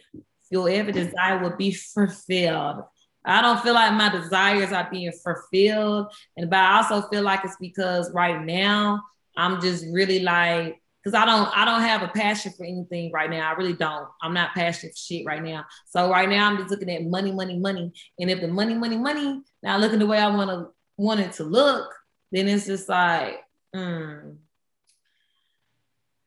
Your 0.50 0.68
every 0.68 0.92
desire 0.92 1.42
will 1.42 1.56
be 1.56 1.72
fulfilled. 1.72 2.84
I 3.24 3.40
don't 3.40 3.60
feel 3.62 3.74
like 3.74 3.92
my 3.94 4.10
desires 4.10 4.72
are 4.72 4.88
being 4.90 5.12
fulfilled, 5.12 6.12
and 6.36 6.50
but 6.50 6.58
I 6.58 6.76
also 6.76 7.08
feel 7.08 7.22
like 7.22 7.44
it's 7.44 7.56
because 7.60 8.12
right 8.12 8.44
now 8.44 9.02
I'm 9.36 9.60
just 9.60 9.86
really 9.92 10.20
like 10.20 10.80
because 11.02 11.14
I 11.18 11.24
don't 11.24 11.48
I 11.56 11.64
don't 11.64 11.80
have 11.82 12.02
a 12.02 12.08
passion 12.08 12.52
for 12.56 12.64
anything 12.64 13.10
right 13.12 13.30
now. 13.30 13.50
I 13.50 13.54
really 13.54 13.72
don't. 13.74 14.08
I'm 14.22 14.34
not 14.34 14.54
passionate 14.54 14.92
for 14.92 14.98
shit 14.98 15.26
right 15.26 15.42
now. 15.42 15.64
So 15.86 16.10
right 16.10 16.28
now 16.28 16.48
I'm 16.50 16.58
just 16.58 16.70
looking 16.70 16.90
at 16.90 17.04
money, 17.04 17.32
money, 17.32 17.58
money, 17.58 17.92
and 18.18 18.30
if 18.30 18.40
the 18.40 18.48
money, 18.48 18.74
money, 18.74 18.96
money 18.98 19.42
now 19.62 19.78
looking 19.78 19.98
the 19.98 20.06
way 20.06 20.18
I 20.18 20.28
want 20.28 20.50
to 20.50 20.68
want 20.96 21.20
it 21.20 21.32
to 21.34 21.44
look, 21.44 21.92
then 22.30 22.48
it's 22.48 22.66
just 22.66 22.88
like. 22.88 23.40
Mm, 23.74 24.36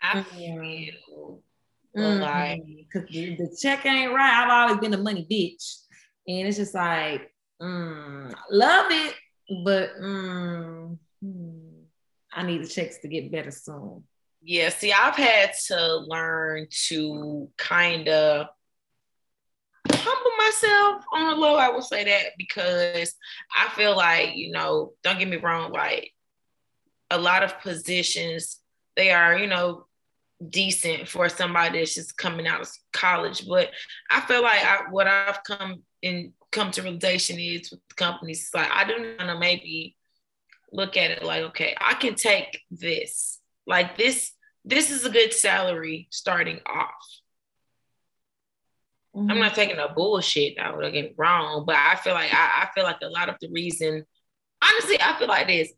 I 0.02 0.26
Mm. 1.96 2.20
feel 2.20 2.20
like 2.20 2.62
because 2.94 3.10
the, 3.10 3.36
the 3.36 3.58
check 3.60 3.86
ain't 3.86 4.14
right. 4.14 4.34
I've 4.44 4.50
always 4.50 4.80
been 4.80 4.94
a 4.94 4.98
money 5.02 5.26
bitch, 5.30 5.80
and 6.28 6.48
it's 6.48 6.58
just 6.58 6.74
like, 6.74 7.34
mm, 7.62 8.34
love 8.52 8.92
it, 8.92 9.16
but 9.64 9.92
mm, 10.02 10.98
hmm, 11.22 11.58
I 12.34 12.44
need 12.44 12.64
the 12.64 12.68
checks 12.68 13.00
to 13.00 13.08
get 13.08 13.32
better 13.32 13.52
soon. 13.52 14.04
Yeah, 14.42 14.70
see, 14.70 14.94
I've 14.94 15.16
had 15.16 15.52
to 15.68 15.98
learn 16.08 16.68
to 16.88 17.50
kind 17.58 18.08
of 18.08 18.48
humble 19.90 20.32
myself 20.38 21.04
on 21.14 21.34
a 21.34 21.36
low. 21.36 21.56
I 21.56 21.70
will 21.70 21.82
say 21.82 22.04
that 22.04 22.34
because 22.38 23.14
I 23.56 23.70
feel 23.70 23.96
like, 23.96 24.36
you 24.36 24.52
know, 24.52 24.94
don't 25.04 25.20
get 25.20 25.28
me 25.28 25.38
wrong, 25.38 25.72
like 25.72 26.12
a 27.10 27.18
lot 27.18 27.44
of 27.44 27.60
positions, 27.60 28.60
they 28.96 29.12
are, 29.12 29.38
you 29.38 29.48
know, 29.48 29.86
decent 30.50 31.08
for 31.08 31.30
somebody 31.30 31.80
that's 31.80 31.96
just 31.96 32.18
coming 32.18 32.48
out 32.48 32.62
of 32.62 32.70
college. 32.94 33.48
But 33.48 33.72
I 34.12 34.22
feel 34.22 34.44
like 34.44 34.64
I, 34.64 34.90
what 34.90 35.08
I've 35.08 35.44
come 35.44 35.84
in 36.02 36.34
come 36.52 36.72
to 36.72 36.82
realization 36.82 37.40
is 37.40 37.72
with 37.72 37.82
companies, 37.96 38.44
it's 38.44 38.54
like 38.54 38.70
I 38.72 38.86
do 38.86 39.16
want 39.18 39.30
to 39.30 39.40
maybe 39.40 39.96
look 40.72 40.98
at 40.98 41.12
it 41.12 41.24
like, 41.24 41.44
okay, 41.44 41.76
I 41.80 41.94
can 41.94 42.16
take 42.16 42.62
this. 42.72 43.40
Like 43.66 43.98
this, 43.98 44.32
this 44.66 44.92
is 44.92 45.06
a 45.06 45.10
good 45.10 45.34
salary 45.34 46.08
starting 46.12 46.60
off. 46.66 46.92
Mm-hmm. 49.16 49.32
I'm 49.32 49.40
not 49.40 49.56
taking 49.56 49.78
a 49.78 49.94
bullshit 49.94 50.56
now, 50.58 50.76
don't 50.80 50.94
get 50.94 51.16
wrong, 51.18 51.64
but 51.66 51.76
I 51.76 51.96
feel 51.96 52.14
like 52.14 52.34
I, 52.34 52.64
I 52.64 52.70
feel 52.74 52.84
like 52.84 52.98
a 53.02 53.10
lot 53.10 53.30
of 53.30 53.36
the 53.42 53.50
reason, 53.50 54.06
honestly, 54.64 55.02
I 55.02 55.18
feel 55.18 55.28
like 55.28 55.48
this. 55.48 55.74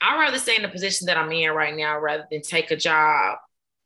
I'd 0.00 0.18
rather 0.18 0.38
stay 0.38 0.56
in 0.56 0.62
the 0.62 0.68
position 0.68 1.06
that 1.06 1.18
I'm 1.18 1.30
in 1.32 1.50
right 1.50 1.76
now 1.76 1.98
rather 1.98 2.26
than 2.30 2.42
take 2.42 2.70
a 2.70 2.76
job 2.76 3.38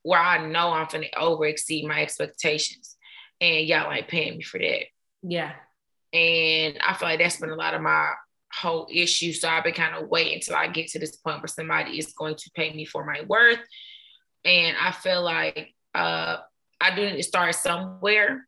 where 0.02 0.20
I 0.20 0.46
know 0.46 0.70
I'm 0.70 0.86
gonna 0.90 1.06
over 1.16 1.46
exceed 1.46 1.84
my 1.86 2.00
expectations. 2.02 2.96
And 3.40 3.66
y'all 3.66 3.92
ain't 3.92 4.08
paying 4.08 4.38
me 4.38 4.42
for 4.42 4.58
that. 4.58 4.84
Yeah. 5.22 5.52
And 6.12 6.78
I 6.86 6.94
feel 6.94 7.08
like 7.08 7.18
that's 7.18 7.38
been 7.38 7.50
a 7.50 7.54
lot 7.56 7.74
of 7.74 7.82
my 7.82 8.12
whole 8.52 8.88
issue. 8.90 9.32
So 9.32 9.48
I've 9.48 9.64
been 9.64 9.74
kind 9.74 9.94
of 9.96 10.08
waiting 10.08 10.34
until 10.34 10.56
I 10.56 10.68
get 10.68 10.88
to 10.88 10.98
this 10.98 11.16
point 11.16 11.40
where 11.40 11.48
somebody 11.48 11.98
is 11.98 12.12
going 12.12 12.36
to 12.36 12.50
pay 12.54 12.72
me 12.72 12.84
for 12.84 13.04
my 13.04 13.22
worth. 13.26 13.60
And 14.44 14.76
I 14.80 14.92
feel 14.92 15.22
like 15.22 15.74
uh, 15.94 16.38
I 16.80 16.94
do 16.94 17.02
need 17.04 17.16
to 17.16 17.22
start 17.22 17.54
somewhere, 17.54 18.46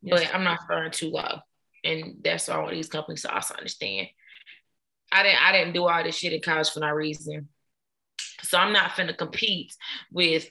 Yes. 0.00 0.22
but 0.24 0.34
I'm 0.34 0.44
not 0.44 0.60
starting 0.62 0.92
too 0.92 1.10
low. 1.10 1.40
And 1.84 2.16
that's 2.22 2.48
all 2.48 2.70
these 2.70 2.88
companies 2.88 3.24
also 3.24 3.54
understand. 3.54 4.08
I 5.10 5.22
didn't 5.22 5.42
I 5.42 5.52
didn't 5.52 5.72
do 5.74 5.86
all 5.88 6.02
this 6.02 6.16
shit 6.16 6.32
in 6.32 6.40
college 6.40 6.70
for 6.70 6.80
no 6.80 6.90
reason. 6.90 7.48
So 8.42 8.58
I'm 8.58 8.72
not 8.72 8.90
finna 8.90 9.16
compete 9.16 9.74
with 10.12 10.48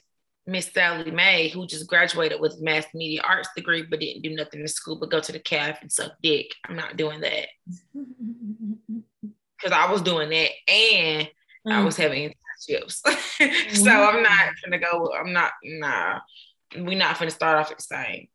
Miss 0.48 0.72
Sally 0.72 1.10
Mae, 1.10 1.50
who 1.50 1.66
just 1.66 1.86
graduated 1.86 2.40
with 2.40 2.54
a 2.54 2.62
mass 2.62 2.86
media 2.94 3.20
arts 3.22 3.50
degree, 3.54 3.82
but 3.82 4.00
didn't 4.00 4.22
do 4.22 4.34
nothing 4.34 4.60
in 4.60 4.68
school, 4.68 4.96
but 4.96 5.10
go 5.10 5.20
to 5.20 5.30
the 5.30 5.38
calf 5.38 5.82
and 5.82 5.92
suck 5.92 6.12
dick. 6.22 6.54
I'm 6.64 6.74
not 6.74 6.96
doing 6.96 7.20
that 7.20 7.48
because 7.94 9.72
I 9.72 9.92
was 9.92 10.00
doing 10.00 10.30
that 10.30 10.50
and 10.66 11.28
I 11.66 11.82
mm. 11.82 11.84
was 11.84 11.98
having 11.98 12.30
internships. 12.30 12.94
so 13.76 13.90
I'm 13.90 14.16
mm. 14.16 14.22
not 14.22 14.54
gonna 14.64 14.78
go. 14.78 15.12
I'm 15.14 15.34
not. 15.34 15.52
Nah, 15.62 16.20
we're 16.76 16.96
not 16.96 17.18
gonna 17.18 17.30
start 17.30 17.58
off 17.58 17.76
the 17.76 17.82
same. 17.82 18.28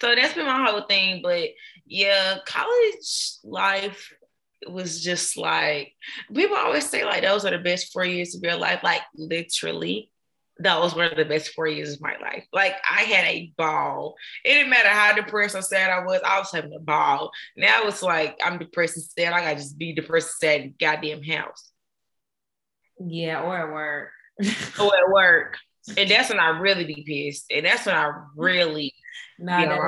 So 0.00 0.14
that's 0.14 0.34
been 0.34 0.46
my 0.46 0.70
whole 0.70 0.82
thing. 0.82 1.20
But 1.20 1.48
yeah, 1.84 2.36
college 2.46 3.38
life 3.42 4.12
was 4.68 5.02
just 5.02 5.36
like 5.36 5.94
people 6.32 6.56
always 6.56 6.88
say 6.88 7.04
like 7.04 7.22
those 7.22 7.44
are 7.44 7.50
the 7.50 7.58
best 7.58 7.92
four 7.92 8.04
years 8.04 8.36
of 8.36 8.42
your 8.44 8.54
life. 8.56 8.84
Like 8.84 9.02
literally, 9.16 10.12
those 10.58 10.92
of 10.96 11.16
the 11.16 11.24
best 11.24 11.50
four 11.50 11.66
years 11.66 11.92
of 11.94 12.00
my 12.00 12.16
life. 12.20 12.46
Like 12.52 12.74
I 12.90 13.02
had 13.02 13.24
a 13.26 13.52
ball. 13.56 14.14
It 14.44 14.54
didn't 14.54 14.70
matter 14.70 14.88
how 14.88 15.14
depressed 15.14 15.54
or 15.54 15.62
sad 15.62 15.90
I 15.90 16.04
was. 16.04 16.20
I 16.24 16.38
was 16.38 16.50
having 16.52 16.74
a 16.74 16.80
ball. 16.80 17.30
Now 17.56 17.82
it's 17.84 18.02
like 18.02 18.38
I'm 18.44 18.58
depressed 18.58 18.96
and 18.96 19.04
sad. 19.04 19.32
I 19.32 19.40
gotta 19.42 19.56
just 19.56 19.78
be 19.78 19.94
depressed 19.94 20.42
and 20.42 20.50
sad 20.50 20.60
in 20.62 20.74
goddamn 20.80 21.22
house 21.22 21.70
Yeah, 22.98 23.42
or 23.42 23.56
at 23.56 23.72
work. 23.72 24.10
or 24.80 24.96
at 24.96 25.12
work. 25.12 25.56
And 25.96 26.10
that's 26.10 26.30
when 26.30 26.40
I 26.40 26.58
really 26.58 26.84
be 26.84 27.04
pissed. 27.06 27.46
And 27.50 27.66
that's 27.66 27.86
when 27.86 27.94
I 27.94 28.10
really 28.36 28.94
Nah, 29.38 29.60
that 29.66 29.78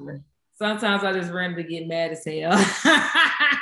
my 0.00 0.12
Sometimes 0.56 1.04
I 1.04 1.12
just 1.12 1.32
randomly 1.32 1.64
get 1.64 1.86
mad 1.86 2.10
as 2.12 2.24
hell. 2.24 2.50
I 2.52 3.58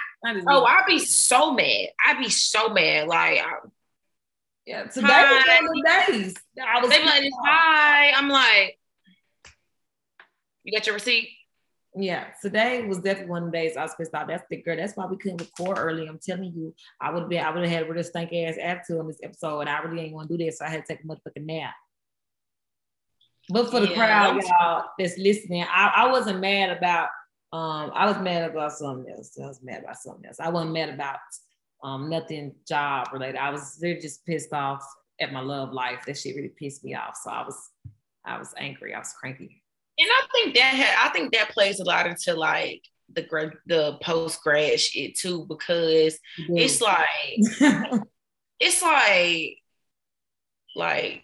Oh, 0.48 0.64
I'd 0.64 0.86
be 0.86 0.98
so 0.98 1.52
mad. 1.52 1.88
I'd 2.06 2.18
be 2.18 2.30
so 2.30 2.70
mad. 2.70 3.06
Like 3.06 3.42
yeah, 4.66 4.84
today 4.84 5.06
was 5.06 5.44
one 5.46 5.64
of 5.64 5.70
the 5.70 6.12
days. 6.12 6.34
I 6.62 6.80
was 6.80 6.90
they 6.90 7.04
like, 7.04 7.30
hi. 7.44 8.10
I'm 8.10 8.28
like, 8.28 8.78
you 10.64 10.76
got 10.76 10.86
your 10.86 10.94
receipt? 10.94 11.30
Yeah, 11.98 12.26
today 12.42 12.84
was 12.84 12.98
definitely 12.98 13.30
one 13.30 13.44
of 13.44 13.52
the 13.52 13.56
days 13.56 13.76
I 13.76 13.82
was 13.82 13.94
pissed 13.94 14.14
off. 14.14 14.28
That's 14.28 14.44
the 14.50 14.60
girl. 14.60 14.76
That's 14.76 14.96
why 14.96 15.06
we 15.06 15.16
couldn't 15.16 15.40
record 15.40 15.78
early. 15.78 16.06
I'm 16.06 16.18
telling 16.18 16.52
you, 16.52 16.74
I 17.00 17.10
would 17.10 17.20
have 17.20 17.28
been, 17.30 17.42
I 17.42 17.50
would 17.50 17.62
have 17.62 17.72
had 17.72 17.84
a 17.84 17.88
really 17.88 18.02
stank 18.02 18.32
ass 18.32 18.56
attitude 18.60 18.98
on 18.98 19.06
this 19.06 19.20
episode, 19.22 19.60
and 19.60 19.70
I 19.70 19.78
really 19.78 20.02
ain't 20.04 20.14
want 20.14 20.28
to 20.28 20.36
do 20.36 20.44
this, 20.44 20.58
so 20.58 20.66
I 20.66 20.68
had 20.68 20.84
to 20.84 20.94
take 20.94 21.04
a 21.04 21.06
motherfucking 21.06 21.46
nap. 21.46 21.72
But 23.48 23.70
for 23.70 23.80
the 23.80 23.88
Yeah. 23.88 23.94
crowd, 23.94 24.42
y'all 24.42 24.84
that's 24.98 25.16
listening, 25.16 25.62
I, 25.62 25.92
I 25.96 26.10
wasn't 26.10 26.40
mad 26.40 26.76
about. 26.76 27.08
Um, 27.52 27.92
I 27.94 28.06
was 28.06 28.18
mad 28.18 28.50
about 28.50 28.72
something 28.72 29.10
else. 29.10 29.38
I 29.42 29.46
was 29.46 29.62
mad 29.62 29.84
about 29.84 29.96
something 29.96 30.26
else. 30.26 30.40
I 30.40 30.50
wasn't 30.50 30.72
mad 30.72 30.90
about 30.90 31.18
um 31.86 32.10
nothing 32.10 32.52
job 32.66 33.08
related. 33.12 33.36
I 33.36 33.50
was 33.50 33.76
they're 33.80 34.00
just 34.00 34.26
pissed 34.26 34.52
off 34.52 34.84
at 35.20 35.32
my 35.32 35.40
love 35.40 35.72
life. 35.72 36.04
That 36.06 36.18
shit 36.18 36.34
really 36.34 36.48
pissed 36.48 36.84
me 36.84 36.94
off. 36.94 37.16
So 37.22 37.30
I 37.30 37.44
was, 37.44 37.70
I 38.24 38.38
was 38.38 38.52
angry. 38.58 38.92
I 38.92 38.98
was 38.98 39.14
cranky. 39.18 39.62
And 39.98 40.08
I 40.10 40.26
think 40.32 40.56
that 40.56 40.74
had, 40.74 41.06
I 41.06 41.12
think 41.12 41.32
that 41.32 41.50
plays 41.50 41.78
a 41.80 41.84
lot 41.84 42.06
into 42.06 42.34
like 42.34 42.82
the 43.14 43.22
grad, 43.22 43.52
the 43.66 43.98
post 44.02 44.42
grad 44.42 44.80
shit 44.80 45.16
too, 45.16 45.46
because 45.48 46.18
it's 46.36 46.80
like 46.80 47.06
it's 48.60 48.82
like 48.82 49.58
like 50.74 51.22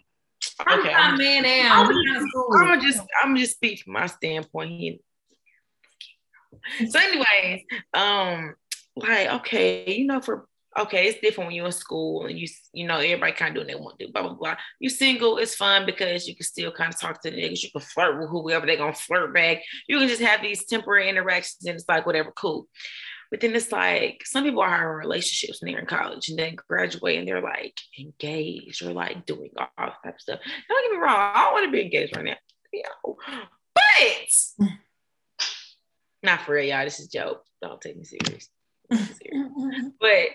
I'm 0.65 0.79
okay. 0.79 0.93
I'm, 0.93 1.17
man 1.17 1.45
out 1.45 1.91
of. 1.91 1.97
I'm 2.55 2.81
just 2.81 3.01
I'm 3.21 3.35
just 3.35 3.55
speak 3.55 3.83
from 3.83 3.93
my 3.93 4.07
standpoint 4.07 4.79
here. 4.79 4.95
So, 6.89 6.99
anyways, 6.99 7.65
um, 7.93 8.55
like 8.95 9.27
okay, 9.29 9.93
you 9.93 10.05
know, 10.05 10.21
for 10.21 10.47
okay, 10.77 11.07
it's 11.07 11.19
different 11.19 11.47
when 11.47 11.55
you're 11.55 11.65
in 11.65 11.71
school 11.71 12.25
and 12.25 12.37
you 12.37 12.47
you 12.73 12.85
know 12.87 12.97
everybody 12.97 13.31
kind 13.31 13.49
of 13.49 13.55
doing 13.55 13.67
they 13.67 13.81
want 13.81 13.97
to 13.99 14.05
do, 14.05 14.11
blah 14.11 14.23
blah 14.23 14.33
blah. 14.33 14.55
You 14.79 14.89
single, 14.89 15.37
it's 15.37 15.55
fun 15.55 15.85
because 15.85 16.27
you 16.27 16.35
can 16.35 16.45
still 16.45 16.71
kind 16.71 16.93
of 16.93 16.99
talk 16.99 17.21
to 17.21 17.31
the 17.31 17.37
niggas. 17.37 17.63
You 17.63 17.71
can 17.71 17.81
flirt 17.81 18.19
with 18.19 18.29
whoever 18.29 18.65
they're 18.65 18.77
gonna 18.77 18.93
flirt 18.93 19.33
back. 19.33 19.59
You 19.87 19.99
can 19.99 20.07
just 20.07 20.21
have 20.21 20.41
these 20.41 20.65
temporary 20.65 21.09
interactions 21.09 21.65
and 21.65 21.75
it's 21.75 21.87
like 21.87 22.05
whatever, 22.05 22.31
cool. 22.31 22.67
But 23.33 23.41
then 23.41 23.55
it's 23.55 23.71
like 23.71 24.21
some 24.25 24.43
people 24.43 24.61
are 24.61 24.91
in 24.91 25.07
relationships 25.07 25.59
when 25.59 25.71
they're 25.71 25.81
in 25.81 25.87
college 25.87 26.29
and 26.29 26.37
then 26.37 26.55
graduate 26.55 27.17
and 27.17 27.27
they're 27.27 27.41
like 27.41 27.75
engaged 27.99 28.83
or 28.83 28.93
like 28.93 29.25
doing 29.25 29.49
all 29.57 29.67
that 29.77 29.95
type 30.03 30.15
of 30.15 30.21
stuff. 30.21 30.39
Don't 30.69 30.91
get 30.91 30.97
me 30.97 31.03
wrong, 31.03 31.31
I 31.33 31.45
don't 31.45 31.53
want 31.53 31.65
to 31.65 31.71
be 31.71 31.81
engaged 31.81 32.15
right 32.15 32.25
now. 32.25 32.35
Yo. 32.71 33.17
But 33.73 34.67
not 36.23 36.41
for 36.41 36.53
real, 36.53 36.65
y'all. 36.65 36.83
This 36.83 36.99
is 36.99 37.07
joke. 37.07 37.43
Don't 37.61 37.81
take 37.81 37.97
me 37.97 38.03
serious. 38.03 38.49
but 38.89 40.27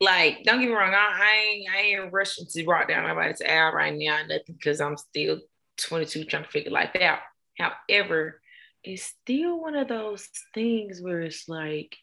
like, 0.00 0.44
don't 0.44 0.60
get 0.60 0.68
me 0.68 0.74
wrong, 0.74 0.94
I, 0.94 1.18
I 1.20 1.36
ain't 1.36 1.70
I 1.70 1.80
ain't 1.80 2.12
rushing 2.12 2.46
to 2.46 2.64
rock 2.66 2.88
down 2.88 3.06
nobody's 3.06 3.42
out 3.42 3.74
right 3.74 3.94
now, 3.96 4.20
nothing 4.22 4.54
because 4.54 4.80
I'm 4.80 4.96
still 4.96 5.40
22 5.78 6.24
trying 6.24 6.44
to 6.44 6.48
figure 6.50 6.70
life 6.70 6.94
out. 7.00 7.20
However, 7.58 8.40
it's 8.84 9.02
still 9.02 9.60
one 9.60 9.74
of 9.74 9.88
those 9.88 10.28
things 10.54 11.00
where 11.00 11.20
it's 11.22 11.48
like, 11.48 11.96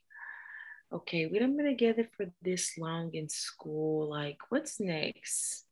okay, 0.92 1.26
we 1.26 1.40
have 1.40 1.56
been 1.56 1.66
together 1.66 2.08
for 2.16 2.26
this 2.42 2.78
long 2.78 3.14
in 3.14 3.30
school. 3.30 4.10
Like, 4.10 4.38
what's 4.50 4.80
next? 4.80 5.66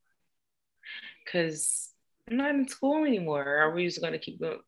Because 1.23 1.89
I'm 2.29 2.37
not 2.37 2.55
in 2.55 2.67
school 2.67 3.03
anymore. 3.03 3.43
Are 3.43 3.71
we 3.71 3.85
just 3.85 4.01
gonna 4.01 4.17
keep 4.17 4.39
going? 4.39 4.59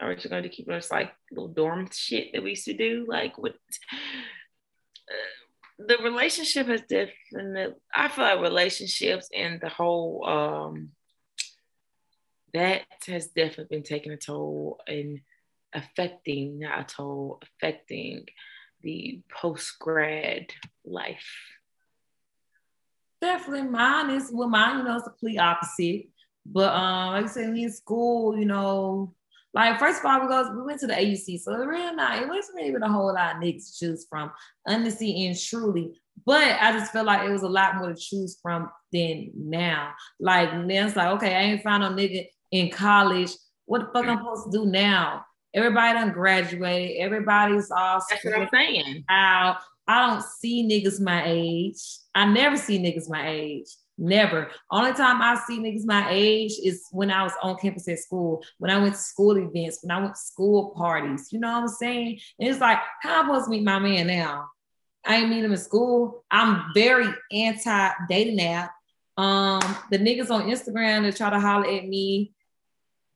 Are 0.00 0.08
we 0.08 0.16
just 0.16 0.28
gonna 0.30 0.48
keep 0.48 0.68
us 0.70 0.90
like 0.90 1.10
little 1.30 1.48
dorm 1.48 1.88
shit 1.90 2.32
that 2.32 2.42
we 2.42 2.50
used 2.50 2.66
to 2.66 2.74
do? 2.74 3.06
Like, 3.08 3.38
what? 3.38 3.54
Uh, 5.10 5.41
the 5.86 5.98
relationship 6.02 6.66
has 6.68 6.82
definitely. 6.82 7.74
I 7.94 8.08
feel 8.08 8.24
like 8.24 8.40
relationships 8.40 9.28
and 9.34 9.60
the 9.60 9.68
whole 9.68 10.24
um 10.26 10.90
that 12.54 12.82
has 13.06 13.28
definitely 13.28 13.76
been 13.76 13.82
taking 13.82 14.12
a 14.12 14.16
toll 14.16 14.78
and 14.86 15.20
affecting, 15.72 16.58
not 16.58 16.80
a 16.80 16.84
toll, 16.84 17.40
affecting 17.42 18.26
the 18.82 19.20
post 19.34 19.78
grad 19.78 20.46
life? 20.84 21.32
Definitely, 23.20 23.68
mine 23.68 24.10
is 24.10 24.30
well, 24.32 24.48
mine, 24.48 24.78
you 24.78 24.84
know, 24.84 24.96
it's 24.96 25.06
a 25.06 25.10
complete 25.10 25.38
opposite. 25.38 26.08
But 26.44 26.72
um, 26.72 27.12
like 27.12 27.24
I 27.24 27.28
said, 27.28 27.56
in 27.56 27.72
school, 27.72 28.36
you 28.36 28.44
know, 28.44 29.14
like 29.54 29.78
first 29.78 30.00
of 30.00 30.06
all, 30.06 30.20
we 30.20 30.28
go, 30.28 30.50
we 30.56 30.62
went 30.62 30.80
to 30.80 30.86
the 30.86 30.94
AUC, 30.94 31.40
so 31.40 31.52
it 31.52 31.66
really 31.66 31.94
not, 31.94 32.22
it 32.22 32.28
wasn't 32.28 32.60
even 32.62 32.82
a 32.82 32.90
whole 32.90 33.12
lot 33.12 33.36
of 33.36 33.42
niggas 33.42 33.72
to 33.72 33.78
choose 33.78 34.06
from, 34.08 34.30
honestly 34.66 35.26
and 35.26 35.38
truly. 35.38 36.00
But 36.24 36.56
I 36.60 36.72
just 36.72 36.92
felt 36.92 37.06
like 37.06 37.26
it 37.28 37.32
was 37.32 37.42
a 37.42 37.48
lot 37.48 37.76
more 37.76 37.92
to 37.92 38.00
choose 38.00 38.38
from 38.40 38.70
than 38.92 39.30
now. 39.34 39.92
Like 40.20 40.54
now 40.54 40.86
it's 40.86 40.96
like, 40.96 41.08
okay, 41.16 41.34
I 41.34 41.40
ain't 41.40 41.62
found 41.62 41.82
no 41.82 41.90
nigga 41.90 42.26
in 42.50 42.70
college. 42.70 43.30
What 43.66 43.80
the 43.80 43.86
fuck 43.86 44.06
I'm 44.06 44.16
mm-hmm. 44.16 44.24
supposed 44.24 44.52
to 44.52 44.58
do 44.58 44.66
now? 44.66 45.24
Everybody 45.54 45.98
done 45.98 46.12
graduated. 46.12 46.98
Everybody's 46.98 47.70
all 47.70 48.00
That's 48.08 48.24
what 48.24 48.34
I'm 48.34 48.48
saying. 48.52 49.04
Out. 49.08 49.58
I 49.86 50.06
don't 50.06 50.22
see 50.22 50.66
niggas 50.66 51.00
my 51.00 51.22
age. 51.26 51.82
I 52.14 52.24
never 52.24 52.56
see 52.56 52.78
niggas 52.78 53.10
my 53.10 53.28
age. 53.28 53.66
Never. 54.02 54.50
Only 54.70 54.92
time 54.94 55.22
I 55.22 55.40
see 55.46 55.60
niggas 55.60 55.86
my 55.86 56.08
age 56.10 56.52
is 56.62 56.86
when 56.90 57.10
I 57.10 57.22
was 57.22 57.32
on 57.42 57.56
campus 57.56 57.86
at 57.88 58.00
school, 58.00 58.42
when 58.58 58.70
I 58.70 58.78
went 58.78 58.94
to 58.94 59.00
school 59.00 59.36
events, 59.38 59.78
when 59.82 59.92
I 59.92 60.00
went 60.00 60.14
to 60.14 60.20
school 60.20 60.70
parties. 60.76 61.28
You 61.32 61.38
know 61.38 61.52
what 61.52 61.62
I'm 61.62 61.68
saying? 61.68 62.18
And 62.38 62.48
it's 62.48 62.60
like, 62.60 62.78
how 63.00 63.20
am 63.20 63.30
I 63.30 63.34
supposed 63.34 63.44
to 63.46 63.50
meet 63.52 63.64
my 63.64 63.78
man 63.78 64.08
now? 64.08 64.48
I 65.04 65.16
ain't 65.16 65.30
meet 65.30 65.44
him 65.44 65.52
in 65.52 65.58
school. 65.58 66.24
I'm 66.30 66.72
very 66.74 67.14
anti 67.30 67.90
dating 68.08 68.40
app. 68.40 68.72
Um, 69.16 69.60
the 69.90 69.98
niggas 69.98 70.30
on 70.30 70.50
Instagram 70.50 71.02
that 71.02 71.16
try 71.16 71.30
to 71.30 71.38
holler 71.38 71.68
at 71.68 71.86
me 71.86 72.32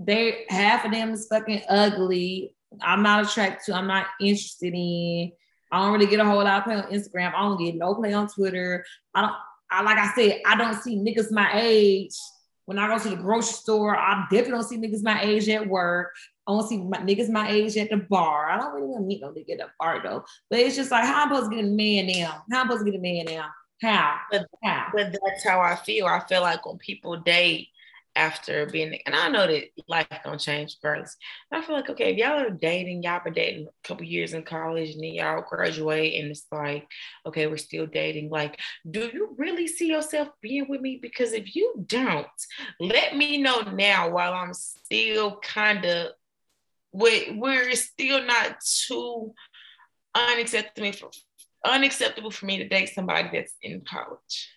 they 0.00 0.44
half 0.48 0.84
of 0.84 0.92
them 0.92 1.12
is 1.12 1.26
fucking 1.26 1.62
ugly. 1.68 2.54
I'm 2.82 3.02
not 3.02 3.24
attracted 3.24 3.64
to, 3.66 3.74
I'm 3.74 3.86
not 3.86 4.06
interested 4.20 4.74
in. 4.74 5.32
I 5.72 5.82
don't 5.82 5.92
really 5.92 6.06
get 6.06 6.20
a 6.20 6.24
whole 6.24 6.44
lot 6.44 6.58
of 6.58 6.64
play 6.64 6.76
on 6.76 6.92
Instagram. 6.92 7.34
I 7.34 7.42
don't 7.42 7.58
get 7.58 7.74
no 7.74 7.94
play 7.94 8.12
on 8.12 8.28
Twitter. 8.28 8.84
I 9.14 9.22
don't 9.22 9.34
I 9.70 9.82
like 9.82 9.98
I 9.98 10.12
said, 10.14 10.40
I 10.46 10.56
don't 10.56 10.80
see 10.80 10.96
niggas 10.96 11.30
my 11.30 11.50
age. 11.54 12.14
When 12.66 12.78
I 12.78 12.88
go 12.88 13.02
to 13.02 13.10
the 13.10 13.16
grocery 13.16 13.52
store, 13.52 13.96
I 13.96 14.26
definitely 14.30 14.52
don't 14.52 14.64
see 14.64 14.78
niggas 14.78 15.02
my 15.02 15.22
age 15.22 15.48
at 15.48 15.68
work. 15.68 16.12
I 16.48 16.52
don't 16.52 16.68
see 16.68 16.78
my, 16.78 16.98
niggas 16.98 17.28
my 17.28 17.48
age 17.50 17.76
at 17.76 17.90
the 17.90 17.96
bar. 17.96 18.48
I 18.50 18.56
don't 18.56 18.74
really 18.74 18.88
want 18.88 19.02
to 19.02 19.06
meet 19.06 19.20
no 19.20 19.28
nigga 19.28 19.52
at 19.52 19.58
the 19.58 19.66
bar 19.78 20.00
though. 20.02 20.24
But 20.50 20.60
it's 20.60 20.76
just 20.76 20.90
like, 20.90 21.04
how 21.04 21.24
I'm 21.24 21.28
supposed 21.28 21.50
to 21.50 21.56
get 21.56 21.64
a 21.64 21.68
man 21.68 22.06
now? 22.06 22.44
How 22.50 22.62
I'm 22.62 22.66
supposed 22.68 22.84
to 22.84 22.90
get 22.90 22.98
a 22.98 23.02
man 23.02 23.24
now? 23.26 23.48
How? 23.82 24.16
But, 24.30 24.46
how? 24.64 24.86
But 24.92 25.12
that's 25.12 25.44
how 25.44 25.60
I 25.60 25.76
feel. 25.76 26.06
I 26.06 26.20
feel 26.26 26.42
like 26.42 26.64
when 26.66 26.78
people 26.78 27.16
date, 27.20 27.68
after 28.16 28.66
being 28.66 28.98
and 29.06 29.14
I 29.14 29.28
know 29.28 29.46
that 29.46 29.64
life 29.88 30.06
don't 30.24 30.40
change 30.40 30.76
regardless. 30.82 31.16
I 31.52 31.62
feel 31.62 31.76
like 31.76 31.90
okay, 31.90 32.12
if 32.12 32.18
y'all 32.18 32.40
are 32.40 32.50
dating, 32.50 33.02
y'all 33.02 33.20
been 33.22 33.34
dating 33.34 33.66
a 33.66 33.88
couple 33.88 34.04
years 34.04 34.32
in 34.32 34.42
college 34.42 34.94
and 34.94 35.04
then 35.04 35.12
y'all 35.12 35.44
graduate 35.48 36.20
and 36.20 36.30
it's 36.30 36.46
like, 36.50 36.88
okay, 37.26 37.46
we're 37.46 37.56
still 37.56 37.86
dating. 37.86 38.30
Like, 38.30 38.58
do 38.90 39.10
you 39.12 39.34
really 39.36 39.66
see 39.66 39.88
yourself 39.88 40.28
being 40.40 40.66
with 40.68 40.80
me? 40.80 40.98
Because 41.00 41.32
if 41.32 41.54
you 41.54 41.84
don't, 41.86 42.26
let 42.80 43.16
me 43.16 43.38
know 43.38 43.60
now 43.60 44.10
while 44.10 44.32
I'm 44.32 44.54
still 44.54 45.38
kind 45.40 45.84
of 45.84 46.12
where 46.90 47.68
it's 47.68 47.82
still 47.82 48.24
not 48.24 48.56
too 48.60 49.34
unacceptable 50.14 50.92
for 50.92 51.10
unacceptable 51.64 52.30
for 52.30 52.46
me 52.46 52.58
to 52.58 52.68
date 52.68 52.90
somebody 52.94 53.28
that's 53.32 53.52
in 53.60 53.82
college. 53.82 54.50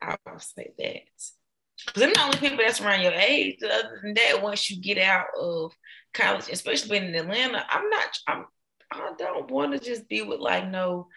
I'll 0.00 0.38
say 0.38 0.72
that. 0.78 1.41
Because 1.86 2.02
I'm 2.02 2.12
the 2.12 2.22
only 2.22 2.38
people 2.38 2.58
that's 2.58 2.80
around 2.80 3.02
your 3.02 3.12
age. 3.12 3.58
Other 3.62 4.00
than 4.02 4.14
that, 4.14 4.42
once 4.42 4.70
you 4.70 4.80
get 4.80 4.98
out 4.98 5.26
of 5.40 5.72
college, 6.14 6.48
especially 6.50 6.98
being 6.98 7.14
in 7.14 7.14
Atlanta, 7.14 7.64
I'm 7.68 7.88
not. 7.90 8.18
I'm. 8.26 8.46
I 8.90 9.12
don't 9.16 9.50
want 9.50 9.72
to 9.72 9.78
just 9.78 10.06
be 10.06 10.20
with 10.20 10.40
like 10.40 10.68
no, 10.68 11.08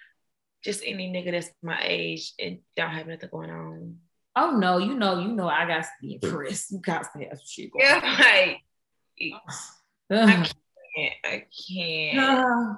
just 0.64 0.82
any 0.86 1.12
nigga 1.12 1.32
that's 1.32 1.52
my 1.62 1.78
age 1.84 2.34
and 2.40 2.60
don't 2.78 2.90
have 2.90 3.08
nothing 3.08 3.30
going 3.32 3.52
on. 3.52 3.98
Oh 4.36 4.52
no, 4.52 4.78
you 4.78 4.96
know, 4.96 5.20
you 5.20 5.30
know, 5.30 5.48
I 5.48 5.68
got 5.68 5.84
to 5.84 5.90
be 6.02 6.20
impressed. 6.22 6.72
You 6.72 6.80
got 6.80 7.06
to 7.14 7.20
have 7.26 7.40
shit 7.46 7.72
going 7.72 7.86
yeah. 7.86 8.60
Like, 10.10 10.22
I 10.38 10.50
can't. 10.96 11.14
I 11.24 11.46
can't. 11.68 12.20
Uh, 12.20 12.76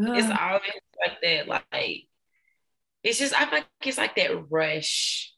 uh, 0.00 0.12
it's 0.14 0.40
always 0.40 0.70
like 1.04 1.20
that. 1.22 1.48
Like, 1.48 2.08
it's 3.02 3.18
just 3.18 3.34
I 3.34 3.44
feel 3.44 3.58
like 3.58 3.66
it's 3.82 3.98
like 3.98 4.16
that 4.16 4.50
rush 4.50 5.32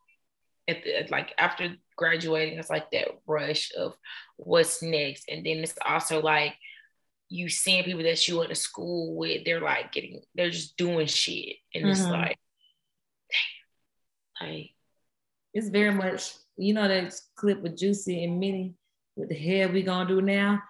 at 0.70 0.84
the, 0.84 1.06
like 1.10 1.34
after 1.38 1.76
graduating, 1.96 2.58
it's 2.58 2.70
like 2.70 2.90
that 2.92 3.08
rush 3.26 3.72
of 3.76 3.94
what's 4.36 4.82
next. 4.82 5.24
And 5.28 5.44
then 5.44 5.58
it's 5.58 5.74
also 5.84 6.22
like 6.22 6.54
you 7.28 7.48
seeing 7.48 7.84
people 7.84 8.02
that 8.02 8.26
you 8.26 8.38
went 8.38 8.48
to 8.48 8.54
school 8.54 9.16
with, 9.16 9.44
they're 9.44 9.60
like 9.60 9.92
getting, 9.92 10.22
they're 10.34 10.50
just 10.50 10.76
doing 10.76 11.06
shit. 11.06 11.56
And 11.74 11.84
mm-hmm. 11.84 11.92
it's 11.92 12.04
like, 12.04 12.38
damn, 14.40 14.48
like, 14.48 14.70
it's 15.52 15.68
very 15.68 15.92
much, 15.92 16.32
you 16.56 16.74
know, 16.74 16.88
that 16.88 17.14
clip 17.36 17.60
with 17.60 17.76
Juicy 17.76 18.24
and 18.24 18.40
Minnie 18.40 18.74
with 19.16 19.28
the 19.28 19.34
hair 19.34 19.68
we 19.68 19.82
gonna 19.82 20.08
do 20.08 20.20
now. 20.22 20.62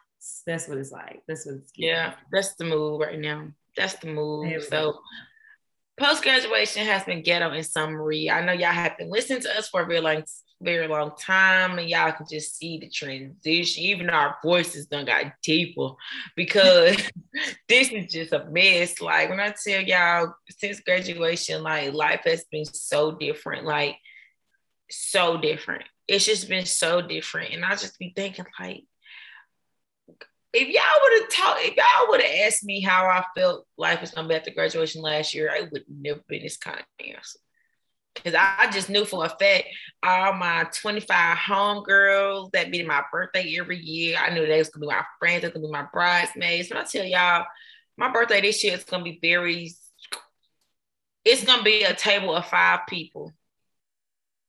That's 0.47 0.69
what 0.69 0.79
it's 0.79 0.93
like. 0.93 1.23
That's 1.27 1.47
what 1.47 1.57
it's. 1.57 1.73
Getting. 1.73 1.91
Yeah, 1.91 2.15
that's 2.31 2.55
the 2.55 2.65
move 2.65 3.01
right 3.01 3.19
now. 3.19 3.49
That's 3.77 3.95
the 3.95 4.09
move. 4.09 4.63
So 4.65 5.01
post 6.01 6.23
graduation 6.23 6.87
has 6.87 7.05
been 7.05 7.23
ghetto 7.23 7.53
in 7.53 7.63
summary. 7.63 8.31
I 8.31 8.45
know 8.45 8.53
y'all 8.53 8.73
have 8.73 8.97
been 8.97 9.11
listening 9.11 9.43
to 9.43 9.59
us 9.59 9.69
for 9.69 9.83
a 9.83 9.87
very 9.87 10.01
long, 10.01 10.25
very 10.63 10.89
long 10.89 11.13
time, 11.19 11.79
and 11.79 11.89
y'all 11.89 12.13
can 12.13 12.27
just 12.29 12.57
see 12.57 12.79
the 12.79 12.89
transition. 12.89 13.85
Even 13.85 14.09
our 14.09 14.37
voices 14.43 14.87
done 14.87 15.05
got 15.05 15.35
deeper 15.43 15.91
because 16.37 16.97
this 17.69 17.91
is 17.91 18.11
just 18.11 18.33
a 18.33 18.47
mess. 18.47 19.01
Like 19.01 19.29
when 19.29 19.41
I 19.41 19.55
tell 19.63 19.83
y'all, 19.83 20.35
since 20.49 20.81
graduation, 20.81 21.63
like 21.63 21.93
life 21.93 22.23
has 22.25 22.45
been 22.51 22.65
so 22.65 23.13
different. 23.13 23.67
Like 23.67 23.97
so 24.91 25.37
different. 25.37 25.85
It's 26.09 26.25
just 26.25 26.49
been 26.49 26.67
so 26.67 27.03
different, 27.03 27.53
and 27.53 27.65
I 27.65 27.77
just 27.77 27.99
be 27.99 28.13
thinking 28.17 28.47
like 28.59 28.85
if 30.53 30.69
y'all 30.69 30.83
would 31.03 31.23
have 31.23 31.31
talked, 31.31 31.61
if 31.63 31.77
y'all 31.77 32.09
would 32.09 32.23
have 32.23 32.47
asked 32.47 32.65
me 32.65 32.81
how 32.81 33.07
I 33.07 33.25
felt 33.37 33.67
life 33.77 34.01
was 34.01 34.11
gonna 34.11 34.29
be 34.29 34.35
after 34.35 34.51
graduation 34.51 35.01
last 35.01 35.35
year, 35.35 35.51
I 35.51 35.69
would 35.71 35.85
never 35.89 36.21
been 36.29 36.43
this 36.43 36.57
kind 36.57 36.79
of 36.81 37.07
answer. 37.07 37.39
Cause 38.17 38.35
I 38.37 38.69
just 38.73 38.91
knew 38.91 39.05
for 39.05 39.25
a 39.25 39.29
fact 39.29 39.69
all 40.03 40.33
my 40.33 40.67
25 40.75 41.37
homegirls 41.37 42.51
that 42.53 42.73
be 42.73 42.83
my 42.83 43.03
birthday 43.13 43.57
every 43.59 43.79
year. 43.79 44.19
I 44.19 44.35
knew 44.35 44.45
they 44.45 44.59
was 44.59 44.69
gonna 44.69 44.87
be 44.87 44.93
my 44.93 45.05
friends, 45.21 45.43
they 45.43 45.51
gonna 45.51 45.67
be 45.67 45.73
my 45.73 45.87
bridesmaids. 45.93 46.69
But 46.69 46.79
I 46.79 46.85
tell 46.85 47.05
y'all, 47.05 47.47
my 47.97 48.11
birthday 48.11 48.41
this 48.41 48.65
year 48.65 48.75
is 48.75 48.85
gonna 48.85 49.05
be 49.05 49.21
very, 49.23 49.73
it's 51.25 51.45
gonna 51.45 51.63
be 51.63 51.85
a 51.85 51.95
table 51.95 52.35
of 52.35 52.47
five 52.47 52.81
people, 52.89 53.33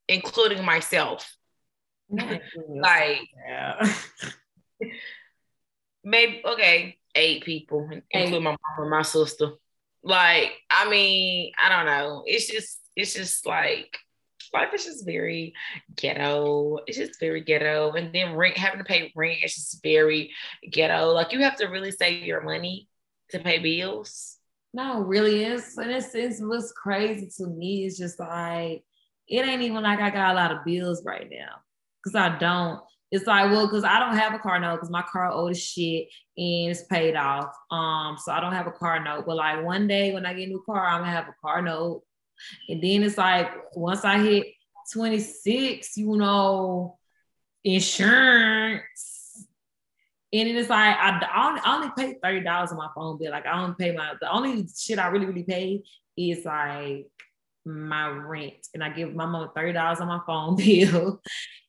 including 0.08 0.66
myself. 0.66 1.32
like 2.10 3.22
yeah. 3.48 3.94
maybe 6.04 6.42
okay, 6.46 6.98
eight 7.16 7.44
people, 7.44 7.90
including 8.12 8.44
my 8.44 8.52
mom 8.52 8.80
and 8.80 8.90
my 8.90 9.02
sister. 9.02 9.52
Like, 10.04 10.52
I 10.70 10.90
mean, 10.90 11.52
I 11.64 11.70
don't 11.70 11.86
know. 11.86 12.24
It's 12.26 12.48
just, 12.48 12.80
it's 12.96 13.14
just 13.14 13.46
like 13.46 13.98
life 14.54 14.74
is 14.74 14.86
just 14.86 15.06
very 15.06 15.54
ghetto. 15.96 16.80
It's 16.88 16.98
just 16.98 17.20
very 17.20 17.42
ghetto. 17.42 17.92
And 17.92 18.14
then 18.14 18.36
rent, 18.36 18.58
having 18.58 18.80
to 18.80 18.86
pay 18.86 19.12
rent, 19.16 19.40
it's 19.44 19.56
just 19.56 19.84
very 19.84 20.32
ghetto. 20.72 21.12
Like 21.12 21.32
you 21.32 21.40
have 21.44 21.56
to 21.58 21.68
really 21.68 21.92
save 21.92 22.24
your 22.24 22.42
money 22.42 22.88
to 23.30 23.40
pay 23.40 23.60
bills. 23.60 24.38
No, 24.74 25.02
really 25.02 25.44
is. 25.44 25.78
And 25.78 25.92
it's, 25.92 26.16
it's 26.16 26.42
what's 26.42 26.72
crazy 26.72 27.30
to 27.38 27.48
me 27.48 27.86
is 27.86 27.98
just 27.98 28.20
like 28.20 28.84
it 29.28 29.46
ain't 29.46 29.62
even 29.62 29.84
like 29.84 30.00
I 30.00 30.10
got 30.10 30.32
a 30.32 30.36
lot 30.36 30.52
of 30.52 30.66
bills 30.66 31.04
right 31.06 31.28
now. 31.30 31.56
Cause 32.04 32.16
I 32.16 32.38
don't. 32.38 32.82
It's 33.12 33.28
like, 33.28 33.52
well, 33.52 33.68
because 33.68 33.84
I 33.84 34.00
don't 34.00 34.16
have 34.16 34.34
a 34.34 34.40
car 34.40 34.60
note 34.60 34.76
because 34.76 34.90
my 34.90 35.02
car 35.02 35.30
old 35.30 35.52
as 35.52 35.62
shit 35.62 36.08
and 36.38 36.72
it's 36.72 36.84
paid 36.84 37.16
off. 37.16 37.54
Um, 37.70 38.18
so 38.18 38.32
I 38.32 38.40
don't 38.40 38.54
have 38.54 38.68
a 38.68 38.72
car 38.72 39.04
note. 39.04 39.26
But 39.26 39.36
like 39.36 39.64
one 39.64 39.88
day 39.88 40.14
when 40.14 40.26
I 40.26 40.34
get 40.34 40.46
a 40.46 40.48
new 40.48 40.64
car, 40.66 40.86
I'm 40.86 41.02
gonna 41.02 41.12
have 41.12 41.28
a 41.28 41.36
car 41.42 41.62
note. 41.62 42.04
And 42.70 42.82
then 42.82 43.04
it's 43.04 43.18
like 43.18 43.52
once 43.76 44.06
I 44.06 44.20
hit 44.20 44.48
26, 44.94 45.98
you 45.98 46.16
know, 46.16 46.98
insurance 47.64 49.12
and 50.34 50.50
it's 50.50 50.70
like 50.70 50.96
I, 50.98 51.20
I, 51.20 51.48
only, 51.48 51.62
only 51.66 51.90
pay 51.98 52.20
thirty 52.22 52.42
dollars 52.42 52.72
on 52.72 52.78
my 52.78 52.90
phone 52.96 53.18
bill. 53.18 53.32
Like 53.32 53.46
I 53.46 53.56
don't 53.58 53.78
pay 53.78 53.96
my 53.96 54.14
the 54.20 54.32
only 54.32 54.66
shit 54.78 55.00
I 55.00 55.08
really 55.08 55.26
really 55.26 55.44
pay 55.44 55.84
is 56.18 56.46
like 56.46 57.08
my 57.66 58.10
rent, 58.10 58.68
and 58.74 58.84
I 58.84 58.90
give 58.90 59.14
my 59.14 59.26
mom 59.26 59.50
thirty 59.56 59.74
dollars 59.74 60.00
on 60.00 60.08
my 60.08 60.22
phone 60.26 60.56
bill. 60.58 61.22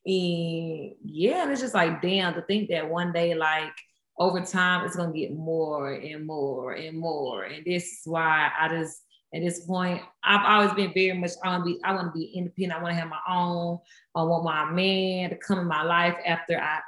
and 0.05 0.91
yeah, 1.03 1.49
it's 1.49 1.61
just 1.61 1.73
like 1.73 2.01
damn 2.01 2.33
to 2.33 2.41
think 2.41 2.69
that 2.69 2.89
one 2.89 3.13
day 3.13 3.35
like 3.35 3.73
over 4.17 4.41
time 4.41 4.85
it's 4.85 4.95
gonna 4.95 5.13
get 5.13 5.33
more 5.33 5.93
and 5.93 6.25
more 6.25 6.73
and 6.73 6.97
more. 6.97 7.43
And 7.43 7.65
this 7.65 7.83
is 7.83 8.01
why 8.05 8.51
I 8.59 8.69
just 8.69 9.01
at 9.33 9.41
this 9.41 9.65
point 9.65 10.01
I've 10.23 10.45
always 10.45 10.73
been 10.73 10.93
very 10.93 11.17
much 11.17 11.31
I 11.43 11.49
want 11.49 11.65
to 11.65 11.73
be 11.73 11.83
I 11.83 11.93
want 11.93 12.13
to 12.13 12.19
be 12.19 12.25
independent. 12.35 12.79
I 12.79 12.83
want 12.83 12.93
to 12.95 12.99
have 12.99 13.09
my 13.09 13.19
own. 13.27 13.79
I 14.15 14.23
want 14.23 14.43
my 14.43 14.65
man 14.65 15.29
to 15.31 15.35
come 15.37 15.59
in 15.59 15.67
my 15.67 15.83
life 15.83 16.15
after 16.25 16.57
I 16.57 16.79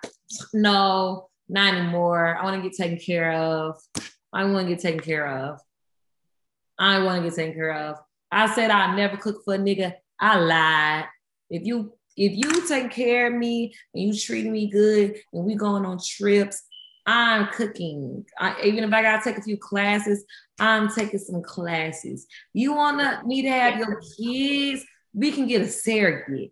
know 0.54 1.30
not 1.48 1.74
anymore. 1.76 2.38
I 2.38 2.44
want 2.44 2.62
to 2.62 2.68
get 2.68 2.78
taken 2.78 2.98
care 2.98 3.34
of. 3.34 3.80
I 4.34 4.44
want 4.46 4.68
to 4.68 4.76
get 4.76 4.82
taken 4.82 5.00
care 5.00 5.28
of. 5.28 5.60
I 6.78 7.00
want 7.04 7.24
to 7.24 7.30
get 7.30 7.36
taken 7.36 7.54
care 7.54 7.74
of. 7.74 7.98
I 8.36 8.54
said 8.54 8.70
I'd 8.70 8.98
never 8.98 9.16
cook 9.16 9.44
for 9.46 9.56
a 9.56 9.58
nigga. 9.58 9.94
I 10.20 10.38
lied. 10.38 11.06
If 11.50 11.66
you 11.66 11.94
if 12.18 12.34
you 12.34 12.68
take 12.68 12.92
care 12.92 13.28
of 13.28 13.34
me 13.34 13.74
and 13.94 14.04
you 14.04 14.20
treat 14.20 14.46
me 14.46 14.68
good 14.68 15.16
and 15.32 15.46
we 15.46 15.56
going 15.56 15.86
on 15.86 16.00
trips, 16.06 16.62
I'm 17.06 17.48
cooking. 17.48 18.26
I, 18.38 18.62
even 18.64 18.84
if 18.84 18.94
I 18.94 19.02
gotta 19.02 19.24
take 19.24 19.38
a 19.38 19.42
few 19.42 19.58
classes, 19.58 20.26
I'm 20.60 20.94
taking 20.94 21.20
some 21.20 21.44
classes. 21.44 22.28
You 22.52 22.74
want 22.74 23.26
me 23.26 23.42
to 23.44 23.50
have 23.50 23.78
your 23.78 24.02
kids? 24.18 24.86
We 25.14 25.32
can 25.32 25.48
get 25.48 25.62
a 25.62 25.70
surrogate 25.70 26.52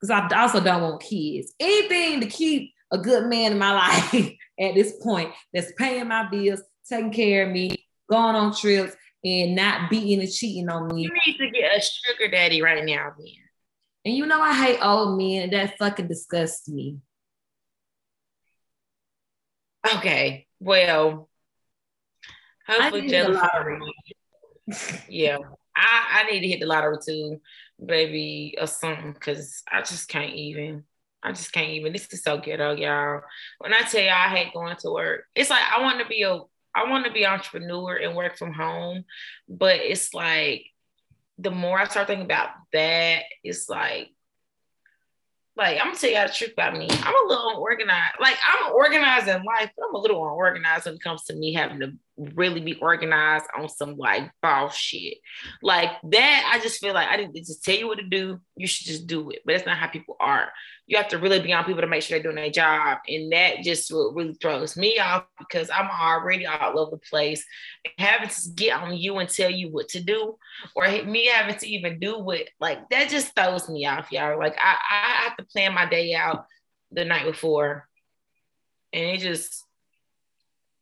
because 0.00 0.10
I 0.10 0.28
also 0.40 0.60
don't 0.60 0.82
want 0.82 1.02
kids. 1.02 1.54
Anything 1.58 2.20
to 2.20 2.26
keep 2.28 2.72
a 2.92 2.98
good 2.98 3.26
man 3.26 3.50
in 3.50 3.58
my 3.58 3.72
life 4.12 4.32
at 4.60 4.74
this 4.74 4.94
point 5.02 5.32
that's 5.52 5.72
paying 5.76 6.06
my 6.06 6.28
bills, 6.28 6.62
taking 6.88 7.12
care 7.12 7.46
of 7.46 7.52
me, 7.52 7.84
going 8.08 8.36
on 8.36 8.54
trips, 8.54 8.94
and 9.24 9.56
not 9.56 9.90
beating 9.90 10.20
and 10.20 10.30
cheating 10.30 10.68
on 10.68 10.94
me. 10.94 11.02
You 11.02 11.10
need 11.26 11.38
to 11.38 11.50
get 11.50 11.76
a 11.76 11.80
sugar 11.80 12.30
daddy 12.30 12.60
right 12.62 12.84
now, 12.84 13.12
man. 13.18 13.44
And 14.04 14.14
you 14.14 14.26
know 14.26 14.40
I 14.40 14.52
hate 14.52 14.78
old 14.82 15.16
men. 15.18 15.50
That 15.50 15.78
fucking 15.78 16.08
disgusts 16.08 16.68
me. 16.68 16.98
Okay, 19.96 20.46
well, 20.60 21.28
hopefully 22.66 23.08
Jennifer. 23.08 23.80
yeah, 25.08 25.38
I, 25.76 26.22
I 26.22 26.30
need 26.30 26.40
to 26.40 26.48
hit 26.48 26.60
the 26.60 26.66
lottery 26.66 26.96
too, 27.04 27.40
baby, 27.84 28.56
or 28.58 28.66
something, 28.66 29.12
because 29.12 29.62
I 29.70 29.80
just 29.80 30.08
can't 30.08 30.34
even. 30.34 30.84
I 31.22 31.32
just 31.32 31.52
can't 31.52 31.70
even. 31.70 31.92
This 31.94 32.12
is 32.12 32.22
so 32.22 32.38
ghetto, 32.38 32.76
y'all. 32.76 33.22
When 33.58 33.72
I 33.72 33.80
tell 33.80 34.02
you 34.02 34.10
I 34.10 34.28
hate 34.28 34.52
going 34.52 34.76
to 34.76 34.90
work, 34.90 35.24
it's 35.34 35.48
like 35.48 35.62
I 35.70 35.80
want 35.80 35.98
to 36.00 36.06
be 36.06 36.22
a 36.22 36.40
I 36.74 36.88
want 36.88 37.06
to 37.06 37.12
be 37.12 37.26
entrepreneur 37.26 37.96
and 37.96 38.16
work 38.16 38.36
from 38.36 38.52
home, 38.52 39.04
but 39.48 39.76
it's 39.76 40.12
like 40.14 40.66
the 41.38 41.50
more 41.50 41.78
I 41.78 41.86
start 41.86 42.06
thinking 42.06 42.26
about 42.26 42.50
that, 42.72 43.22
it's 43.42 43.68
like 43.68 44.10
like 45.56 45.78
I'm 45.78 45.88
gonna 45.88 45.98
tell 45.98 46.10
y'all 46.10 46.26
the 46.26 46.32
truth 46.32 46.52
about 46.52 46.76
me. 46.76 46.88
I'm 46.90 47.14
a 47.14 47.28
little 47.28 47.50
unorganized. 47.50 48.16
Like 48.20 48.36
I'm 48.46 48.72
organized 48.72 49.28
in 49.28 49.44
life, 49.44 49.70
but 49.76 49.86
I'm 49.88 49.94
a 49.94 49.98
little 49.98 50.24
unorganized 50.24 50.86
when 50.86 50.94
it 50.94 51.02
comes 51.02 51.24
to 51.24 51.36
me 51.36 51.54
having 51.54 51.80
to 51.80 51.92
really 52.16 52.60
be 52.60 52.74
organized 52.74 53.46
on 53.56 53.68
some 53.68 53.96
like 53.96 54.30
boss 54.42 54.76
shit. 54.76 55.18
Like 55.62 55.90
that, 56.10 56.50
I 56.52 56.60
just 56.60 56.80
feel 56.80 56.92
like 56.92 57.08
I 57.08 57.16
didn't 57.16 57.36
just 57.36 57.62
tell 57.62 57.76
you 57.76 57.86
what 57.86 57.98
to 57.98 58.08
do. 58.08 58.40
You 58.56 58.66
should 58.66 58.86
just 58.86 59.06
do 59.06 59.30
it. 59.30 59.42
But 59.44 59.52
that's 59.52 59.66
not 59.66 59.78
how 59.78 59.86
people 59.86 60.16
are 60.18 60.50
you 60.86 60.98
have 60.98 61.08
to 61.08 61.18
really 61.18 61.40
be 61.40 61.52
on 61.52 61.64
people 61.64 61.80
to 61.80 61.86
make 61.86 62.02
sure 62.02 62.18
they're 62.18 62.22
doing 62.22 62.36
their 62.36 62.50
job. 62.50 62.98
And 63.08 63.32
that 63.32 63.62
just 63.62 63.90
really 63.90 64.34
throws 64.34 64.76
me 64.76 64.98
off 64.98 65.24
because 65.38 65.70
I'm 65.70 65.88
already 65.88 66.46
all 66.46 66.78
over 66.78 66.92
the 66.92 66.98
place. 66.98 67.44
Having 67.96 68.28
to 68.28 68.50
get 68.54 68.78
on 68.78 68.96
you 68.96 69.16
and 69.16 69.28
tell 69.28 69.50
you 69.50 69.70
what 69.70 69.88
to 69.90 70.02
do, 70.02 70.36
or 70.74 70.86
me 71.04 71.26
having 71.26 71.56
to 71.56 71.66
even 71.66 71.98
do 71.98 72.18
what, 72.18 72.42
like, 72.60 72.90
that 72.90 73.08
just 73.08 73.34
throws 73.34 73.68
me 73.68 73.86
off, 73.86 74.12
y'all. 74.12 74.38
Like, 74.38 74.56
I, 74.60 74.76
I 74.90 75.22
have 75.24 75.36
to 75.38 75.44
plan 75.44 75.72
my 75.72 75.88
day 75.88 76.14
out 76.14 76.44
the 76.92 77.06
night 77.06 77.24
before. 77.24 77.88
And 78.92 79.04
it 79.04 79.20
just, 79.20 79.64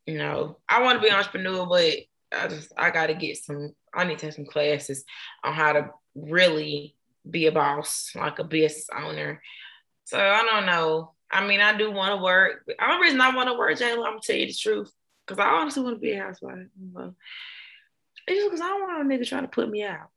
you 0.04 0.18
know, 0.18 0.58
I 0.68 0.82
want 0.82 0.98
to 0.98 1.02
be 1.02 1.10
an 1.10 1.14
entrepreneur, 1.14 1.64
but 1.64 1.94
I 2.36 2.48
just, 2.48 2.72
I 2.76 2.90
got 2.90 3.06
to 3.06 3.14
get 3.14 3.36
some, 3.36 3.72
I 3.94 4.02
need 4.02 4.18
to 4.18 4.26
have 4.26 4.34
some 4.34 4.46
classes 4.46 5.04
on 5.44 5.54
how 5.54 5.74
to 5.74 5.90
really 6.16 6.96
be 7.28 7.46
a 7.46 7.52
boss, 7.52 8.10
like 8.16 8.40
a 8.40 8.44
business 8.44 8.88
owner 8.92 9.40
so 10.04 10.18
I 10.18 10.42
don't 10.42 10.66
know. 10.66 11.12
I 11.30 11.46
mean, 11.46 11.60
I 11.60 11.76
do 11.76 11.90
want 11.90 12.18
to 12.18 12.22
work. 12.22 12.64
The 12.66 12.74
only 12.84 13.02
reason 13.06 13.20
I 13.20 13.34
want 13.34 13.48
to 13.48 13.54
work, 13.54 13.78
Jayla, 13.78 13.98
I'm 13.98 14.12
gonna 14.12 14.20
tell 14.22 14.36
you 14.36 14.46
the 14.46 14.52
truth, 14.52 14.92
because 15.26 15.38
I 15.38 15.48
honestly 15.48 15.82
want 15.82 15.96
to 15.96 16.00
be 16.00 16.12
a 16.12 16.20
housewife. 16.20 16.66
It's 18.26 18.38
just 18.38 18.50
because 18.50 18.60
I 18.60 18.68
don't 18.68 18.82
want 18.82 19.02
a 19.02 19.04
nigga 19.04 19.26
trying 19.26 19.42
to 19.42 19.48
put 19.48 19.70
me 19.70 19.82
out. 19.82 20.08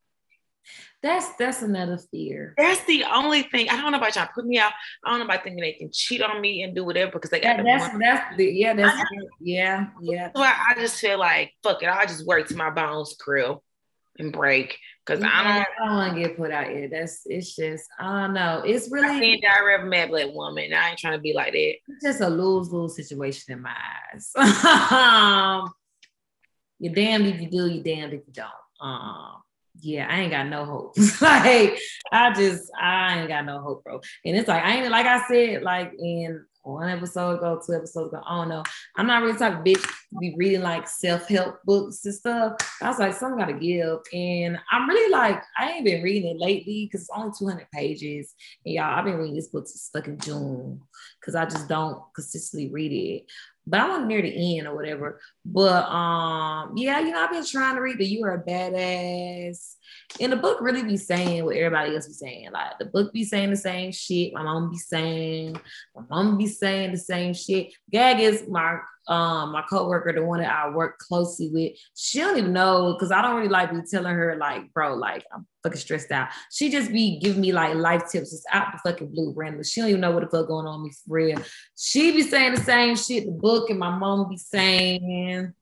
That's 1.02 1.36
that's 1.36 1.62
another 1.62 2.00
fear. 2.12 2.56
That's 2.58 2.84
the 2.86 3.04
only 3.04 3.44
thing. 3.44 3.70
I 3.70 3.80
don't 3.80 3.92
know 3.92 4.00
about 4.00 4.14
trying 4.14 4.28
to 4.28 4.34
put 4.34 4.46
me 4.46 4.58
out. 4.58 4.72
I 5.04 5.12
don't 5.12 5.20
know 5.20 5.26
about 5.26 5.44
thinking 5.44 5.62
they 5.62 5.74
can 5.74 5.92
cheat 5.92 6.22
on 6.24 6.42
me 6.42 6.64
and 6.64 6.74
do 6.74 6.84
whatever 6.84 7.12
because 7.12 7.30
they 7.30 7.40
got. 7.40 7.58
Yeah, 7.58 7.78
that's 7.78 7.98
that's 8.00 8.38
the 8.38 8.46
yeah 8.46 8.74
that's 8.74 9.02
yeah 9.40 9.88
yeah. 10.02 10.32
So 10.36 10.42
I, 10.42 10.56
I, 10.72 10.80
just 10.80 11.00
feel 11.00 11.20
like 11.20 11.54
fuck 11.62 11.84
it. 11.84 11.90
I 11.90 12.06
just 12.06 12.26
work 12.26 12.48
to 12.48 12.56
my 12.56 12.72
bones 12.72 13.16
krill 13.16 13.62
and 14.20 14.32
break 14.32 14.78
because 15.06 15.24
I 15.24 15.44
don't. 15.44 15.68
I 15.82 15.86
don't 15.86 15.96
want 15.96 16.16
to 16.16 16.22
get 16.22 16.38
put 16.38 16.52
out 16.52 16.68
here. 16.68 16.90
That's 16.90 17.22
it's 17.26 17.56
just 17.56 17.86
I 18.00 18.22
don't 18.22 18.34
know. 18.34 18.64
It's 18.66 18.92
really. 18.92 19.08
I 19.08 19.20
ain't 19.20 19.44
diary 19.44 19.76
of 19.76 19.82
a 19.82 19.86
mad 19.86 20.10
black 20.10 20.34
woman. 20.34 20.74
I 20.74 20.90
ain't 20.90 21.00
trying 21.00 21.14
to 21.14 21.20
be 21.20 21.34
like 21.34 21.54
that. 21.54 21.74
It's 21.88 22.04
just 22.04 22.22
a 22.22 22.30
lose 22.30 22.72
lose 22.72 22.96
situation 22.96 23.54
in 23.54 23.62
my 23.62 23.76
eyes. 24.14 24.32
you're 26.80 26.94
damned 26.94 27.28
if 27.28 27.42
you 27.42 27.50
do. 27.50 27.68
You're 27.68 27.84
damned 27.84 28.14
if 28.14 28.22
you 28.28 28.34
don't. 28.34 28.50
Um, 28.80 29.42
yeah, 29.82 30.08
I 30.10 30.22
ain't 30.22 30.32
got 30.32 30.48
no 30.48 30.66
hope. 30.66 30.98
like 31.22 31.80
I 32.12 32.34
just 32.34 32.72
I 32.80 33.20
ain't 33.20 33.30
got 33.30 33.46
no 33.46 33.60
hope, 33.60 33.84
bro. 33.84 34.02
And 34.24 34.36
it's 34.36 34.48
like 34.48 34.64
I 34.64 34.78
ain't 34.78 34.90
like 34.90 35.06
I 35.06 35.28
said, 35.28 35.64
like 35.64 35.92
in 36.00 36.46
one 36.64 36.90
episode 36.90 37.38
ago, 37.38 37.62
two 37.66 37.74
episodes 37.74 38.12
ago. 38.12 38.22
I 38.26 38.38
don't 38.38 38.50
know. 38.50 38.64
I'm 38.96 39.08
not 39.08 39.22
really 39.22 39.38
talking 39.38 39.74
bitch 39.74 39.86
be 40.20 40.36
reading 40.38 40.62
like 40.62 40.88
self-help 40.88 41.64
books 41.64 42.06
and 42.06 42.14
stuff. 42.14 42.54
I 42.82 42.90
was 42.90 43.00
like, 43.00 43.14
something 43.14 43.40
gotta 43.40 43.54
give. 43.54 44.00
And 44.14 44.58
I'm 44.72 44.88
really 44.88 45.12
like, 45.12 45.42
I 45.58 45.72
ain't 45.72 45.86
been 45.86 46.04
reading 46.04 46.36
it 46.36 46.40
lately 46.40 46.86
because 46.86 47.02
it's 47.02 47.10
only 47.16 47.32
200 47.38 47.68
pages. 47.72 48.34
And 48.66 48.76
y'all, 48.76 48.98
I've 48.98 49.06
been 49.06 49.18
reading 49.18 49.36
this 49.36 49.48
book 49.48 49.68
since 49.68 49.90
fucking 49.94 50.20
June 50.20 50.82
because 51.20 51.36
I 51.36 51.46
just 51.46 51.68
don't 51.68 52.02
consistently 52.14 52.70
read 52.70 52.92
it. 52.92 53.26
But 53.68 53.80
I'm 53.80 54.08
near 54.08 54.22
the 54.22 54.58
end 54.58 54.68
or 54.68 54.76
whatever. 54.76 55.20
But 55.44 55.86
um, 55.86 56.74
yeah, 56.78 57.00
you 57.00 57.12
know, 57.12 57.24
I've 57.24 57.32
been 57.32 57.46
trying 57.46 57.76
to 57.76 57.82
read 57.82 57.98
the 57.98 58.06
You 58.06 58.24
Are 58.26 58.36
a 58.36 58.44
Badass 58.44 59.76
and 60.20 60.32
the 60.32 60.38
book 60.38 60.60
really 60.62 60.84
be 60.84 60.98
saying 60.98 61.44
what 61.44 61.56
everybody 61.56 61.96
else 61.96 62.08
be 62.08 62.14
saying. 62.14 62.52
Like 62.52 62.78
the 62.80 62.86
book 62.86 63.12
be 63.12 63.24
saying 63.24 63.50
the 63.50 63.58
same 63.58 63.92
shit. 63.92 64.34
My 64.34 64.44
mom 64.44 64.72
be 64.72 64.78
saying, 64.78 65.60
my 65.96 66.04
mom 66.10 66.38
be 66.38 66.48
saying 66.48 66.92
the 66.92 66.98
same 66.98 67.34
shit. 67.34 67.74
Gag 67.92 68.20
is 68.20 68.48
my 68.48 68.80
um 69.08 69.52
my 69.52 69.62
coworker, 69.70 70.14
the 70.14 70.24
one 70.24 70.40
that 70.40 70.52
I 70.52 70.70
work 70.70 71.00
closely 71.00 71.50
with. 71.50 71.74
She 71.96 72.20
don't 72.20 72.38
even 72.38 72.54
know 72.54 72.94
because 72.94 73.12
I 73.12 73.22
don't 73.22 73.36
really 73.36 73.50
like 73.50 73.72
be 73.72 73.82
telling 73.90 74.14
her 74.14 74.36
like, 74.36 74.74
bro, 74.74 74.96
like 74.96 75.26
I'm 75.34 75.46
fucking 75.64 75.80
stressed 75.80 76.12
out. 76.12 76.30
She 76.52 76.72
just 76.72 76.92
be 76.92 77.20
giving 77.20 77.42
me 77.42 77.52
like 77.52 77.76
life 77.76 78.04
tips 78.12 78.32
just 78.32 78.46
out 78.52 78.74
the 78.74 78.90
fucking 78.90 79.10
blue 79.10 79.34
random. 79.36 79.64
She 79.64 79.82
don't 79.82 79.90
even 79.90 80.02
know 80.02 80.12
what 80.12 80.24
the 80.24 80.30
fuck 80.30 80.48
going 80.48 80.68
on 80.68 80.84
me 80.84 80.92
for 80.92 81.14
real. 81.14 81.40
She 81.78 82.12
be 82.12 82.24
saying 82.24 82.56
the 82.56 82.62
same 82.62 82.96
shit 82.96 83.26
the 83.26 83.32
book 83.32 83.70
and 83.70 83.80
my 83.80 83.96
mom 83.96 84.30
be 84.30 84.38
saying 84.38 85.54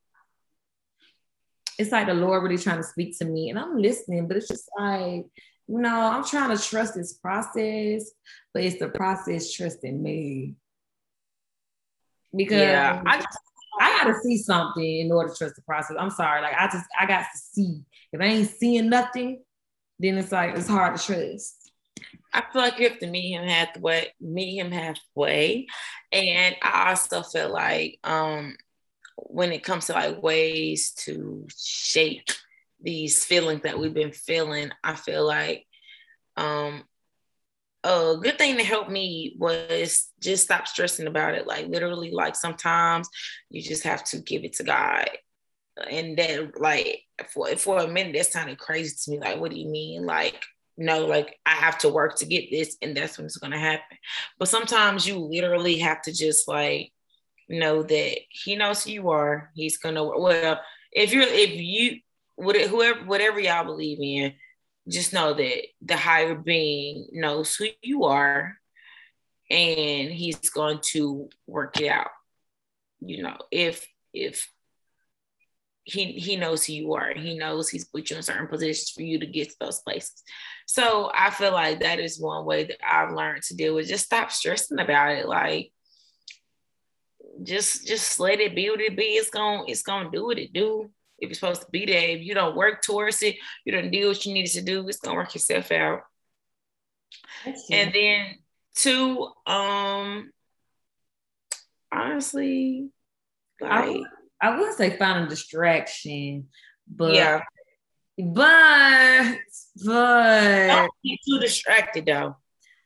it's 1.78 1.92
like 1.92 2.08
the 2.08 2.14
Lord 2.14 2.44
really 2.44 2.58
trying 2.58 2.78
to 2.78 2.84
speak 2.84 3.18
to 3.20 3.26
me 3.26 3.50
and 3.50 3.60
I'm 3.60 3.78
listening, 3.78 4.28
but 4.28 4.38
it's 4.38 4.48
just 4.48 4.70
like, 4.78 5.26
you 5.68 5.80
know, 5.80 6.00
I'm 6.02 6.24
trying 6.24 6.56
to 6.56 6.62
trust 6.62 6.96
this 6.96 7.14
process, 7.14 8.12
but 8.54 8.64
it's 8.64 8.80
the 8.80 8.90
process 8.90 9.52
trusting 9.52 10.02
me. 10.02 10.56
Because 12.36 12.60
yeah, 12.60 13.02
I, 13.06 13.18
just, 13.18 13.40
I 13.80 13.90
gotta 14.04 14.20
see 14.22 14.38
something 14.38 15.00
in 15.00 15.12
order 15.12 15.30
to 15.30 15.36
trust 15.36 15.56
the 15.56 15.62
process. 15.64 15.98
I'm 16.00 16.10
sorry. 16.10 16.42
Like 16.42 16.56
I 16.58 16.68
just 16.68 16.86
I 17.00 17.06
got 17.06 17.22
to 17.22 17.38
see. 17.38 17.82
If 18.12 18.22
I 18.22 18.26
ain't 18.26 18.50
seeing 18.50 18.90
nothing, 18.90 19.44
then 20.00 20.18
it's 20.18 20.32
like 20.32 20.56
it's 20.56 20.68
hard 20.68 20.98
to 20.98 21.04
trust. 21.06 21.72
I 22.34 22.44
feel 22.52 22.62
like 22.62 22.80
you 22.80 22.90
have 22.90 23.00
to 23.00 23.08
meet 23.08 23.32
him 23.32 23.48
halfway, 23.48 24.12
meet 24.20 24.58
him 24.58 24.72
halfway. 24.72 25.68
And 26.12 26.56
I 26.62 26.90
also 26.90 27.22
feel 27.22 27.52
like 27.52 28.00
um 28.04 28.56
when 29.18 29.52
it 29.52 29.64
comes 29.64 29.88
to 29.88 29.94
like 29.94 30.22
ways 30.22 30.92
to 30.92 31.48
shake 31.56 32.36
these 32.82 33.24
feelings 33.24 33.62
that 33.64 33.80
we've 33.80 33.94
been 33.94 34.12
feeling, 34.12 34.72
I 34.84 34.96
feel 34.96 35.26
like 35.26 35.66
um 36.36 36.84
a 37.84 38.18
good 38.22 38.38
thing 38.38 38.58
to 38.58 38.64
help 38.64 38.90
me 38.90 39.36
was 39.38 40.10
just 40.22 40.46
stop 40.46 40.68
stressing 40.68 41.08
about 41.08 41.36
it. 41.36 41.48
Like 41.48 41.68
literally, 41.68 42.12
like 42.12 42.36
sometimes 42.36 43.10
you 43.50 43.62
just 43.62 43.84
have 43.84 44.04
to 44.06 44.20
give 44.20 44.44
it 44.44 44.54
to 44.54 44.64
God. 44.64 45.10
And 45.90 46.18
then 46.18 46.52
like 46.58 47.02
for 47.34 47.48
for 47.58 47.80
a 47.80 47.88
minute, 47.88 48.14
that 48.16 48.28
sounded 48.28 48.58
crazy 48.58 48.96
to 49.04 49.12
me. 49.12 49.20
Like, 49.20 49.40
what 49.40 49.52
do 49.52 49.60
you 49.60 49.68
mean? 49.68 50.06
Like, 50.06 50.42
no, 50.78 51.06
like 51.06 51.40
I 51.46 51.52
have 51.52 51.78
to 51.80 51.90
work 51.90 52.16
to 52.18 52.26
get 52.26 52.50
this, 52.52 52.78
and 52.82 52.96
that's 52.96 53.18
when 53.18 53.26
it's 53.26 53.38
gonna 53.38 53.60
happen. 53.60 53.98
But 54.40 54.50
sometimes 54.50 55.08
you 55.08 55.18
literally 55.20 55.80
have 55.80 56.02
to 56.04 56.14
just 56.14 56.48
like 56.48 56.92
know 57.50 57.84
that 57.84 58.18
He 58.30 58.56
knows 58.56 58.84
who 58.84 58.92
you 58.92 59.10
are. 59.10 59.52
He's 59.56 59.78
gonna 59.78 60.04
well, 60.04 60.62
if 60.92 61.12
you're 61.12 61.24
if 61.24 61.52
you 61.52 62.00
whoever 62.38 63.06
whatever 63.06 63.40
y'all 63.40 63.66
believe 63.66 64.00
in, 64.02 64.34
just 64.88 65.14
know 65.14 65.34
that 65.34 65.62
the 65.82 65.98
higher 65.98 66.36
being 66.36 67.08
knows 67.12 67.56
who 67.56 67.68
you 67.82 68.06
are 68.06 68.58
and 69.50 70.12
he's 70.12 70.50
going 70.50 70.80
to 70.82 71.30
work 71.48 71.80
it 71.80 71.90
out. 71.90 72.10
You 73.00 73.24
know 73.24 73.38
if 73.52 73.86
if 74.14 74.50
he 75.86 76.14
he 76.14 76.38
knows 76.38 76.66
who 76.66 76.74
you 76.74 76.94
are 76.94 77.14
he 77.14 77.38
knows 77.38 77.70
he's 77.70 77.84
put 77.84 78.10
you 78.10 78.16
in 78.16 78.24
certain 78.24 78.48
positions 78.48 78.92
for 78.92 79.02
you 79.02 79.20
to 79.20 79.26
get 79.26 79.50
to 79.50 79.56
those 79.60 79.82
places. 79.82 80.24
So 80.66 81.12
i 81.14 81.30
feel 81.30 81.52
like 81.52 81.82
that 81.82 82.00
is 82.00 82.22
one 82.22 82.46
way 82.46 82.64
that 82.66 82.78
i've 82.86 83.14
learned 83.14 83.44
to 83.44 83.56
deal 83.56 83.76
with 83.76 83.90
just 83.90 84.06
stop 84.06 84.32
stressing 84.32 84.80
about 84.80 85.12
it. 85.12 85.28
Like 85.28 85.74
just 87.42 87.86
just 87.86 88.20
let 88.20 88.40
it 88.40 88.56
be 88.56 88.70
what 88.70 88.80
it 88.80 88.96
be. 88.96 89.04
It's 89.04 89.30
gonna 89.30 89.64
it's 89.68 89.84
gonna 89.84 90.10
do 90.10 90.26
what 90.26 90.40
it 90.40 90.54
do 90.54 90.90
if 91.24 91.30
you're 91.30 91.36
supposed 91.36 91.62
to 91.62 91.72
be 91.72 91.86
there. 91.86 92.10
If 92.10 92.22
you 92.22 92.34
don't 92.34 92.56
work 92.56 92.82
towards 92.82 93.22
it, 93.24 93.36
you 93.66 93.72
don't 93.72 93.92
do 93.92 94.08
what 94.08 94.26
you 94.26 94.34
needed 94.34 94.52
to 94.54 94.62
do, 94.62 94.88
it's 94.88 95.00
gonna 95.00 95.16
work 95.16 95.34
yourself 95.34 95.72
out. 95.72 96.02
And 97.72 97.94
then 97.94 98.36
two, 98.76 99.30
um 99.46 100.32
honestly, 101.92 102.90
like 103.62 103.72
I, 103.72 104.04
I 104.42 104.60
would 104.60 104.74
say 104.74 104.98
find 104.98 105.26
a 105.26 105.30
distraction, 105.30 106.48
but 106.88 107.14
yeah. 107.14 107.42
But 108.18 109.38
but 109.84 110.68
don't 110.68 110.92
get 111.04 111.20
too 111.28 111.40
distracted 111.40 112.06
though. 112.06 112.36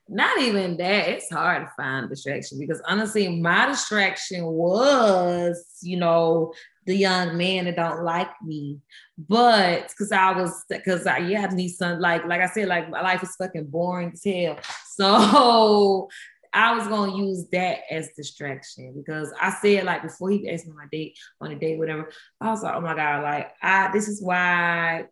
Not 0.09 0.39
even 0.41 0.77
that. 0.77 1.09
It's 1.09 1.29
hard 1.29 1.65
to 1.65 1.71
find 1.75 2.09
distraction 2.09 2.59
because 2.59 2.81
honestly, 2.88 3.27
my 3.27 3.65
distraction 3.65 4.45
was, 4.45 5.65
you 5.81 5.97
know, 5.97 6.53
the 6.88 6.95
young 6.95 7.38
man 7.38 7.65
that 7.65 7.75
don't 7.75 8.03
like 8.03 8.31
me. 8.43 8.79
But 9.17 9.89
because 9.89 10.11
I 10.11 10.31
was 10.31 10.63
because 10.69 11.05
I 11.05 11.19
yeah, 11.19 11.45
I 11.49 11.53
need 11.53 11.69
some 11.69 11.99
like 11.99 12.25
like 12.25 12.41
I 12.41 12.47
said, 12.47 12.69
like 12.69 12.89
my 12.89 13.01
life 13.01 13.21
is 13.21 13.35
fucking 13.35 13.67
boring 13.67 14.11
as 14.13 14.23
hell. 14.23 14.57
So 14.97 16.09
I 16.51 16.75
was 16.75 16.88
gonna 16.88 17.15
use 17.15 17.45
that 17.51 17.81
as 17.91 18.09
distraction 18.17 18.95
because 18.97 19.31
I 19.39 19.51
said 19.51 19.83
like 19.83 20.01
before 20.01 20.31
he 20.31 20.49
asked 20.49 20.65
me 20.65 20.73
my 20.75 20.88
date 20.91 21.15
on 21.39 21.51
a 21.51 21.55
date, 21.55 21.77
whatever. 21.77 22.09
I 22.41 22.49
was 22.49 22.63
like, 22.63 22.73
oh 22.73 22.81
my 22.81 22.95
god, 22.95 23.21
like 23.21 23.51
I 23.61 23.91
this 23.91 24.07
is 24.07 24.23
why. 24.23 25.05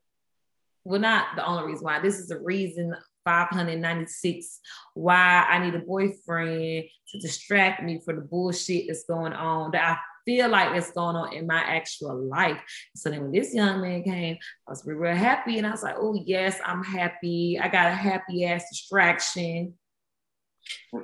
Well, 0.84 1.00
not 1.00 1.36
the 1.36 1.46
only 1.46 1.66
reason 1.66 1.84
why. 1.84 2.00
This 2.00 2.18
is 2.18 2.30
the 2.30 2.40
reason 2.40 2.96
596 3.26 4.60
why 4.94 5.46
I 5.48 5.60
need 5.60 5.76
a 5.76 5.80
boyfriend 5.80 6.86
to 7.10 7.20
distract 7.20 7.84
me 7.84 8.00
for 8.04 8.16
the 8.16 8.22
bullshit 8.22 8.86
that's 8.88 9.04
going 9.06 9.34
on 9.34 9.72
that 9.72 9.84
I 9.84 9.98
feel 10.26 10.50
like 10.50 10.76
it's 10.76 10.92
going 10.92 11.16
on 11.16 11.34
in 11.34 11.48
my 11.48 11.60
actual 11.60 12.28
life. 12.28 12.60
So 12.96 13.10
then 13.10 13.22
when 13.22 13.32
this 13.32 13.54
young 13.54 13.82
man 13.82 14.04
came, 14.04 14.38
I 14.68 14.72
was 14.72 14.86
real, 14.86 14.98
real 14.98 15.16
happy. 15.16 15.58
And 15.58 15.68
I 15.68 15.72
was 15.72 15.84
like, 15.84 15.96
oh, 15.98 16.22
yes, 16.26 16.60
I'm 16.66 16.84
happy. 16.84 17.60
I 17.62 17.68
got 17.68 17.88
a 17.88 17.96
happy 17.96 18.46
ass 18.46 18.66
distraction. 18.70 19.76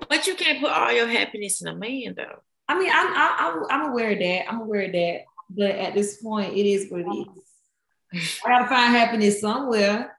But 0.09 0.27
you 0.27 0.35
can't 0.35 0.59
put 0.59 0.71
all 0.71 0.91
your 0.91 1.07
happiness 1.07 1.61
in 1.61 1.67
a 1.67 1.75
man, 1.75 2.15
though. 2.17 2.41
I 2.67 2.79
mean, 2.79 2.89
I'm, 2.91 3.13
I'm, 3.15 3.65
I'm 3.69 3.91
aware 3.91 4.11
of 4.11 4.19
that. 4.19 4.49
I'm 4.49 4.61
aware 4.61 4.83
of 4.83 4.91
that. 4.93 5.21
But 5.49 5.71
at 5.71 5.93
this 5.93 6.21
point, 6.21 6.53
it 6.53 6.65
is 6.65 6.89
what 6.89 7.01
it 7.01 7.27
is. 8.13 8.41
I 8.45 8.49
gotta 8.49 8.67
find 8.67 8.95
happiness 8.95 9.41
somewhere. 9.41 10.17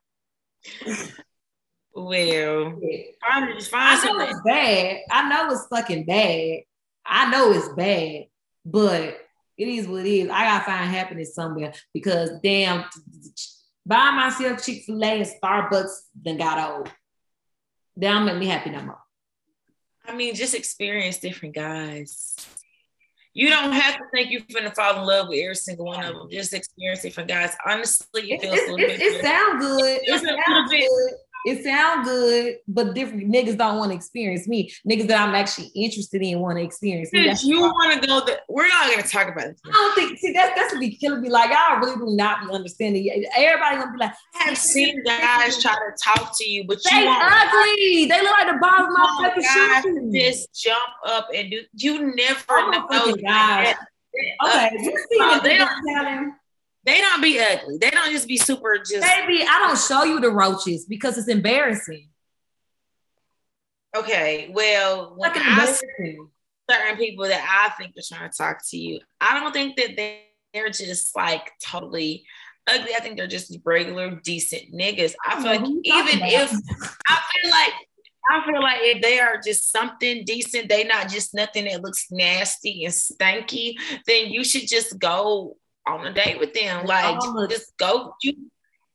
Well, 1.94 2.80
find, 3.20 3.62
find 3.64 4.00
I 4.00 4.04
know 4.04 4.20
it's 4.20 4.40
bad. 4.44 5.00
I 5.10 5.28
know 5.28 5.52
it's 5.52 5.66
fucking 5.66 6.04
bad. 6.06 6.60
I 7.04 7.30
know 7.30 7.52
it's 7.52 7.68
bad. 7.70 8.26
But 8.64 9.18
it 9.56 9.68
is 9.68 9.86
what 9.86 10.06
it 10.06 10.10
is. 10.10 10.30
I 10.30 10.44
gotta 10.44 10.64
find 10.64 10.90
happiness 10.90 11.34
somewhere 11.34 11.72
because 11.92 12.30
damn, 12.42 12.84
buying 13.84 14.16
myself 14.16 14.64
Chick 14.64 14.84
Fil 14.84 15.02
A 15.02 15.20
and 15.20 15.26
Starbucks 15.26 15.92
then 16.14 16.38
got 16.38 16.70
old. 16.70 16.90
They 17.96 18.08
don't 18.08 18.24
make 18.24 18.38
me 18.38 18.46
happy 18.46 18.70
no 18.70 18.82
more. 18.82 18.98
I 20.06 20.14
mean, 20.14 20.34
just 20.34 20.54
experience 20.54 21.18
different 21.18 21.54
guys. 21.54 22.36
You 23.34 23.48
don't 23.48 23.72
have 23.72 23.96
to 23.96 24.04
think 24.12 24.30
you're 24.30 24.42
gonna 24.52 24.74
fall 24.74 25.00
in 25.00 25.06
love 25.06 25.28
with 25.28 25.38
every 25.38 25.54
single 25.54 25.86
one 25.86 26.04
of 26.04 26.14
them. 26.14 26.28
Just 26.30 26.52
experience 26.52 27.02
different 27.02 27.28
guys. 27.28 27.54
Honestly, 27.66 28.32
it 28.32 28.40
feels 28.40 28.54
it, 28.54 28.68
a 28.68 28.72
little 28.72 28.90
it, 28.90 28.98
bit. 28.98 29.00
It, 29.00 29.22
sounds 29.22 29.64
good. 29.64 30.00
It, 30.02 30.08
it 30.08 30.46
sounds 30.46 30.70
good 30.70 31.14
it 31.44 31.64
sound 31.64 32.04
good, 32.04 32.56
but 32.68 32.94
different 32.94 33.32
niggas 33.32 33.56
don't 33.58 33.78
want 33.78 33.90
to 33.90 33.96
experience 33.96 34.46
me. 34.46 34.72
Niggas 34.88 35.08
that 35.08 35.20
I'm 35.20 35.34
actually 35.34 35.70
interested 35.74 36.22
in 36.22 36.40
want 36.40 36.58
to 36.58 36.64
experience 36.64 37.12
me. 37.12 37.26
That's 37.26 37.44
you 37.44 37.60
want 37.60 38.00
to 38.00 38.06
go, 38.06 38.20
the, 38.20 38.40
we're 38.48 38.68
not 38.68 38.86
going 38.86 39.02
to 39.02 39.08
talk 39.08 39.28
about 39.28 39.46
it. 39.46 39.60
I 39.66 39.70
don't 39.70 39.94
think. 39.94 40.18
See, 40.18 40.32
that's 40.32 40.54
that's 40.54 40.72
what 40.72 40.80
be 40.80 40.96
killing 40.96 41.20
me. 41.20 41.30
Like 41.30 41.50
y'all 41.50 41.78
really 41.78 41.96
do 41.96 42.16
not 42.16 42.46
be 42.46 42.54
understanding. 42.54 43.26
Everybody 43.36 43.76
gonna 43.76 43.92
be 43.92 43.98
like, 43.98 44.12
I 44.34 44.44
have 44.44 44.58
seen 44.58 45.02
guys 45.04 45.60
try 45.60 45.74
to 45.74 45.96
talk 46.02 46.36
to 46.38 46.48
you, 46.48 46.64
but 46.64 46.78
they 46.90 47.02
you 47.02 47.08
ugly. 47.08 48.06
They 48.06 48.20
look 48.22 48.32
like 48.32 48.48
the 48.48 48.58
bottom 48.60 48.86
of 48.86 48.92
my 48.92 49.28
fucking 49.28 50.12
shoes. 50.12 50.22
Just 50.22 50.62
jump 50.62 50.92
up 51.06 51.28
and 51.34 51.50
do. 51.50 51.62
You 51.76 52.14
never 52.14 52.70
know. 52.70 53.16
Guys. 53.22 53.74
Okay, 54.44 54.70
you 54.74 55.06
see 55.10 55.18
uh, 55.20 55.40
they 55.40 55.58
they 56.84 57.00
don't 57.00 57.22
be 57.22 57.38
ugly. 57.40 57.78
They 57.80 57.90
don't 57.90 58.10
just 58.10 58.26
be 58.26 58.36
super 58.36 58.78
just 58.78 59.02
baby. 59.02 59.44
I 59.48 59.58
don't 59.60 59.78
show 59.78 60.04
you 60.04 60.20
the 60.20 60.30
roaches 60.30 60.86
because 60.86 61.16
it's 61.16 61.28
embarrassing. 61.28 62.08
Okay, 63.94 64.50
well, 64.52 65.14
when 65.16 65.30
I 65.34 65.66
see 65.66 66.16
certain 66.70 66.96
people 66.96 67.26
that 67.26 67.44
I 67.46 67.70
think 67.76 67.94
are 67.96 68.16
trying 68.16 68.30
to 68.30 68.36
talk 68.36 68.58
to 68.70 68.76
you, 68.76 69.00
I 69.20 69.38
don't 69.38 69.52
think 69.52 69.76
that 69.76 69.96
they, 69.96 70.22
they're 70.54 70.70
just 70.70 71.14
like 71.14 71.52
totally 71.62 72.24
ugly. 72.66 72.94
I 72.96 73.00
think 73.00 73.16
they're 73.16 73.26
just 73.26 73.56
regular, 73.64 74.18
decent 74.24 74.74
niggas. 74.74 75.14
I 75.26 75.42
feel 75.42 75.52
like 75.52 75.60
even 75.60 76.20
if 76.22 76.52
I 77.08 77.20
feel 77.32 77.50
like 77.50 77.72
I 78.30 78.46
feel 78.46 78.62
like 78.62 78.78
if 78.80 79.02
they 79.02 79.18
are 79.18 79.40
just 79.44 79.70
something 79.70 80.24
decent, 80.24 80.68
they 80.68 80.84
not 80.84 81.08
just 81.08 81.34
nothing 81.34 81.64
that 81.64 81.82
looks 81.82 82.06
nasty 82.10 82.84
and 82.84 82.94
stanky, 82.94 83.74
then 84.06 84.30
you 84.30 84.44
should 84.44 84.68
just 84.68 84.98
go 84.98 85.56
on 85.86 86.06
a 86.06 86.12
date 86.12 86.38
with 86.38 86.54
them. 86.54 86.86
Like 86.86 87.18
just 87.48 87.76
go. 87.76 88.14
You 88.22 88.34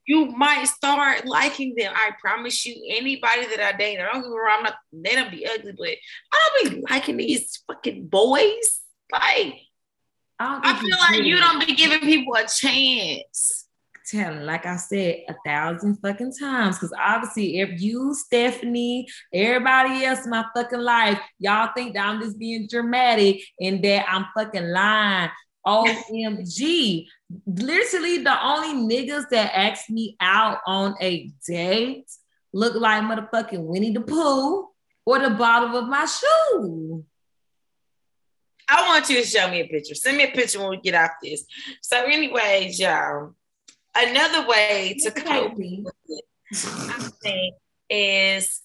you 0.06 0.28
might 0.28 0.64
start 0.66 1.26
liking 1.26 1.76
them. 1.76 1.92
I 1.94 2.12
promise 2.20 2.66
you. 2.66 2.76
Anybody 2.98 3.46
that 3.48 3.60
I 3.60 3.78
date, 3.78 4.00
I 4.00 4.12
don't 4.12 4.22
get 4.22 4.32
me 4.32 4.38
wrong. 4.38 4.60
I'm 4.60 4.64
not. 4.64 4.76
They 4.94 5.16
don't 5.16 5.32
be 5.32 5.46
ugly, 5.46 5.74
but 5.78 5.90
I 6.32 6.50
don't 6.62 6.76
be 6.76 6.84
liking 6.90 7.18
these 7.18 7.62
fucking 7.68 8.08
boys. 8.08 8.82
Like 9.12 9.56
I, 10.40 10.60
I 10.64 10.80
feel 10.80 10.98
like 11.00 11.26
you 11.26 11.38
don't 11.38 11.66
be 11.66 11.76
giving 11.76 12.00
people 12.00 12.36
a 12.36 12.48
chance. 12.48 13.66
Telling, 14.10 14.46
like 14.46 14.66
I 14.66 14.78
said, 14.78 15.24
a 15.28 15.36
thousand 15.46 15.98
fucking 15.98 16.32
times. 16.40 16.78
Because 16.78 16.94
obviously, 16.98 17.60
if 17.60 17.82
you, 17.82 18.14
Stephanie, 18.14 19.06
everybody 19.34 20.06
else 20.06 20.24
in 20.24 20.30
my 20.30 20.46
fucking 20.56 20.80
life, 20.80 21.20
y'all 21.40 21.72
think 21.76 21.94
that 21.94 22.08
I'm 22.08 22.22
just 22.22 22.40
being 22.40 22.70
dramatic 22.70 23.42
and 23.60 23.84
that 23.84 24.06
I'm 24.08 24.28
fucking 24.34 24.70
lying. 24.70 25.30
OMG. 25.68 27.08
Literally, 27.46 28.24
the 28.24 28.46
only 28.46 28.96
niggas 28.96 29.30
that 29.30 29.52
asked 29.54 29.90
me 29.90 30.16
out 30.20 30.60
on 30.66 30.96
a 31.02 31.32
date 31.48 32.10
look 32.54 32.76
like 32.76 33.04
motherfucking 33.04 33.64
Winnie 33.64 33.92
the 33.92 34.02
Pooh 34.02 34.70
or 35.06 35.20
the 35.20 35.30
bottom 35.30 35.76
of 35.76 35.88
my 35.88 36.06
shoe. 36.06 37.04
I 38.70 38.88
want 38.88 39.10
you 39.10 39.22
to 39.22 39.28
show 39.28 39.50
me 39.50 39.62
a 39.62 39.68
picture. 39.68 39.96
Send 39.96 40.18
me 40.18 40.26
a 40.26 40.32
picture 40.32 40.60
when 40.60 40.70
we 40.70 40.82
get 40.82 40.96
off 40.96 41.12
this. 41.22 41.46
So, 41.82 42.04
anyways, 42.04 42.80
y'all, 42.80 43.34
another 43.96 44.48
way 44.48 44.98
to 45.04 45.12
cope 45.12 45.56
with 45.56 45.94
it, 46.10 46.26
I 46.54 47.10
think, 47.22 47.56
is 47.90 48.62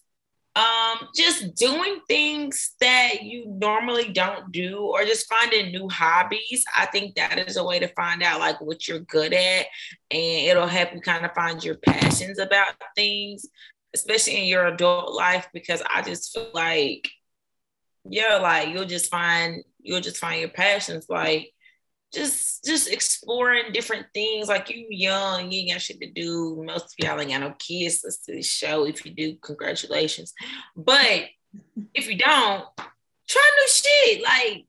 um 0.55 1.09
just 1.17 1.55
doing 1.55 2.01
things 2.09 2.75
that 2.79 3.23
you 3.23 3.45
normally 3.47 4.13
don't 4.13 4.53
do 4.53 4.81
or 4.81 5.03
just 5.05 5.27
finding 5.27 5.73
new 5.73 5.89
hobbies 5.89 6.63
i 6.77 6.85
think 6.85 7.15
that 7.15 7.39
is 7.39 7.57
a 7.57 7.65
way 7.65 7.79
to 7.79 7.89
find 7.89 8.23
out 8.23 8.39
like 8.39 8.61
what 8.61 8.87
you're 8.87 8.99
good 9.01 9.33
at 9.33 9.67
and 10.11 10.47
it'll 10.47 10.67
help 10.67 10.93
you 10.93 11.01
kind 11.01 11.25
of 11.25 11.33
find 11.33 11.65
your 11.65 11.77
passions 11.77 12.39
about 12.39 12.75
things 12.95 13.47
especially 13.95 14.43
in 14.43 14.47
your 14.47 14.67
adult 14.67 15.15
life 15.15 15.49
because 15.55 15.83
i 15.89 16.03
just 16.03 16.35
feel 16.35 16.51
like 16.53 17.09
yeah 18.05 18.37
like 18.37 18.69
you'll 18.69 18.85
just 18.85 19.11
find 19.11 19.65
you'll 19.81 20.01
just 20.01 20.19
find 20.19 20.41
your 20.41 20.51
passions 20.51 21.07
like 21.09 21.52
just 22.13 22.65
just 22.65 22.91
exploring 22.91 23.73
different 23.73 24.07
things. 24.13 24.49
Like 24.49 24.71
you 24.71 24.87
young, 24.91 25.51
you 25.51 25.61
ain't 25.61 25.71
got 25.71 25.81
shit 25.81 26.01
to 26.01 26.11
do. 26.11 26.63
Most 26.65 26.85
of 26.85 27.05
y'all 27.05 27.21
ain't 27.21 27.31
got 27.31 27.41
no 27.41 27.55
kids. 27.59 28.01
To 28.01 28.33
the 28.33 28.43
show. 28.43 28.85
If 28.87 29.05
you 29.05 29.13
do, 29.13 29.37
congratulations. 29.43 30.33
But 30.77 31.25
if 31.95 32.09
you 32.09 32.19
don't, 32.19 32.65
try 33.29 33.51
new 33.59 33.69
shit. 33.69 34.23
Like 34.23 34.67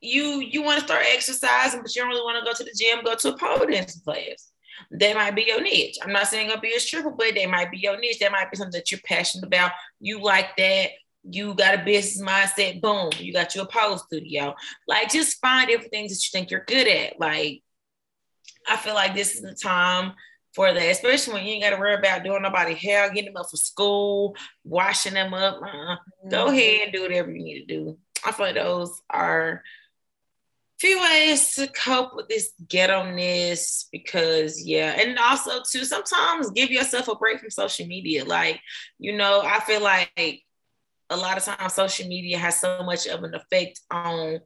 you 0.00 0.40
you 0.40 0.62
want 0.62 0.80
to 0.80 0.86
start 0.86 1.04
exercising, 1.12 1.82
but 1.82 1.94
you 1.94 2.02
don't 2.02 2.10
really 2.10 2.22
want 2.22 2.38
to 2.38 2.50
go 2.50 2.56
to 2.56 2.64
the 2.64 2.76
gym, 2.78 3.04
go 3.04 3.14
to 3.14 3.34
a 3.34 3.38
pole 3.38 3.66
dance 3.66 4.00
class. 4.00 4.52
That 4.90 5.16
might 5.16 5.34
be 5.34 5.44
your 5.46 5.62
niche. 5.62 5.98
I'm 6.02 6.12
not 6.12 6.26
saying 6.26 6.48
gonna 6.48 6.60
be 6.60 6.74
a 6.74 6.80
stripper, 6.80 7.10
but 7.10 7.34
they 7.34 7.46
might 7.46 7.70
be 7.70 7.78
your 7.78 7.98
niche. 7.98 8.18
That 8.18 8.32
might 8.32 8.50
be 8.50 8.56
something 8.56 8.78
that 8.78 8.90
you're 8.90 9.00
passionate 9.04 9.46
about. 9.46 9.72
You 10.00 10.20
like 10.20 10.56
that 10.56 10.90
you 11.24 11.54
got 11.54 11.74
a 11.74 11.84
business 11.84 12.26
mindset, 12.26 12.80
boom, 12.80 13.10
you 13.18 13.32
got 13.32 13.54
your 13.54 13.66
pole 13.66 13.98
studio. 13.98 14.54
Like 14.88 15.10
just 15.10 15.40
find 15.40 15.68
different 15.68 15.92
things 15.92 16.10
that 16.12 16.24
you 16.24 16.30
think 16.32 16.50
you're 16.50 16.64
good 16.66 16.88
at. 16.88 17.20
Like 17.20 17.62
I 18.68 18.76
feel 18.76 18.94
like 18.94 19.14
this 19.14 19.34
is 19.34 19.42
the 19.42 19.54
time 19.54 20.12
for 20.54 20.72
that, 20.72 20.90
especially 20.90 21.34
when 21.34 21.44
you 21.44 21.52
ain't 21.54 21.62
got 21.62 21.70
to 21.70 21.76
worry 21.76 21.94
about 21.94 22.24
doing 22.24 22.42
nobody 22.42 22.74
hair, 22.74 23.08
getting 23.08 23.32
them 23.32 23.40
up 23.40 23.50
for 23.50 23.56
school, 23.56 24.36
washing 24.64 25.14
them 25.14 25.32
up. 25.32 25.60
Uh, 25.62 25.66
mm-hmm. 25.66 26.28
Go 26.28 26.48
ahead 26.48 26.80
and 26.84 26.92
do 26.92 27.02
whatever 27.02 27.30
you 27.30 27.42
need 27.42 27.66
to 27.66 27.66
do. 27.66 27.98
I 28.24 28.32
feel 28.32 28.46
like 28.46 28.54
those 28.56 29.00
are 29.10 29.62
few 30.82 31.00
ways 31.00 31.54
to 31.54 31.68
cope 31.68 32.16
with 32.16 32.28
this 32.28 32.54
ghetto-ness 32.68 33.86
because 33.92 34.66
yeah 34.66 34.96
and 34.98 35.16
also 35.16 35.62
too 35.70 35.84
sometimes 35.84 36.50
give 36.50 36.72
yourself 36.72 37.06
a 37.06 37.14
break 37.14 37.38
from 37.38 37.50
social 37.50 37.86
media 37.86 38.24
like 38.24 38.60
you 38.98 39.16
know 39.16 39.42
i 39.42 39.60
feel 39.60 39.80
like 39.80 40.42
a 41.12 41.16
lot 41.16 41.36
of 41.36 41.44
times 41.44 41.74
social 41.74 42.08
media 42.08 42.38
has 42.38 42.58
so 42.58 42.82
much 42.82 43.06
of 43.06 43.22
an 43.22 43.34
effect 43.34 43.80
on 43.90 44.40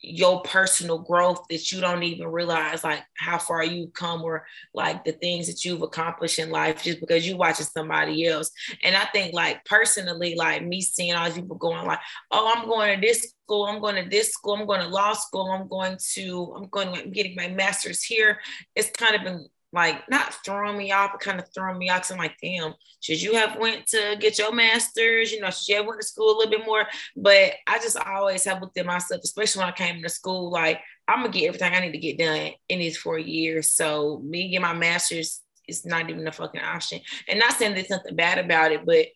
your 0.00 0.42
personal 0.42 0.98
growth 0.98 1.42
that 1.48 1.72
you 1.72 1.80
don't 1.80 2.02
even 2.02 2.28
realize 2.28 2.84
like 2.84 3.02
how 3.16 3.38
far 3.38 3.64
you've 3.64 3.92
come 3.94 4.22
or 4.22 4.46
like 4.74 5.04
the 5.04 5.12
things 5.12 5.46
that 5.46 5.64
you've 5.64 5.82
accomplished 5.82 6.38
in 6.38 6.50
life 6.50 6.82
just 6.82 7.00
because 7.00 7.26
you 7.26 7.36
watching 7.36 7.66
somebody 7.66 8.26
else. 8.26 8.50
And 8.84 8.94
I 8.94 9.04
think 9.06 9.32
like 9.32 9.64
personally, 9.64 10.34
like 10.34 10.64
me 10.64 10.82
seeing 10.82 11.14
all 11.14 11.24
these 11.26 11.34
people 11.34 11.56
going 11.56 11.86
like, 11.86 11.98
oh, 12.30 12.52
I'm 12.54 12.66
going 12.68 12.94
to 12.94 13.06
this 13.06 13.34
school, 13.44 13.64
I'm 13.64 13.80
going 13.80 14.02
to 14.02 14.08
this 14.08 14.32
school, 14.32 14.54
I'm 14.54 14.66
going 14.66 14.82
to 14.82 14.88
law 14.88 15.14
school, 15.14 15.50
I'm 15.50 15.66
going 15.66 15.96
to, 16.14 16.54
I'm 16.56 16.68
going 16.68 16.88
I'm 16.88 17.10
getting 17.10 17.34
my 17.34 17.48
master's 17.48 18.02
here. 18.02 18.38
It's 18.74 18.90
kind 18.90 19.16
of 19.16 19.24
been 19.24 19.46
like 19.72 20.08
not 20.08 20.36
throwing 20.44 20.78
me 20.78 20.92
off, 20.92 21.12
but 21.12 21.20
kind 21.20 21.38
of 21.38 21.46
throwing 21.54 21.78
me 21.78 21.90
off. 21.90 22.02
Cause 22.02 22.12
I'm 22.12 22.18
like, 22.18 22.36
damn, 22.42 22.74
should 23.00 23.20
you 23.20 23.34
have 23.34 23.58
went 23.58 23.86
to 23.88 24.16
get 24.20 24.38
your 24.38 24.52
master's? 24.52 25.32
You 25.32 25.40
know, 25.40 25.50
should 25.50 25.68
you 25.68 25.76
have 25.76 25.86
went 25.86 26.00
to 26.00 26.06
school 26.06 26.34
a 26.34 26.36
little 26.38 26.50
bit 26.50 26.66
more? 26.66 26.86
But 27.16 27.52
I 27.66 27.78
just 27.78 27.96
always 27.96 28.44
have 28.44 28.60
looked 28.60 28.78
at 28.78 28.86
myself, 28.86 29.20
especially 29.24 29.60
when 29.60 29.68
I 29.68 29.72
came 29.72 30.02
to 30.02 30.08
school, 30.08 30.50
like 30.50 30.80
I'm 31.08 31.20
gonna 31.20 31.32
get 31.32 31.48
everything 31.48 31.74
I 31.74 31.80
need 31.80 31.92
to 31.92 31.98
get 31.98 32.18
done 32.18 32.52
in 32.68 32.78
these 32.78 32.96
four 32.96 33.18
years. 33.18 33.72
So 33.72 34.20
me 34.24 34.48
get 34.48 34.62
my 34.62 34.72
master's 34.72 35.42
is 35.68 35.84
not 35.84 36.08
even 36.08 36.26
a 36.26 36.32
fucking 36.32 36.60
option. 36.60 37.00
And 37.28 37.38
not 37.38 37.52
saying 37.52 37.74
there's 37.74 37.90
nothing 37.90 38.16
bad 38.16 38.38
about 38.38 38.72
it, 38.72 38.86
but 38.86 39.06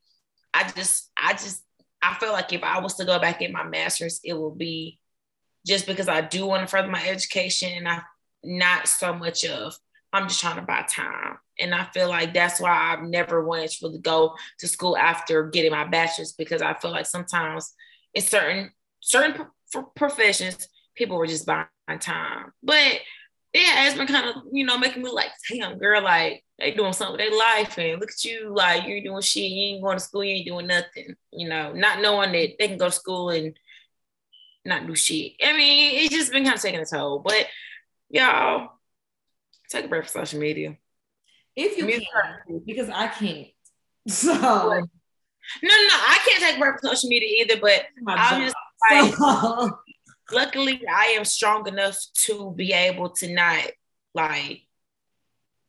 I 0.52 0.68
just, 0.70 1.10
I 1.16 1.32
just, 1.32 1.62
I 2.02 2.14
feel 2.14 2.32
like 2.32 2.52
if 2.52 2.62
I 2.62 2.80
was 2.80 2.94
to 2.96 3.04
go 3.04 3.18
back 3.18 3.42
in 3.42 3.52
my 3.52 3.64
master's, 3.64 4.20
it 4.24 4.32
will 4.32 4.54
be 4.54 4.98
just 5.66 5.86
because 5.86 6.08
I 6.08 6.22
do 6.22 6.46
want 6.46 6.62
to 6.62 6.66
further 6.66 6.88
my 6.88 7.06
education 7.06 7.70
and 7.76 7.88
I 7.88 8.02
not 8.42 8.88
so 8.88 9.14
much 9.14 9.44
of 9.44 9.76
I'm 10.12 10.28
just 10.28 10.40
trying 10.40 10.56
to 10.56 10.62
buy 10.62 10.82
time. 10.88 11.38
And 11.58 11.74
I 11.74 11.84
feel 11.92 12.08
like 12.08 12.34
that's 12.34 12.60
why 12.60 12.70
I've 12.70 13.04
never 13.04 13.44
wanted 13.44 13.70
to 13.70 13.86
really 13.86 13.98
go 13.98 14.34
to 14.58 14.68
school 14.68 14.96
after 14.96 15.48
getting 15.48 15.70
my 15.70 15.84
bachelor's 15.84 16.32
because 16.32 16.62
I 16.62 16.74
feel 16.74 16.90
like 16.90 17.06
sometimes 17.06 17.74
in 18.14 18.22
certain 18.22 18.72
certain 19.00 19.46
professions, 19.94 20.68
people 20.94 21.16
were 21.16 21.26
just 21.26 21.46
buying 21.46 21.66
time. 22.00 22.52
But 22.62 23.00
yeah, 23.52 23.86
it's 23.86 23.96
been 23.96 24.06
kind 24.06 24.28
of, 24.28 24.42
you 24.52 24.64
know, 24.64 24.78
making 24.78 25.02
me 25.02 25.10
like, 25.10 25.30
damn, 25.50 25.78
girl, 25.78 26.02
like 26.02 26.44
they 26.58 26.72
doing 26.72 26.92
something 26.92 27.16
with 27.16 27.20
their 27.20 27.36
life 27.36 27.78
and 27.78 28.00
look 28.00 28.10
at 28.10 28.24
you, 28.24 28.52
like 28.54 28.86
you 28.86 29.02
doing 29.02 29.22
shit, 29.22 29.50
you 29.50 29.74
ain't 29.74 29.82
going 29.82 29.98
to 29.98 30.04
school, 30.04 30.22
you 30.22 30.36
ain't 30.36 30.46
doing 30.46 30.66
nothing, 30.66 31.16
you 31.32 31.48
know, 31.48 31.72
not 31.72 32.00
knowing 32.00 32.32
that 32.32 32.54
they 32.58 32.68
can 32.68 32.78
go 32.78 32.86
to 32.86 32.92
school 32.92 33.30
and 33.30 33.58
not 34.64 34.86
do 34.86 34.94
shit. 34.94 35.32
I 35.42 35.56
mean, 35.56 35.96
it's 35.96 36.14
just 36.14 36.32
been 36.32 36.44
kind 36.44 36.56
of 36.56 36.62
taking 36.62 36.80
a 36.80 36.84
toll. 36.84 37.20
But 37.20 37.46
y'all, 38.08 38.79
Take 39.70 39.86
a 39.86 39.88
break 39.88 40.06
from 40.06 40.24
social 40.24 40.40
media. 40.40 40.76
If 41.56 41.78
you 41.78 41.86
can, 41.86 42.62
because 42.66 42.88
I 42.88 43.08
can't. 43.08 43.48
So 44.08 44.32
no, 44.32 45.68
no, 45.68 45.72
I 45.72 46.18
can't 46.26 46.42
take 46.42 46.56
a 46.56 46.58
break 46.58 46.80
from 46.80 46.90
social 46.90 47.08
media 47.08 47.42
either. 47.42 47.60
But 47.60 47.84
I'm 48.06 48.42
just 48.42 48.56
like, 48.90 49.70
luckily, 50.32 50.82
I 50.88 51.14
am 51.18 51.24
strong 51.24 51.66
enough 51.68 51.98
to 52.14 52.52
be 52.56 52.72
able 52.72 53.10
to 53.10 53.32
not 53.32 53.64
like 54.14 54.62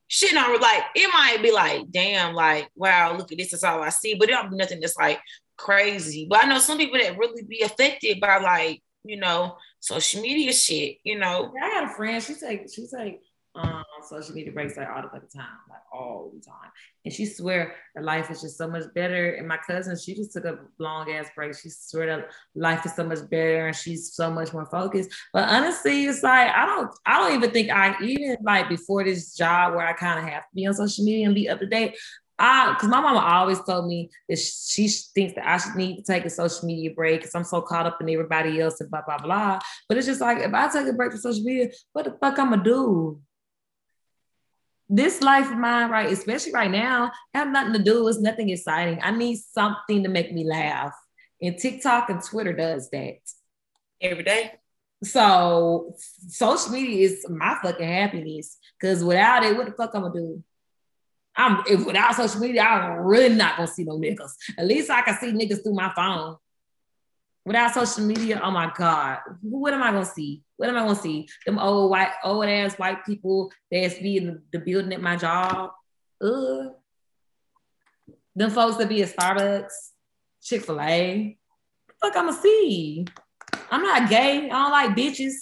shit 0.07 0.35
on 0.35 0.59
like 0.59 0.83
it 0.95 1.09
might 1.13 1.41
be 1.41 1.51
like, 1.51 1.89
damn, 1.91 2.33
like, 2.33 2.69
wow, 2.75 3.15
look 3.17 3.31
at 3.31 3.37
this, 3.37 3.51
that's 3.51 3.63
all 3.63 3.81
I 3.81 3.89
see. 3.89 4.15
But 4.15 4.29
it 4.29 4.33
don't 4.33 4.51
be 4.51 4.57
nothing 4.57 4.79
that's 4.79 4.97
like 4.97 5.19
crazy. 5.57 6.27
But 6.29 6.43
I 6.43 6.47
know 6.47 6.59
some 6.59 6.77
people 6.77 6.99
that 6.99 7.17
really 7.17 7.43
be 7.43 7.61
affected 7.61 8.19
by 8.19 8.39
like, 8.39 8.81
you 9.03 9.17
know, 9.17 9.57
social 9.79 10.21
media 10.21 10.53
shit, 10.53 10.97
you 11.03 11.17
know. 11.17 11.53
I 11.61 11.67
had 11.67 11.83
a 11.85 11.93
friend, 11.93 12.21
she's 12.21 12.41
like, 12.41 12.67
she's 12.73 12.93
like, 12.93 13.21
um, 13.55 13.83
social 14.07 14.33
media 14.33 14.51
breaks 14.51 14.77
like 14.77 14.87
all 14.87 15.01
the 15.01 15.09
fucking 15.09 15.29
time, 15.35 15.45
like 15.69 15.81
all 15.91 16.31
the 16.33 16.41
time. 16.41 16.71
And 17.03 17.13
she 17.13 17.25
swear 17.25 17.75
her 17.95 18.01
life 18.01 18.31
is 18.31 18.41
just 18.41 18.57
so 18.57 18.67
much 18.67 18.83
better. 18.95 19.31
And 19.31 19.47
my 19.47 19.57
cousin, 19.57 19.97
she 19.97 20.15
just 20.15 20.31
took 20.31 20.45
a 20.45 20.59
long 20.79 21.11
ass 21.11 21.27
break. 21.35 21.55
She 21.57 21.69
swear 21.69 22.07
that 22.07 22.31
life 22.55 22.85
is 22.85 22.95
so 22.95 23.03
much 23.03 23.29
better 23.29 23.67
and 23.67 23.75
she's 23.75 24.13
so 24.13 24.31
much 24.31 24.53
more 24.53 24.65
focused. 24.65 25.11
But 25.33 25.49
honestly, 25.49 26.05
it's 26.05 26.23
like 26.23 26.49
I 26.55 26.65
don't, 26.65 26.91
I 27.05 27.19
don't 27.19 27.35
even 27.35 27.51
think 27.51 27.69
I 27.69 27.95
even 28.01 28.37
like 28.43 28.69
before 28.69 29.03
this 29.03 29.35
job 29.35 29.75
where 29.75 29.85
I 29.85 29.93
kind 29.93 30.19
of 30.19 30.25
have 30.25 30.43
to 30.43 30.49
be 30.55 30.65
on 30.65 30.73
social 30.73 31.03
media 31.03 31.25
and 31.25 31.35
be 31.35 31.49
up 31.49 31.59
to 31.59 31.65
date. 31.65 31.97
I, 32.43 32.75
cause 32.79 32.89
my 32.89 32.99
mama 32.99 33.19
always 33.19 33.61
told 33.61 33.85
me 33.85 34.09
that 34.27 34.39
she 34.39 34.87
thinks 34.87 35.35
that 35.35 35.47
I 35.47 35.57
should 35.57 35.75
need 35.75 35.97
to 35.97 36.01
take 36.01 36.25
a 36.25 36.29
social 36.29 36.65
media 36.65 36.89
break 36.91 37.19
because 37.19 37.35
I'm 37.35 37.43
so 37.43 37.61
caught 37.61 37.85
up 37.85 38.01
in 38.01 38.09
everybody 38.09 38.59
else 38.59 38.81
and 38.81 38.89
blah 38.89 39.03
blah 39.05 39.19
blah. 39.19 39.59
But 39.87 39.97
it's 39.97 40.07
just 40.07 40.21
like 40.21 40.39
if 40.39 40.51
I 40.51 40.67
take 40.69 40.87
a 40.87 40.93
break 40.93 41.11
from 41.11 41.21
social 41.21 41.43
media, 41.43 41.69
what 41.93 42.05
the 42.05 42.17
fuck 42.19 42.39
I'ma 42.39 42.55
do? 42.55 43.21
This 44.91 45.21
life 45.21 45.49
of 45.49 45.57
mine, 45.57 45.89
right, 45.89 46.11
especially 46.11 46.51
right 46.51 46.69
now, 46.69 47.11
have 47.33 47.47
nothing 47.47 47.73
to 47.73 47.79
do. 47.79 48.07
It's 48.09 48.19
nothing 48.19 48.49
exciting. 48.49 48.99
I 49.01 49.11
need 49.11 49.37
something 49.37 50.03
to 50.03 50.09
make 50.09 50.33
me 50.33 50.43
laugh. 50.43 50.93
And 51.41 51.57
TikTok 51.57 52.09
and 52.09 52.21
Twitter 52.21 52.51
does 52.51 52.89
that. 52.89 53.19
Every 54.01 54.23
day. 54.23 54.51
So 55.03 55.95
social 56.27 56.71
media 56.71 57.07
is 57.07 57.25
my 57.29 57.57
fucking 57.63 57.87
happiness. 57.87 58.57
Cause 58.81 59.03
without 59.03 59.43
it, 59.43 59.55
what 59.55 59.65
the 59.65 59.71
fuck 59.71 59.91
I'm 59.93 60.01
gonna 60.01 60.13
do? 60.13 60.43
I'm 61.35 61.63
if 61.69 61.85
without 61.85 62.15
social 62.15 62.41
media, 62.41 62.61
I'm 62.61 62.99
really 62.99 63.33
not 63.33 63.55
gonna 63.55 63.67
see 63.67 63.85
no 63.85 63.97
niggas. 63.97 64.33
At 64.57 64.67
least 64.67 64.89
I 64.89 65.01
can 65.03 65.17
see 65.17 65.31
niggas 65.31 65.63
through 65.63 65.75
my 65.75 65.91
phone. 65.95 66.35
Without 67.43 67.73
social 67.73 68.05
media, 68.05 68.39
oh 68.43 68.51
my 68.51 68.71
God, 68.75 69.17
what 69.41 69.73
am 69.73 69.81
I 69.81 69.91
gonna 69.91 70.05
see? 70.05 70.43
What 70.57 70.69
am 70.69 70.77
I 70.77 70.81
gonna 70.81 70.95
see? 70.95 71.27
Them 71.45 71.57
old 71.57 71.89
white, 71.89 72.11
old 72.23 72.45
ass 72.45 72.77
white 72.77 73.03
people 73.03 73.51
that's 73.71 73.97
be 73.97 74.17
in 74.17 74.41
the 74.51 74.59
building 74.59 74.93
at 74.93 75.01
my 75.01 75.15
job. 75.15 75.71
Ugh. 76.21 76.73
Them 78.35 78.51
folks 78.51 78.77
that 78.77 78.89
be 78.89 79.01
at 79.01 79.15
Starbucks, 79.15 79.73
Chick 80.43 80.63
Fil 80.63 80.79
A. 80.81 81.37
Fuck, 81.99 82.15
I'ma 82.15 82.31
see. 82.31 83.05
I'm 83.71 83.81
not 83.81 84.09
gay. 84.09 84.49
I 84.49 84.49
don't 84.49 84.71
like 84.71 84.95
bitches. 84.95 85.33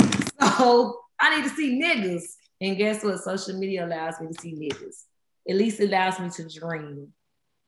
So 0.58 1.00
I 1.18 1.36
need 1.36 1.48
to 1.48 1.54
see 1.54 1.80
niggas. 1.80 2.22
And 2.60 2.76
guess 2.76 3.02
what? 3.02 3.18
Social 3.18 3.58
media 3.58 3.86
allows 3.86 4.20
me 4.20 4.28
to 4.28 4.40
see 4.40 4.54
niggas. 4.54 5.04
At 5.48 5.56
least 5.56 5.80
it 5.80 5.88
allows 5.88 6.20
me 6.20 6.30
to 6.30 6.48
dream. 6.48 7.12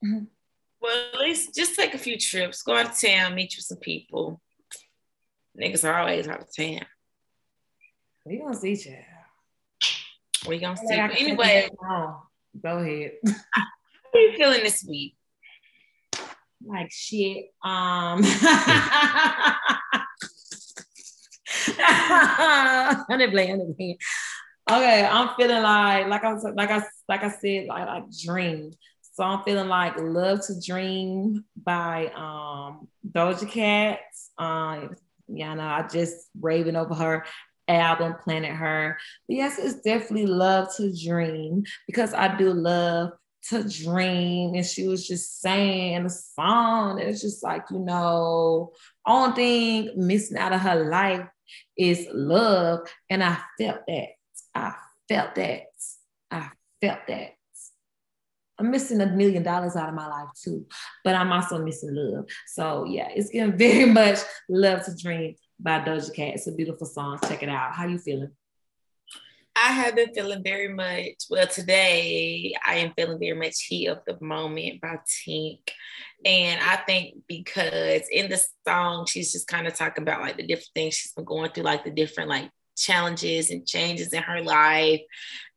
Well, 0.80 0.96
at 1.12 1.20
least 1.20 1.54
just 1.54 1.74
take 1.74 1.94
a 1.94 1.98
few 1.98 2.16
trips, 2.18 2.62
go 2.62 2.76
out 2.76 2.86
of 2.86 3.00
town, 3.00 3.34
meet 3.34 3.54
with 3.56 3.64
some 3.64 3.78
people. 3.78 4.40
Niggas 5.60 5.88
are 5.88 5.98
always 5.98 6.28
out 6.28 6.40
of 6.40 6.54
town. 6.54 6.86
We 8.24 8.38
gonna 8.38 8.54
see, 8.54 8.76
child. 8.76 8.96
We 10.46 10.58
gonna 10.58 10.76
see. 10.76 10.94
anyway, 10.94 11.68
go 12.62 12.78
ahead. 12.78 13.12
How 13.26 14.14
are 14.14 14.20
you 14.20 14.36
feeling 14.36 14.62
this 14.62 14.84
week? 14.88 15.16
Like 16.64 16.90
shit. 16.92 17.46
Um. 17.62 18.22
Honey, 21.80 23.30
play, 23.30 23.48
honey, 23.48 23.74
play. 23.76 23.98
Okay, 24.70 25.06
I'm 25.06 25.34
feeling 25.36 25.62
like, 25.62 26.08
like 26.08 26.24
I 26.24 26.32
was, 26.32 26.44
like 26.54 26.70
I, 26.70 26.82
like 27.08 27.22
I 27.22 27.30
said, 27.30 27.66
like 27.66 27.88
I 27.88 28.02
dreamed. 28.24 28.76
So 29.18 29.24
I'm 29.24 29.42
feeling 29.42 29.66
like 29.66 29.94
Love 29.98 30.46
to 30.46 30.60
Dream 30.64 31.44
by 31.60 32.06
um, 32.14 32.86
Doja 33.10 33.50
Cat. 33.50 33.98
Um, 34.38 34.94
yeah, 35.26 35.54
no, 35.54 35.64
I 35.64 35.88
just 35.92 36.28
raving 36.40 36.76
over 36.76 36.94
her 36.94 37.24
album, 37.66 38.14
Planet 38.22 38.52
Her. 38.52 38.96
But 39.26 39.34
yes, 39.34 39.58
it's 39.58 39.80
definitely 39.80 40.26
Love 40.26 40.68
to 40.76 40.94
Dream 40.96 41.64
because 41.88 42.14
I 42.14 42.36
do 42.36 42.52
love 42.52 43.10
to 43.48 43.68
dream. 43.68 44.54
And 44.54 44.64
she 44.64 44.86
was 44.86 45.04
just 45.04 45.40
saying 45.40 45.94
in 45.94 46.04
the 46.04 46.10
song, 46.10 47.00
it's 47.00 47.20
just 47.20 47.42
like, 47.42 47.64
you 47.72 47.80
know, 47.80 48.70
only 49.04 49.34
thing 49.34 49.90
missing 49.96 50.38
out 50.38 50.52
of 50.52 50.60
her 50.60 50.88
life 50.88 51.26
is 51.76 52.06
love. 52.12 52.86
And 53.10 53.24
I 53.24 53.36
felt 53.58 53.80
that. 53.88 54.08
I 54.54 54.74
felt 55.08 55.34
that. 55.34 55.62
I 56.30 56.50
felt 56.80 57.00
that. 57.08 57.32
I'm 58.59 58.70
missing 58.70 59.00
a 59.00 59.06
million 59.06 59.42
dollars 59.42 59.76
out 59.76 59.88
of 59.88 59.94
my 59.94 60.06
life 60.06 60.30
too, 60.42 60.66
but 61.04 61.14
I'm 61.14 61.32
also 61.32 61.62
missing 61.64 61.90
love. 61.92 62.26
So 62.46 62.84
yeah, 62.84 63.09
it's 63.14 63.30
getting 63.30 63.56
very 63.59 63.86
much 63.86 64.18
love 64.48 64.84
to 64.86 64.96
dream 64.96 65.34
by 65.61 65.80
Doja 65.80 66.14
Cat. 66.14 66.34
It's 66.34 66.46
a 66.46 66.52
beautiful 66.52 66.86
song. 66.86 67.18
Check 67.28 67.42
it 67.42 67.48
out. 67.48 67.74
How 67.74 67.86
you 67.86 67.98
feeling? 67.98 68.32
I 69.61 69.72
have 69.72 69.96
been 69.96 70.14
feeling 70.14 70.42
very 70.44 70.72
much, 70.72 71.24
well, 71.30 71.46
today 71.46 72.54
I 72.64 72.76
am 72.76 72.92
feeling 72.96 73.18
very 73.18 73.36
much 73.36 73.64
heat 73.64 73.88
of 73.88 73.98
the 74.06 74.16
moment 74.20 74.80
by 74.80 74.98
Tink. 75.09 75.70
And 76.24 76.61
I 76.62 76.76
think 76.76 77.16
because 77.26 78.02
in 78.12 78.28
the 78.28 78.40
song, 78.66 79.06
she's 79.06 79.32
just 79.32 79.48
kind 79.48 79.66
of 79.66 79.74
talking 79.74 80.02
about 80.02 80.20
like 80.20 80.36
the 80.36 80.46
different 80.46 80.70
things 80.74 80.94
she's 80.94 81.12
been 81.12 81.24
going 81.24 81.50
through, 81.50 81.64
like 81.64 81.84
the 81.84 81.90
different 81.90 82.28
like 82.28 82.50
challenges 82.76 83.50
and 83.50 83.66
changes 83.66 84.12
in 84.12 84.22
her 84.22 84.42
life. 84.42 85.00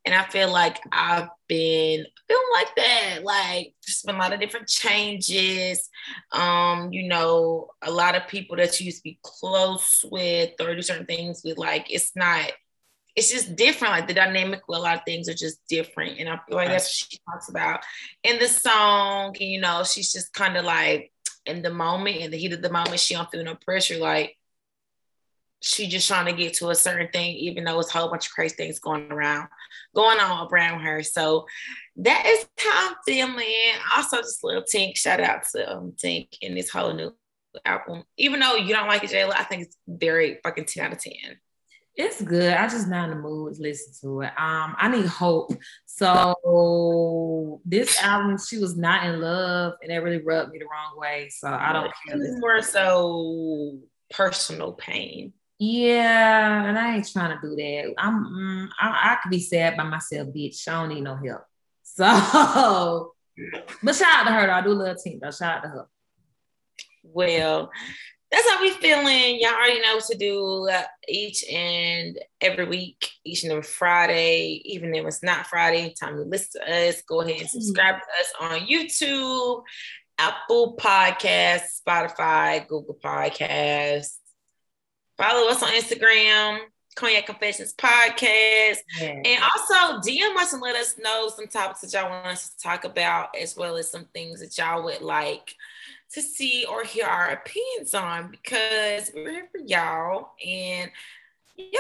And 0.04 0.16
I 0.16 0.24
feel 0.26 0.52
like 0.52 0.80
I've 0.91 1.30
been 1.47 2.06
feeling 2.28 2.43
like 2.54 2.76
that, 2.76 3.20
like 3.24 3.76
just 3.86 4.06
been 4.06 4.16
a 4.16 4.18
lot 4.18 4.34
of 4.34 4.39
different 4.39 4.68
changes. 4.68 5.89
Um, 6.32 6.91
you 6.91 7.08
know, 7.08 7.70
a 7.84 7.91
lot 7.91 8.16
of 8.16 8.28
people 8.28 8.58
that 8.58 8.80
you 8.80 8.88
used 8.88 8.97
to 8.97 9.04
be 9.04 9.20
close 9.22 10.04
with 10.10 10.52
or 10.60 10.74
do 10.74 10.82
certain 10.82 11.06
things 11.06 11.41
with, 11.43 11.60
like 11.60 11.91
it's 11.91 12.16
not, 12.16 12.52
it's 13.16 13.32
just 13.32 13.56
different. 13.56 13.93
Like 13.93 14.08
the 14.08 14.16
dynamic 14.16 14.68
with 14.68 14.80
a 14.80 14.82
lot 14.82 14.97
of 14.97 15.04
things 15.06 15.30
are 15.30 15.36
just 15.36 15.60
different. 15.68 16.20
And 16.20 16.30
I 16.30 16.39
feel 16.47 16.58
like 16.58 16.70
that's 16.70 16.86
what 16.86 17.12
she 17.12 17.20
talks 17.30 17.49
about 17.49 17.82
in 18.24 18.39
the 18.39 18.47
song. 18.47 19.36
And, 19.39 19.49
you 19.49 19.62
know, 19.62 19.84
she's 19.84 20.12
just 20.12 20.34
kind 20.34 20.58
of 20.58 20.66
like 20.66 21.12
in 21.45 21.62
the 21.62 21.72
moment, 21.72 22.18
in 22.18 22.32
the 22.32 22.38
heat 22.38 22.54
of 22.54 22.62
the 22.62 22.72
moment, 22.72 22.99
she 22.99 23.14
don't 23.14 23.30
feel 23.30 23.43
no 23.43 23.56
pressure. 23.56 23.97
Like 23.97 24.38
she 25.62 25.88
just 25.88 26.07
trying 26.07 26.26
to 26.26 26.34
get 26.34 26.55
to 26.55 26.70
a 26.70 26.76
certain 26.76 27.07
thing, 27.09 27.36
even 27.36 27.64
though 27.64 27.80
it's 27.80 27.93
a 27.93 27.97
whole 27.97 28.09
bunch 28.09 28.28
of 28.28 28.34
crazy 28.34 28.55
things 28.55 28.80
going 28.80 29.12
around, 29.12 29.47
going 29.95 30.20
on 30.20 30.47
around 30.51 30.82
her. 30.82 31.03
So 31.03 31.45
that 31.97 32.26
is 32.26 32.47
how 32.57 32.89
I'm 32.89 32.95
feeling. 33.05 33.45
Also, 33.95 34.18
just 34.18 34.43
little 34.43 34.64
Tink, 34.64 34.97
shout 34.97 35.22
out 35.22 35.43
to 35.51 35.72
um, 35.72 35.93
Tink 36.03 36.30
in 36.41 36.55
this 36.55 36.72
whole 36.72 36.93
new 36.93 37.16
album. 37.64 38.03
Even 38.18 38.39
though 38.39 38.55
you 38.55 38.74
don't 38.74 38.88
like 38.88 39.03
it, 39.03 39.12
Jayla, 39.12 39.36
I 39.38 39.43
think 39.43 39.64
it's 39.64 39.78
very 39.88 40.39
fucking 40.43 40.66
10 40.66 40.86
out 40.86 40.93
of 40.93 40.99
10. 40.99 41.14
It's 41.95 42.22
good. 42.22 42.53
I 42.53 42.68
just 42.68 42.88
not 42.88 43.09
in 43.09 43.18
the 43.18 43.22
mood 43.22 43.55
to 43.55 43.62
listen 43.62 43.93
to 44.01 44.22
it. 44.22 44.32
Um, 44.38 44.76
I 44.78 44.89
need 44.91 45.05
hope. 45.05 45.51
So 45.86 47.62
this 47.64 48.01
album, 48.01 48.39
she 48.39 48.57
was 48.57 48.76
not 48.76 49.05
in 49.05 49.22
love, 49.22 49.74
and 49.84 49.91
that 49.91 50.01
really 50.01 50.24
rubbed 50.24 50.51
me 50.51 50.57
the 50.57 50.66
wrong 50.66 50.97
way. 50.97 51.30
So 51.30 51.47
I 51.47 51.72
don't 51.74 51.91
care. 52.07 52.39
More 52.39 52.64
so 52.64 53.78
personal 54.09 54.74
pain. 54.74 55.34
Yeah, 55.64 56.66
and 56.66 56.80
I 56.80 56.95
ain't 56.95 57.07
trying 57.07 57.39
to 57.39 57.47
do 57.47 57.55
that. 57.55 57.93
I'm 57.99 58.26
mm, 58.26 58.70
I, 58.80 59.12
I 59.12 59.18
could 59.22 59.30
be 59.30 59.39
sad 59.39 59.78
by 59.78 59.84
myself, 59.84 60.30
bitch. 60.30 60.68
I 60.68 60.72
don't 60.72 60.89
need 60.89 61.01
no 61.01 61.16
help. 61.16 61.43
So, 61.84 63.14
but 63.84 63.95
shout 63.95 64.22
out 64.22 64.24
to 64.24 64.32
her. 64.32 64.47
Though. 64.47 64.53
I 64.53 64.62
do 64.62 64.70
love 64.70 64.97
Tink 65.05 65.20
though. 65.22 65.30
Shout 65.30 65.57
out 65.57 65.64
to 65.64 65.70
her. 65.70 65.86
Well, 67.03 67.70
that's 68.32 68.49
how 68.49 68.62
we 68.62 68.72
feeling. 68.72 69.39
Y'all 69.39 69.53
already 69.53 69.82
know 69.82 69.95
what 69.95 70.05
to 70.05 70.18
do 70.18 70.68
uh, 70.68 70.84
each 71.07 71.43
and 71.47 72.18
every 72.39 72.66
week, 72.66 73.12
each 73.24 73.43
and 73.43 73.51
every 73.51 73.64
Friday, 73.64 74.62
even 74.66 74.95
if 74.95 75.05
it's 75.05 75.22
not 75.22 75.45
Friday. 75.45 75.93
Time 75.99 76.16
to 76.16 76.24
listen 76.24 76.62
to 76.62 76.89
us. 76.89 77.03
Go 77.03 77.22
ahead 77.22 77.39
and 77.39 77.41
mm-hmm. 77.41 77.59
subscribe 77.59 77.95
to 77.95 78.01
us 78.20 78.51
on 78.51 78.68
YouTube, 78.68 79.62
Apple 80.18 80.76
Podcasts, 80.78 81.82
Spotify, 81.86 82.68
Google 82.68 82.97
Podcasts. 83.03 84.20
Follow 85.22 85.49
us 85.49 85.61
on 85.61 85.69
Instagram, 85.69 86.57
Cognac 86.95 87.28
Confessions 87.28 87.76
Podcast. 87.76 88.78
Yeah. 88.99 89.22
And 89.24 89.43
also 89.43 89.99
DM 89.99 90.36
us 90.36 90.51
and 90.51 90.63
let 90.63 90.76
us 90.76 90.95
know 90.97 91.30
some 91.30 91.45
topics 91.45 91.82
that 91.82 91.93
y'all 91.93 92.09
want 92.09 92.26
us 92.26 92.49
to 92.49 92.57
talk 92.63 92.86
about, 92.86 93.36
as 93.39 93.55
well 93.55 93.78
as 93.78 93.88
some 93.88 94.05
things 94.15 94.39
that 94.39 94.57
y'all 94.57 94.84
would 94.84 95.03
like 95.03 95.53
to 96.13 96.24
see 96.24 96.65
or 96.67 96.84
hear 96.84 97.05
our 97.05 97.30
opinions 97.34 97.93
on 97.93 98.32
because 98.32 99.11
we're 99.13 99.30
here 99.30 99.49
for 99.51 99.59
y'all. 99.59 100.32
And 100.43 100.89
yeah, 101.55 101.80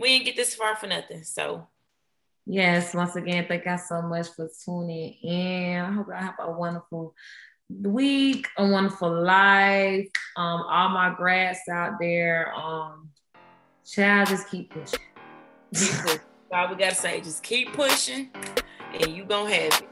we 0.00 0.08
didn't 0.08 0.24
get 0.24 0.36
this 0.36 0.54
far 0.54 0.74
for 0.76 0.86
nothing. 0.86 1.22
So 1.22 1.66
Yes, 2.46 2.94
once 2.94 3.16
again, 3.16 3.46
thank 3.48 3.64
y'all 3.64 3.78
so 3.78 4.02
much 4.02 4.28
for 4.28 4.50
tuning 4.64 5.14
in. 5.22 5.80
I 5.80 5.92
hope 5.92 6.08
y'all 6.08 6.16
have 6.16 6.34
a 6.38 6.50
wonderful 6.50 7.14
week, 7.70 8.46
a 8.56 8.66
wonderful 8.66 9.22
life. 9.22 10.08
Um, 10.36 10.62
all 10.62 10.88
my 10.90 11.14
grads 11.16 11.60
out 11.70 11.94
there, 12.00 12.52
um, 12.54 13.10
child, 13.86 14.28
just 14.28 14.48
keep 14.48 14.70
pushing. 14.70 15.00
Keep 15.74 15.90
pushing. 16.02 16.20
all 16.52 16.68
we 16.68 16.76
gotta 16.76 16.94
say, 16.94 17.20
just 17.20 17.42
keep 17.42 17.72
pushing, 17.72 18.30
and 18.92 19.14
you 19.14 19.24
gonna 19.24 19.50
have 19.54 19.82
it. 19.82 19.88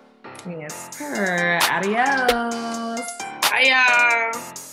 Yes, 0.48 0.96
sir. 0.96 1.58
Adios. 1.70 3.00
Bye, 3.42 3.64
y'all. 3.66 4.71